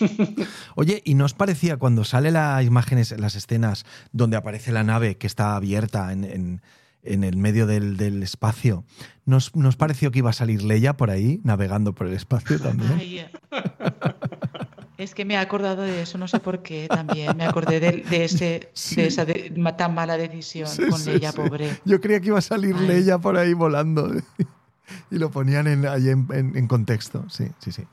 Oye, 0.76 1.02
¿y 1.06 1.14
nos 1.14 1.34
parecía 1.34 1.78
cuando 1.78 2.04
sale 2.04 2.32
las 2.32 2.64
imágenes, 2.66 3.12
las 3.20 3.36
escenas 3.36 3.86
donde 4.12 4.38
aparece 4.38 4.72
la 4.72 4.84
nave 4.84 5.18
que 5.18 5.28
está 5.28 5.56
abierta 5.56 6.12
en, 6.12 6.24
en- 6.24 6.62
en 7.04 7.24
el 7.24 7.36
medio 7.36 7.66
del, 7.66 7.98
del 7.98 8.22
espacio, 8.22 8.86
¿nos, 9.26 9.56
nos 9.56 9.76
pareció 9.76 10.12
que 10.12 10.20
iba 10.20 10.30
a 10.30 10.34
salir 10.34 10.62
Leia 10.62 10.94
por 10.98 11.10
ahí, 11.10 11.42
navegando 11.44 11.96
por 11.96 12.06
el 12.06 12.14
espacio 12.14 12.60
también? 12.60 12.92
Ay, 12.94 13.26
es 15.00 15.16
que 15.16 15.26
me 15.26 15.34
he 15.34 15.38
acordado 15.38 15.82
de 15.82 16.04
eso, 16.04 16.20
no 16.20 16.28
sé 16.28 16.40
por 16.40 16.62
qué 16.62 16.88
también. 16.88 17.36
Me 17.38 17.46
acordé 17.46 17.80
de, 17.80 18.04
de 18.08 18.26
ese, 18.26 18.70
Sí. 18.74 18.96
de 18.98 19.08
esa 19.08 19.26
de- 19.26 19.50
tan 19.76 19.96
mala 19.96 20.16
decisión 20.16 20.68
Sí, 20.68 20.84
con 20.90 21.00
sí. 21.00 21.20
pobre. 21.36 21.80
Yo 21.86 22.00
creía 22.00 22.20
que 22.20 22.28
iba 22.28 22.38
a 22.38 22.42
salir 22.44 22.76
Ay. 22.78 22.88
Leia 22.88 23.18
por 23.18 23.36
ahí 23.36 23.54
volando 23.54 24.12
y 25.12 25.18
lo 25.18 25.32
ponían 25.32 25.66
en, 25.68 25.88
ahí 25.88 26.10
en 26.10 26.68
contexto. 26.68 27.26
Sí, 27.30 27.48
sí, 27.60 27.72
sí. 27.72 27.84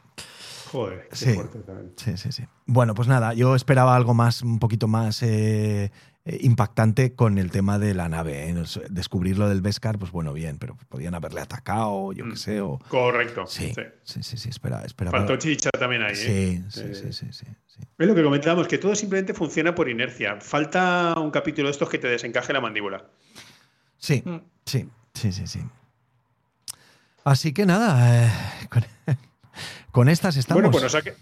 Joder, 0.71 1.09
qué 1.11 1.17
Sí. 1.17 1.35
fuerte 1.35 1.59
también. 1.61 1.93
Sí, 1.97 2.17
sí, 2.17 2.33
sí. 2.33 2.45
Bueno, 2.67 2.95
pues 2.95 3.09
nada, 3.09 3.35
yo 3.35 3.55
esperaba 3.55 3.97
algo 3.97 4.15
más, 4.15 4.43
un 4.43 4.59
poquito 4.59 4.87
más 4.89 5.23
eh, 5.23 5.91
eh, 6.25 6.39
impactante 6.43 7.15
con 7.15 7.39
el 7.39 7.51
tema 7.51 7.79
de 7.79 7.95
la 7.95 8.09
nave. 8.09 8.49
¿eh? 8.51 8.55
Descubrir 8.91 9.39
lo 9.39 9.49
del 9.49 9.63
Beskar, 9.63 9.99
pues 9.99 10.13
bueno, 10.13 10.33
bien, 10.35 10.59
pero 10.59 10.77
podían 10.89 11.15
haberle 11.15 11.41
atacado, 11.41 12.13
yo 12.13 12.29
qué 12.29 12.37
sé, 12.37 12.61
o... 12.61 12.79
Correcto. 12.89 13.47
Sí, 13.47 13.73
sí. 13.75 13.83
sí, 14.03 14.23
sí, 14.23 14.37
sí, 14.37 14.49
espera, 14.51 14.83
espera. 14.85 15.11
Faltó 15.11 15.37
chicha 15.37 15.71
también 15.71 16.03
ahí. 16.03 16.13
¿eh? 16.13 16.63
Sí, 16.69 16.81
sí, 16.81 16.81
Eh, 16.87 16.95
sí, 16.95 17.13
sí, 17.13 17.27
sí, 17.33 17.47
sí. 17.67 17.81
Es 17.99 18.07
lo 18.07 18.15
que 18.15 18.23
comentábamos, 18.23 18.69
que 18.69 18.77
todo 18.79 18.95
simplemente 18.95 19.33
funciona 19.35 19.75
por 19.75 19.89
inercia. 19.89 20.39
Falta 20.41 21.15
un 21.17 21.31
capítulo 21.31 21.69
de 21.69 21.73
estos 21.73 21.89
que 21.89 21.99
te 21.99 22.09
desencaje 22.09 22.53
la 22.53 22.61
mandíbula. 22.61 23.05
Sí, 23.97 24.23
Mm. 24.27 24.37
sí, 24.67 24.89
sí, 25.15 25.33
sí, 25.33 25.47
sí. 25.47 25.61
Así 27.25 27.53
que 27.53 27.67
nada, 27.67 28.25
eh, 28.27 28.31
con, 28.71 28.85
con 29.91 30.09
estas 30.09 30.37
estamos. 30.37 30.63
Bueno, 30.63 30.71
pues 30.71 30.83
nos 30.85 30.95
ha, 30.95 31.03
que- 31.03 31.15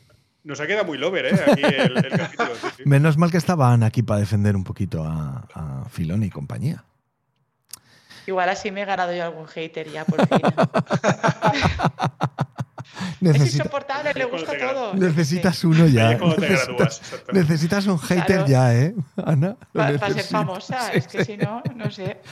nos 0.45 0.61
ha 0.61 0.67
quedado 0.67 0.85
muy 0.85 0.99
lover, 0.99 1.27
¿eh? 1.27 1.41
Aquí 1.51 1.63
el, 1.63 1.97
el 2.05 2.09
capítulo. 2.19 2.51
sí, 2.61 2.67
sí. 2.77 2.83
Menos 2.85 3.17
mal 3.19 3.31
que 3.31 3.37
estaban 3.39 3.83
aquí 3.83 4.03
para 4.03 4.21
defender 4.21 4.55
un 4.57 4.65
poquito 4.65 5.05
a, 5.05 5.47
a 5.55 5.85
Filón 5.89 6.23
y 6.23 6.31
compañía. 6.31 6.85
Igual 8.27 8.49
así 8.49 8.71
me 8.73 8.83
he 8.83 8.85
ganado 8.85 9.13
yo 9.15 9.23
algún 9.25 9.47
hater 9.47 9.89
ya, 9.91 10.05
por 10.05 10.27
fin. 10.27 10.41
es 13.21 13.37
insoportable, 13.55 14.13
le 14.15 14.25
gusta 14.25 14.53
todo. 14.59 14.95
necesitas 14.95 15.63
uno 15.65 15.87
ya. 15.87 16.15
Necesitas, 16.15 16.67
gradúas, 16.67 16.99
exacto. 16.99 17.33
necesitas 17.33 17.87
un 17.87 17.99
hater 17.99 18.25
Claro. 18.45 18.47
ya, 18.47 18.75
¿eh, 18.75 18.95
Ana? 19.25 19.57
Para 19.73 19.99
ser 20.11 20.25
famosa, 20.25 20.93
es 20.93 21.07
que 21.07 21.25
si 21.25 21.37
no, 21.37 21.63
no 21.75 21.91
sé. 21.91 22.21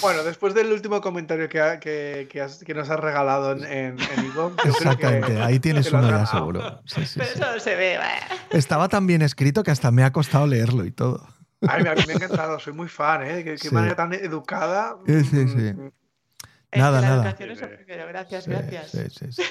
Bueno, 0.00 0.22
después 0.22 0.54
del 0.54 0.70
último 0.72 1.00
comentario 1.00 1.48
que, 1.48 1.60
ha- 1.60 1.80
que, 1.80 2.28
que 2.30 2.40
has- 2.40 2.62
que 2.62 2.74
nos 2.74 2.88
has 2.90 3.00
regalado 3.00 3.52
en, 3.52 3.64
en, 4.00 4.24
Ivo, 4.24 4.52
Exactamente, 4.64 5.32
que- 5.34 5.42
ahí 5.42 5.58
tienes 5.58 5.90
uno 5.92 6.08
ya 6.08 6.24
seguro. 6.26 6.80
Sí, 6.86 7.04
sí, 7.06 7.14
Pero 7.18 7.26
sí. 7.32 7.40
eso 7.40 7.52
no 7.54 7.60
se 7.60 7.74
ve. 7.74 7.98
Estaba 8.50 8.88
tan 8.88 9.06
bien 9.06 9.22
escrito 9.22 9.62
que 9.62 9.70
hasta 9.72 9.90
me 9.90 10.04
ha 10.04 10.12
costado 10.12 10.46
leerlo 10.46 10.84
y 10.84 10.92
todo. 10.92 11.26
Ay, 11.66 11.84
a 11.86 11.94
mí 11.94 12.02
me 12.06 12.12
ha 12.12 12.16
encantado, 12.16 12.58
soy 12.60 12.72
muy 12.72 12.88
fan, 12.88 13.22
¿eh? 13.24 13.42
Qué, 13.44 13.54
qué 13.56 13.68
Sí. 13.68 13.74
manera 13.74 13.96
tan 13.96 14.12
educada. 14.12 14.96
Sí, 15.06 15.24
sí, 15.24 15.48
sí. 15.48 15.72
Nada, 16.80 17.00
que 17.00 17.06
la 17.06 17.10
nada. 17.10 17.22
educación 17.22 17.50
es 17.50 17.60
lo 17.60 17.68
primero. 17.76 18.06
Gracias, 18.08 18.44
Sí, 18.44 18.50
gracias. 18.50 18.90
sí, 18.90 18.98
sí, 19.10 19.32
sí. 19.32 19.42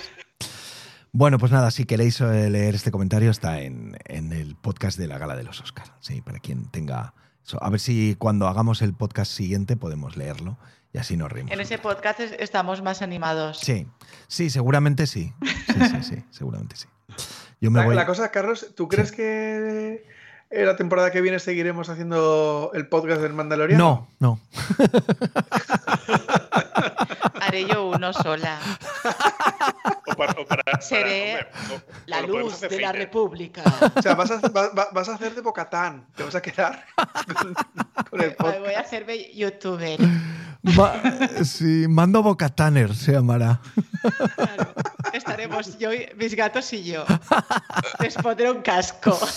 Bueno, 1.12 1.38
pues 1.38 1.52
nada, 1.52 1.70
si 1.70 1.86
queréis 1.86 2.20
eh, 2.22 2.50
leer 2.50 2.74
este 2.76 2.90
comentario 2.92 3.30
está 3.30 3.62
en, 3.62 3.96
en 4.06 4.34
el 4.34 4.56
podcast 4.56 4.98
de 4.98 5.08
la 5.08 5.20
Gala 5.20 5.36
de 5.36 5.44
los 5.44 5.62
Oscars. 5.62 5.92
Sí, 6.00 6.22
para 6.22 6.40
quien 6.40 6.70
tenga 6.72 7.14
eso. 7.46 7.62
A 7.64 7.70
ver 7.70 7.80
si 7.80 8.16
cuando 8.18 8.48
hagamos 8.48 8.82
el 8.82 8.96
podcast 8.96 9.32
siguiente 9.32 9.78
podemos 9.78 10.18
leerlo 10.18 10.58
y 10.92 10.98
así 10.98 11.16
nos 11.16 11.32
rimos. 11.32 11.52
En 11.52 11.60
ese 11.60 11.78
podcast 11.78 12.20
es- 12.20 12.36
estamos 12.40 12.82
más 12.82 13.04
animados. 13.04 13.60
Sí, 13.60 13.88
sí, 14.28 14.50
seguramente 14.50 15.06
sí. 15.06 15.34
Sí, 15.68 15.86
sí, 15.90 16.04
sí, 16.04 16.24
seguramente 16.32 16.76
sí. 16.76 16.88
Yo 17.62 17.70
me 17.70 17.80
La, 17.80 17.86
voy. 17.86 17.96
la 17.96 18.06
cosa, 18.08 18.32
Carlos, 18.32 18.72
¿tú 18.76 18.88
crees 18.88 19.12
que 19.12 20.06
eh, 20.50 20.66
la 20.66 20.76
temporada 20.76 21.12
que 21.12 21.22
viene 21.22 21.38
seguiremos 21.40 21.90
haciendo 21.90 22.72
el 22.74 22.88
podcast 22.88 23.22
del 23.22 23.34
Mandaloriano? 23.34 24.08
No, 24.20 24.20
no. 24.20 24.40
Haré 27.54 27.68
yo 27.68 27.90
uno 27.90 28.12
sola. 28.14 28.60
O 30.06 30.16
para, 30.16 30.34
o 30.34 30.46
para- 30.46 30.64
para- 30.64 30.82
Seré 30.82 31.34
hombre, 31.36 31.48
o- 31.76 31.82
La 32.08 32.22
luz 32.22 32.54
hacer 32.54 32.70
de 32.70 32.82
la. 32.82 32.92
República. 32.92 33.64
O 33.96 34.02
sea, 34.02 34.16
vas 34.16 34.32
a, 34.32 34.38
va- 34.50 34.70
va- 34.74 34.90
vas 34.92 35.08
a 35.10 35.16
hacer 35.16 35.34
de 35.34 35.42
Bocatán. 35.42 36.08
Te 36.16 36.24
vas 36.24 36.36
a 36.36 36.42
quedar 36.42 36.86
con, 37.42 37.54
con 38.10 38.22
el 38.22 38.36
Voy 38.38 38.52
podcast. 38.54 38.78
a 38.78 38.80
hacerme 38.82 39.34
youtuber. 39.34 40.00
Ma- 40.64 40.94
sí, 41.44 41.86
Mando 41.88 42.22
Bocataner 42.22 42.94
se 42.96 43.14
llamará. 43.14 43.60
Claro. 44.36 44.74
Estaremos 45.14 45.78
yo, 45.80 45.94
y- 45.94 46.10
mis 46.18 46.36
gatos 46.36 46.72
y 46.74 46.84
yo. 46.84 47.06
Les 48.00 48.16
pondré 48.16 48.52
un 48.52 48.62
casco. 48.62 49.18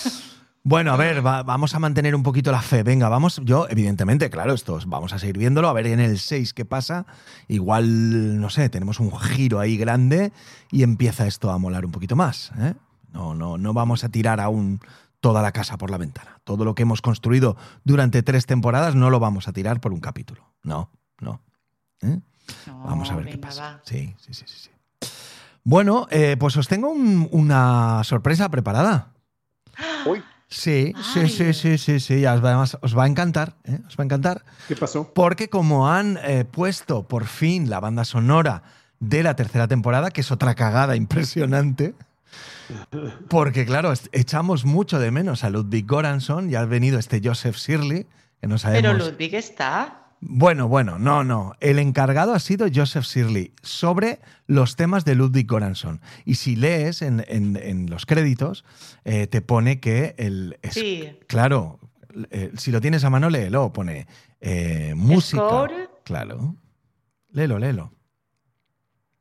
Bueno, 0.69 0.93
a 0.93 0.97
ver, 0.97 1.25
va- 1.25 1.45
vamos 1.45 1.77
a 1.77 1.79
mantener 1.79 2.17
un 2.17 2.25
poquito 2.25 2.51
la 2.51 2.61
fe. 2.61 2.83
Venga, 2.83 3.09
vamos. 3.09 3.41
Yo, 3.45 3.69
evidentemente, 3.71 4.31
claro, 4.31 4.53
esto 4.53 4.81
vamos 4.89 5.13
a 5.13 5.19
seguir 5.21 5.39
viéndolo. 5.39 5.69
A 5.69 5.73
ver 5.73 5.87
en 5.87 6.01
el 6.01 6.19
6 6.19 6.53
qué 6.55 6.65
pasa. 6.65 7.07
Igual, 7.47 8.41
no 8.41 8.51
sé, 8.51 8.69
tenemos 8.69 8.99
un 8.99 9.17
giro 9.17 9.61
ahí 9.61 9.77
grande 9.77 10.33
y 10.73 10.83
empieza 10.83 11.25
esto 11.29 11.53
a 11.53 11.59
molar 11.59 11.85
un 11.87 11.93
poquito 11.93 12.17
más. 12.17 12.51
¿eh? 12.59 12.75
No, 13.13 13.33
no, 13.37 13.59
no 13.59 13.75
vamos 13.75 14.03
a 14.03 14.09
tirar 14.09 14.41
aún 14.41 14.81
toda 15.21 15.41
la 15.41 15.53
casa 15.53 15.79
por 15.79 15.91
la 15.93 15.99
ventana. 15.99 16.41
Todo 16.43 16.65
lo 16.65 16.75
que 16.75 16.83
hemos 16.83 17.01
construido 17.01 17.57
durante 17.85 18.25
tres 18.25 18.47
temporadas 18.47 18.97
no 18.97 19.09
lo 19.11 19.21
vamos 19.21 19.47
a 19.47 19.53
tirar 19.53 19.81
por 19.81 19.93
un 19.93 20.01
capítulo. 20.01 20.53
No, 20.65 20.91
no. 21.21 21.43
¿eh? 22.03 22.19
No, 22.67 22.79
Vamos 22.83 23.09
a 23.13 23.15
ver 23.15 23.27
qué 23.27 23.39
pasa. 23.39 23.63
va. 23.63 23.81
Sí, 23.85 24.17
sí, 24.19 24.35
sí, 24.35 24.45
sí. 24.49 24.69
sí. 25.03 25.09
Bueno, 25.63 26.09
eh, 26.11 26.37
pues 26.41 26.57
os 26.57 26.67
tengo 26.67 26.91
un- 26.91 27.29
una 27.31 28.03
sorpresa 28.03 28.49
preparada. 28.49 29.13
Uy, 30.07 30.23
Sí, 30.49 30.93
sí, 31.13 31.29
sí, 31.29 31.53
sí, 31.53 31.77
sí, 31.77 31.99
sí. 32.01 32.21
ya 32.21 32.35
os 32.35 32.45
va- 32.45 32.51
Además, 32.51 32.79
os 32.81 32.97
va 32.97 33.05
a 33.05 33.07
encantar, 33.09 33.57
¿eh? 33.65 33.81
Os 33.89 33.97
va 33.97 34.03
a 34.03 34.05
encantar. 34.05 34.45
¿Qué 34.69 34.77
pasó? 34.77 35.13
Porque 35.13 35.49
como 35.49 35.91
han 35.91 36.19
eh, 36.23 36.45
puesto 36.45 37.09
por 37.09 37.27
fin 37.27 37.69
la 37.69 37.81
banda 37.81 38.05
sonora 38.05 38.63
de 39.01 39.23
la 39.25 39.35
tercera 39.35 39.67
temporada, 39.67 40.11
que 40.11 40.21
es 40.21 40.31
otra 40.31 40.55
cagada 40.55 40.95
impresionante. 40.97 41.95
Porque, 43.29 43.65
claro, 43.67 43.93
echamos 44.13 44.65
mucho 44.65 44.99
de 44.99 45.11
menos 45.11 45.45
a 45.45 45.51
Ludwig 45.51 45.87
Goranson 45.87 46.51
y 46.51 46.55
ha 46.55 46.65
venido 46.65 46.99
este 46.99 47.21
Joseph 47.23 47.57
Shirley, 47.57 48.07
que 48.41 48.47
no 48.47 48.59
sabemos. 48.59 48.83
Pero 48.83 49.11
Ludwig 49.11 49.35
está. 49.35 50.06
Bueno, 50.21 50.67
bueno, 50.69 50.99
no, 50.99 51.25
no. 51.25 51.53
El 51.61 51.79
encargado 51.79 52.33
ha 52.35 52.39
sido 52.39 52.67
Joseph 52.75 53.05
Shirley 53.05 53.53
sobre 53.63 54.21
los 54.47 54.75
temas 54.77 55.05
de 55.05 55.15
Ludwig 55.15 55.47
Göransson. 55.47 56.01
Y 56.25 56.37
si 56.37 56.57
lees 56.57 57.03
en, 57.03 57.25
en- 57.29 57.57
en 57.57 57.91
los 57.91 58.07
créditos, 58.07 58.65
eh, 59.05 59.27
te 59.27 59.41
pone 59.43 59.79
que 59.79 60.15
el. 60.19 60.59
es- 60.63 60.75
Sí. 60.75 61.19
Claro, 61.29 61.79
eh, 62.31 62.51
si 62.57 62.71
lo 62.73 62.81
tienes 62.81 63.05
a 63.05 63.11
mano, 63.11 63.29
léelo. 63.31 63.73
Pone 63.73 64.07
eh, 64.41 64.95
música. 64.97 65.43
Score. 65.43 65.91
Claro. 66.05 66.57
Léelo, 67.31 67.59
léelo. 67.59 67.93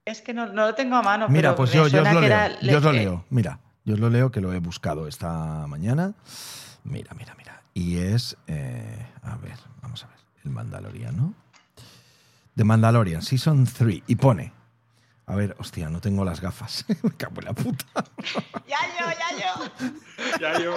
Es 0.05 0.21
que 0.21 0.33
no, 0.33 0.45
no 0.47 0.67
lo 0.67 0.75
tengo 0.75 0.95
a 0.95 1.01
mano. 1.01 1.27
Mira, 1.27 1.49
pero 1.49 1.55
pues 1.57 1.71
yo, 1.73 1.87
yo 1.87 2.03
os 2.03 2.13
lo 2.13 2.21
leo. 2.21 2.25
era- 2.27 2.59
Yo 2.61 2.77
os 2.77 2.83
lo 2.83 2.91
leo. 2.93 3.25
Mira, 3.29 3.59
yo 3.83 3.95
os 3.95 3.99
lo 3.99 4.09
leo 4.09 4.31
que 4.31 4.39
lo 4.39 4.53
he 4.53 4.59
buscado 4.59 5.07
esta 5.07 5.65
mañana. 5.67 6.13
Mira, 6.83 7.13
mira, 7.17 7.35
mira. 7.37 7.61
Y 7.73 7.97
es. 7.97 8.37
a 8.47 9.35
ver, 9.37 9.57
vamos 9.81 10.03
a 10.03 10.07
ver. 10.07 10.14
El 10.45 10.51
Mandaloriano. 10.51 11.33
The 12.55 12.63
Mandalorian, 12.63 13.21
Season 13.21 13.65
3. 13.65 14.03
Y 14.07 14.15
pone. 14.15 14.53
A 15.27 15.35
ver, 15.35 15.55
hostia, 15.59 15.89
no 15.89 15.99
tengo 15.99 16.23
las 16.23 16.39
gafas. 16.39 16.85
Me 17.03 17.11
cago 17.11 17.39
en 17.39 17.45
la 17.45 17.53
puta. 17.53 17.85
Ya 18.67 18.77
yo, 18.99 19.07
ya 19.09 19.29
yo. 19.41 20.39
Ya 20.39 20.59
yo. 20.63 20.75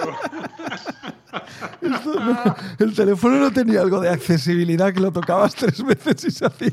Esto 1.81 2.19
no- 2.19 2.55
el 2.79 2.95
teléfono 2.95 3.35
no 3.37 3.51
tenía 3.51 3.81
algo 3.81 3.99
de 4.01 4.09
accesibilidad 4.09 4.91
que 4.91 4.99
lo 5.01 5.11
tocabas 5.11 5.53
tres 5.53 5.83
veces 5.83 6.23
y 6.25 6.31
se 6.31 6.45
hacía. 6.47 6.71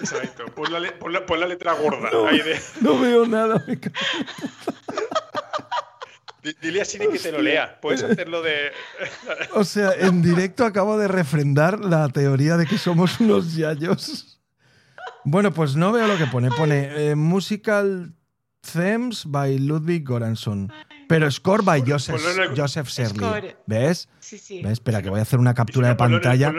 Exacto. 0.00 0.44
Pon 0.54 0.72
la, 0.72 0.78
le- 0.78 0.92
pon 0.92 1.12
la- 1.12 1.26
pon 1.26 1.40
la 1.40 1.46
letra 1.48 1.72
gorda. 1.74 2.08
ahí 2.30 2.38
de- 2.38 2.60
No 2.80 2.98
veo 3.00 3.26
nada. 3.26 3.62
me 3.66 3.78
cago. 3.80 3.94
Di- 3.96 4.83
Dile 6.60 6.82
a 6.82 6.84
Siri 6.84 7.08
que 7.08 7.18
te 7.18 7.32
lo 7.32 7.40
lea. 7.40 7.78
Puedes 7.80 8.02
hacerlo 8.02 8.42
de. 8.42 8.72
O 9.54 9.64
sea, 9.64 9.92
en 9.98 10.22
directo 10.22 10.64
acabo 10.64 10.98
de 10.98 11.08
refrendar 11.08 11.80
la 11.80 12.08
teoría 12.08 12.56
de 12.56 12.66
que 12.66 12.78
somos 12.78 13.18
unos 13.20 13.54
yayos. 13.54 14.40
Bueno, 15.24 15.52
pues 15.52 15.74
no 15.74 15.90
veo 15.92 16.06
lo 16.06 16.18
que 16.18 16.26
pone. 16.26 16.50
Pone 16.50 17.10
eh, 17.10 17.14
Musical 17.14 18.14
Themes 18.60 19.24
by 19.26 19.58
Ludwig 19.58 20.04
Göransson. 20.06 20.70
Pero 21.08 21.30
score 21.30 21.62
by 21.62 21.82
Joseph, 21.86 22.20
Joseph. 22.56 22.88
Score. 22.88 23.56
¿Ves? 23.66 24.08
Sí, 24.20 24.38
sí. 24.38 24.62
¿Ves? 24.62 24.72
Espera, 24.72 25.02
que 25.02 25.10
voy 25.10 25.20
a 25.20 25.22
hacer 25.22 25.38
una 25.38 25.54
captura 25.54 25.88
de 25.88 25.94
pantalla. 25.96 26.52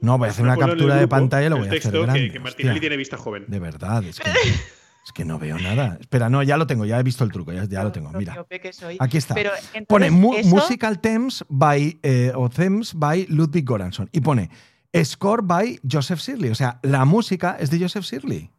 No, 0.00 0.18
voy 0.18 0.28
a 0.28 0.30
hacer 0.30 0.44
una 0.44 0.56
captura 0.56 0.96
de 0.96 1.08
pantalla 1.08 1.46
y 1.46 1.50
lo 1.50 1.58
voy 1.58 1.68
a 1.68 1.72
hacer 1.72 1.92
grande. 1.92 2.30
Que, 2.30 2.40
Martinelli 2.40 2.80
tiene 2.80 2.96
vista 2.96 3.16
joven. 3.16 3.44
De 3.48 3.58
verdad, 3.58 4.04
es 4.04 4.18
que, 4.18 4.30
es 5.06 5.12
que 5.12 5.24
no 5.24 5.38
veo 5.38 5.56
nada. 5.58 5.96
Espera, 6.00 6.28
no, 6.28 6.42
ya 6.42 6.56
lo 6.56 6.66
tengo, 6.66 6.84
ya 6.84 6.98
he 6.98 7.02
visto 7.02 7.22
el 7.24 7.30
truco, 7.32 7.52
ya, 7.52 7.64
ya 7.64 7.82
lo 7.84 7.92
tengo. 7.92 8.10
Mira. 8.12 8.44
Aquí 8.98 9.16
está. 9.16 9.34
Pero, 9.34 9.50
Pone 9.88 10.08
entonces, 10.08 10.46
eso- 10.46 10.56
Musical 10.56 11.00
Themes 11.00 11.44
by 11.48 12.00
eh, 12.02 12.32
o 12.34 12.48
Themes 12.50 12.92
by 12.94 13.26
Ludwig 13.28 13.64
Göransson 13.64 14.08
y 14.12 14.20
pone 14.20 14.50
Score 15.04 15.42
by 15.42 15.78
Joseph 15.90 16.20
Shirley. 16.20 16.50
O 16.50 16.54
sea, 16.54 16.80
la 16.82 17.04
música 17.04 17.56
es 17.60 17.70
de 17.70 17.78
Joseph 17.80 18.04
Shirley. 18.04 18.50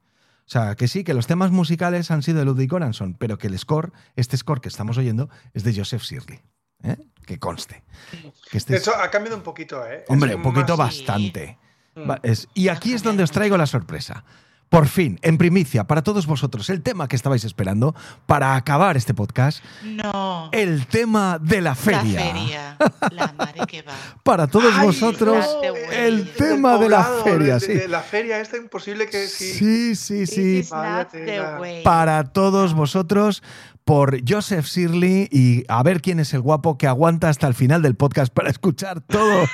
O 0.46 0.50
sea, 0.50 0.76
que 0.76 0.88
sí, 0.88 1.04
que 1.04 1.14
los 1.14 1.28
temas 1.28 1.52
musicales 1.52 2.10
han 2.12 2.24
sido 2.24 2.40
de 2.40 2.46
Ludwig 2.46 2.70
Göransson, 2.70 3.16
pero 3.16 3.38
que 3.38 3.48
el 3.48 3.60
score, 3.60 3.92
este 4.16 4.38
score 4.38 4.62
que 4.62 4.70
estamos 4.70 4.98
oyendo, 4.98 5.30
es 5.54 5.64
de 5.66 5.76
Joseph 5.76 6.04
Shirley. 6.04 6.40
¿eh? 6.84 6.96
Que 7.26 7.38
conste. 7.40 7.84
Que 8.50 8.58
este 8.60 8.72
de 8.74 8.80
es- 8.80 8.88
hecho, 8.88 8.96
ha 8.96 9.10
cambiado 9.12 9.36
un 9.36 9.44
poquito, 9.44 9.86
¿eh? 9.86 10.06
Hombre, 10.08 10.30
Es 10.30 10.36
un 10.38 10.44
poquito 10.44 10.78
más- 10.78 10.96
bastante. 11.00 11.58
Va, 11.98 12.20
es- 12.24 12.48
y 12.54 12.70
aquí 12.70 12.94
es 12.94 13.04
donde 13.04 13.24
os 13.24 13.32
traigo 13.32 13.58
la 13.58 13.66
sorpresa. 13.66 14.24
Por 14.70 14.88
fin, 14.88 15.18
en 15.22 15.38
primicia, 15.38 15.86
para 15.86 16.04
todos 16.04 16.28
vosotros, 16.28 16.70
el 16.70 16.82
tema 16.82 17.08
que 17.08 17.16
estabais 17.16 17.46
esperando 17.46 17.96
para 18.26 18.56
acabar 18.56 18.98
este 18.98 19.14
podcast. 19.14 19.64
No. 19.84 20.50
El 20.52 20.88
tema 20.88 21.40
de 21.40 21.62
la 21.62 21.74
feria. 21.74 22.20
La 22.20 22.32
feria. 22.34 22.78
La 23.12 23.34
madre 23.38 23.62
que 23.68 23.82
va. 23.82 23.94
Para 24.24 24.48
todos 24.48 24.74
Ay, 24.76 24.86
vosotros, 24.86 25.46
no, 25.62 25.92
el 25.92 26.34
tema 26.34 26.78
de 26.78 26.90
la 26.90 27.04
feria, 27.24 27.54
de, 27.56 27.60
sí. 27.62 27.74
de 27.74 27.88
la 27.88 28.02
feria 28.02 28.42
esta 28.42 28.58
imposible 28.58 29.08
que 29.08 29.28
sí. 29.28 29.54
Sí, 29.54 29.96
sí, 29.96 30.28
sí. 30.28 30.70
way. 31.60 31.84
Para 31.84 32.26
todos 32.26 32.74
vosotros, 32.74 33.42
por 33.88 34.20
Joseph 34.28 34.66
Shirley 34.66 35.30
y 35.32 35.64
a 35.70 35.82
ver 35.82 36.02
quién 36.02 36.20
es 36.20 36.34
el 36.34 36.42
guapo 36.42 36.78
que 36.78 36.88
aguanta 36.88 37.30
hasta 37.30 37.48
el 37.48 37.54
final 37.54 37.82
del 37.82 37.96
podcast 37.96 38.34
para 38.34 38.50
escuchar 38.50 39.00
todo, 39.00 39.46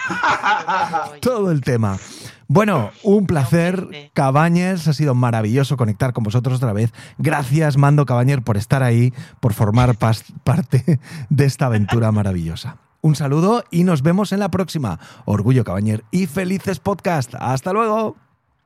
todo 1.21 1.51
el 1.51 1.61
tema. 1.61 1.99
Bueno, 2.47 2.91
un 3.03 3.25
placer. 3.25 4.11
Cabañers. 4.13 4.87
Ha 4.87 4.93
sido 4.93 5.15
maravilloso 5.15 5.77
conectar 5.77 6.13
con 6.13 6.23
vosotros 6.23 6.57
otra 6.57 6.73
vez. 6.73 6.91
Gracias, 7.17 7.77
Mando 7.77 8.05
Cabañer, 8.05 8.41
por 8.41 8.57
estar 8.57 8.83
ahí, 8.83 9.13
por 9.39 9.53
formar 9.53 9.95
parte 9.97 10.99
de 11.29 11.45
esta 11.45 11.65
aventura 11.67 12.11
maravillosa. 12.11 12.77
Un 13.01 13.15
saludo 13.15 13.63
y 13.69 13.83
nos 13.83 14.01
vemos 14.01 14.31
en 14.31 14.39
la 14.39 14.49
próxima. 14.49 14.99
Orgullo 15.25 15.63
Cabañer 15.63 16.03
y 16.11 16.25
felices 16.27 16.79
podcast. 16.79 17.33
Hasta 17.39 17.73
luego. 17.73 18.15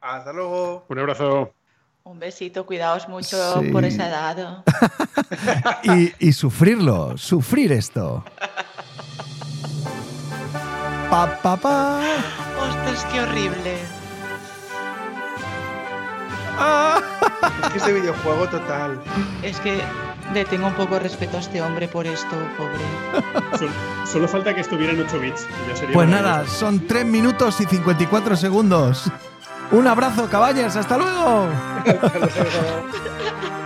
Hasta 0.01 0.31
luego. 0.33 0.85
Un 0.89 0.99
abrazo. 0.99 1.53
Un 2.03 2.19
besito, 2.19 2.65
cuidaos 2.65 3.09
mucho 3.09 3.61
Sí. 3.61 3.69
por 3.69 3.83
esa 3.83 4.07
edad. 4.07 4.63
y, 5.83 6.13
y 6.19 6.31
sufrirlo, 6.33 7.17
sufrir 7.17 7.71
esto. 7.73 8.23
Pa, 11.09 11.39
pa, 11.41 11.55
pa. 11.55 12.01
Ostras, 12.97 13.13
qué 13.13 13.21
horrible. 13.21 13.77
Es 17.63 17.69
que 17.71 17.77
este 17.77 17.93
videojuego 17.93 18.47
total. 18.49 18.99
Es 19.43 19.59
que 19.59 19.79
le 20.33 20.45
tengo 20.45 20.67
un 20.67 20.73
poco 20.73 20.95
de 20.95 21.01
respeto 21.01 21.37
a 21.37 21.39
este 21.39 21.61
hombre 21.61 21.87
por 21.87 22.07
esto, 22.07 22.35
pobre. 22.57 23.57
Sol- 23.57 23.69
solo 24.11 24.27
falta 24.27 24.53
que 24.55 24.61
estuviera 24.61 24.93
en 24.93 25.01
8 25.01 25.19
bits. 25.19 25.47
y 25.65 25.69
ya 25.69 25.75
sería 25.75 25.93
Pues 25.93 26.09
nada, 26.09 26.45
son 26.47 26.87
3 26.87 27.05
minutos 27.05 27.61
y 27.61 27.65
54 27.65 28.35
segundos. 28.35 29.11
Un 29.71 29.85
abrazo, 29.87 30.27
caballas, 30.29 30.75
hasta 30.75 30.97
luego. 30.97 31.47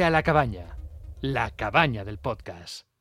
A 0.00 0.08
la 0.08 0.22
cabaña, 0.22 0.78
la 1.20 1.50
cabaña 1.50 2.02
del 2.02 2.18
podcast. 2.18 2.91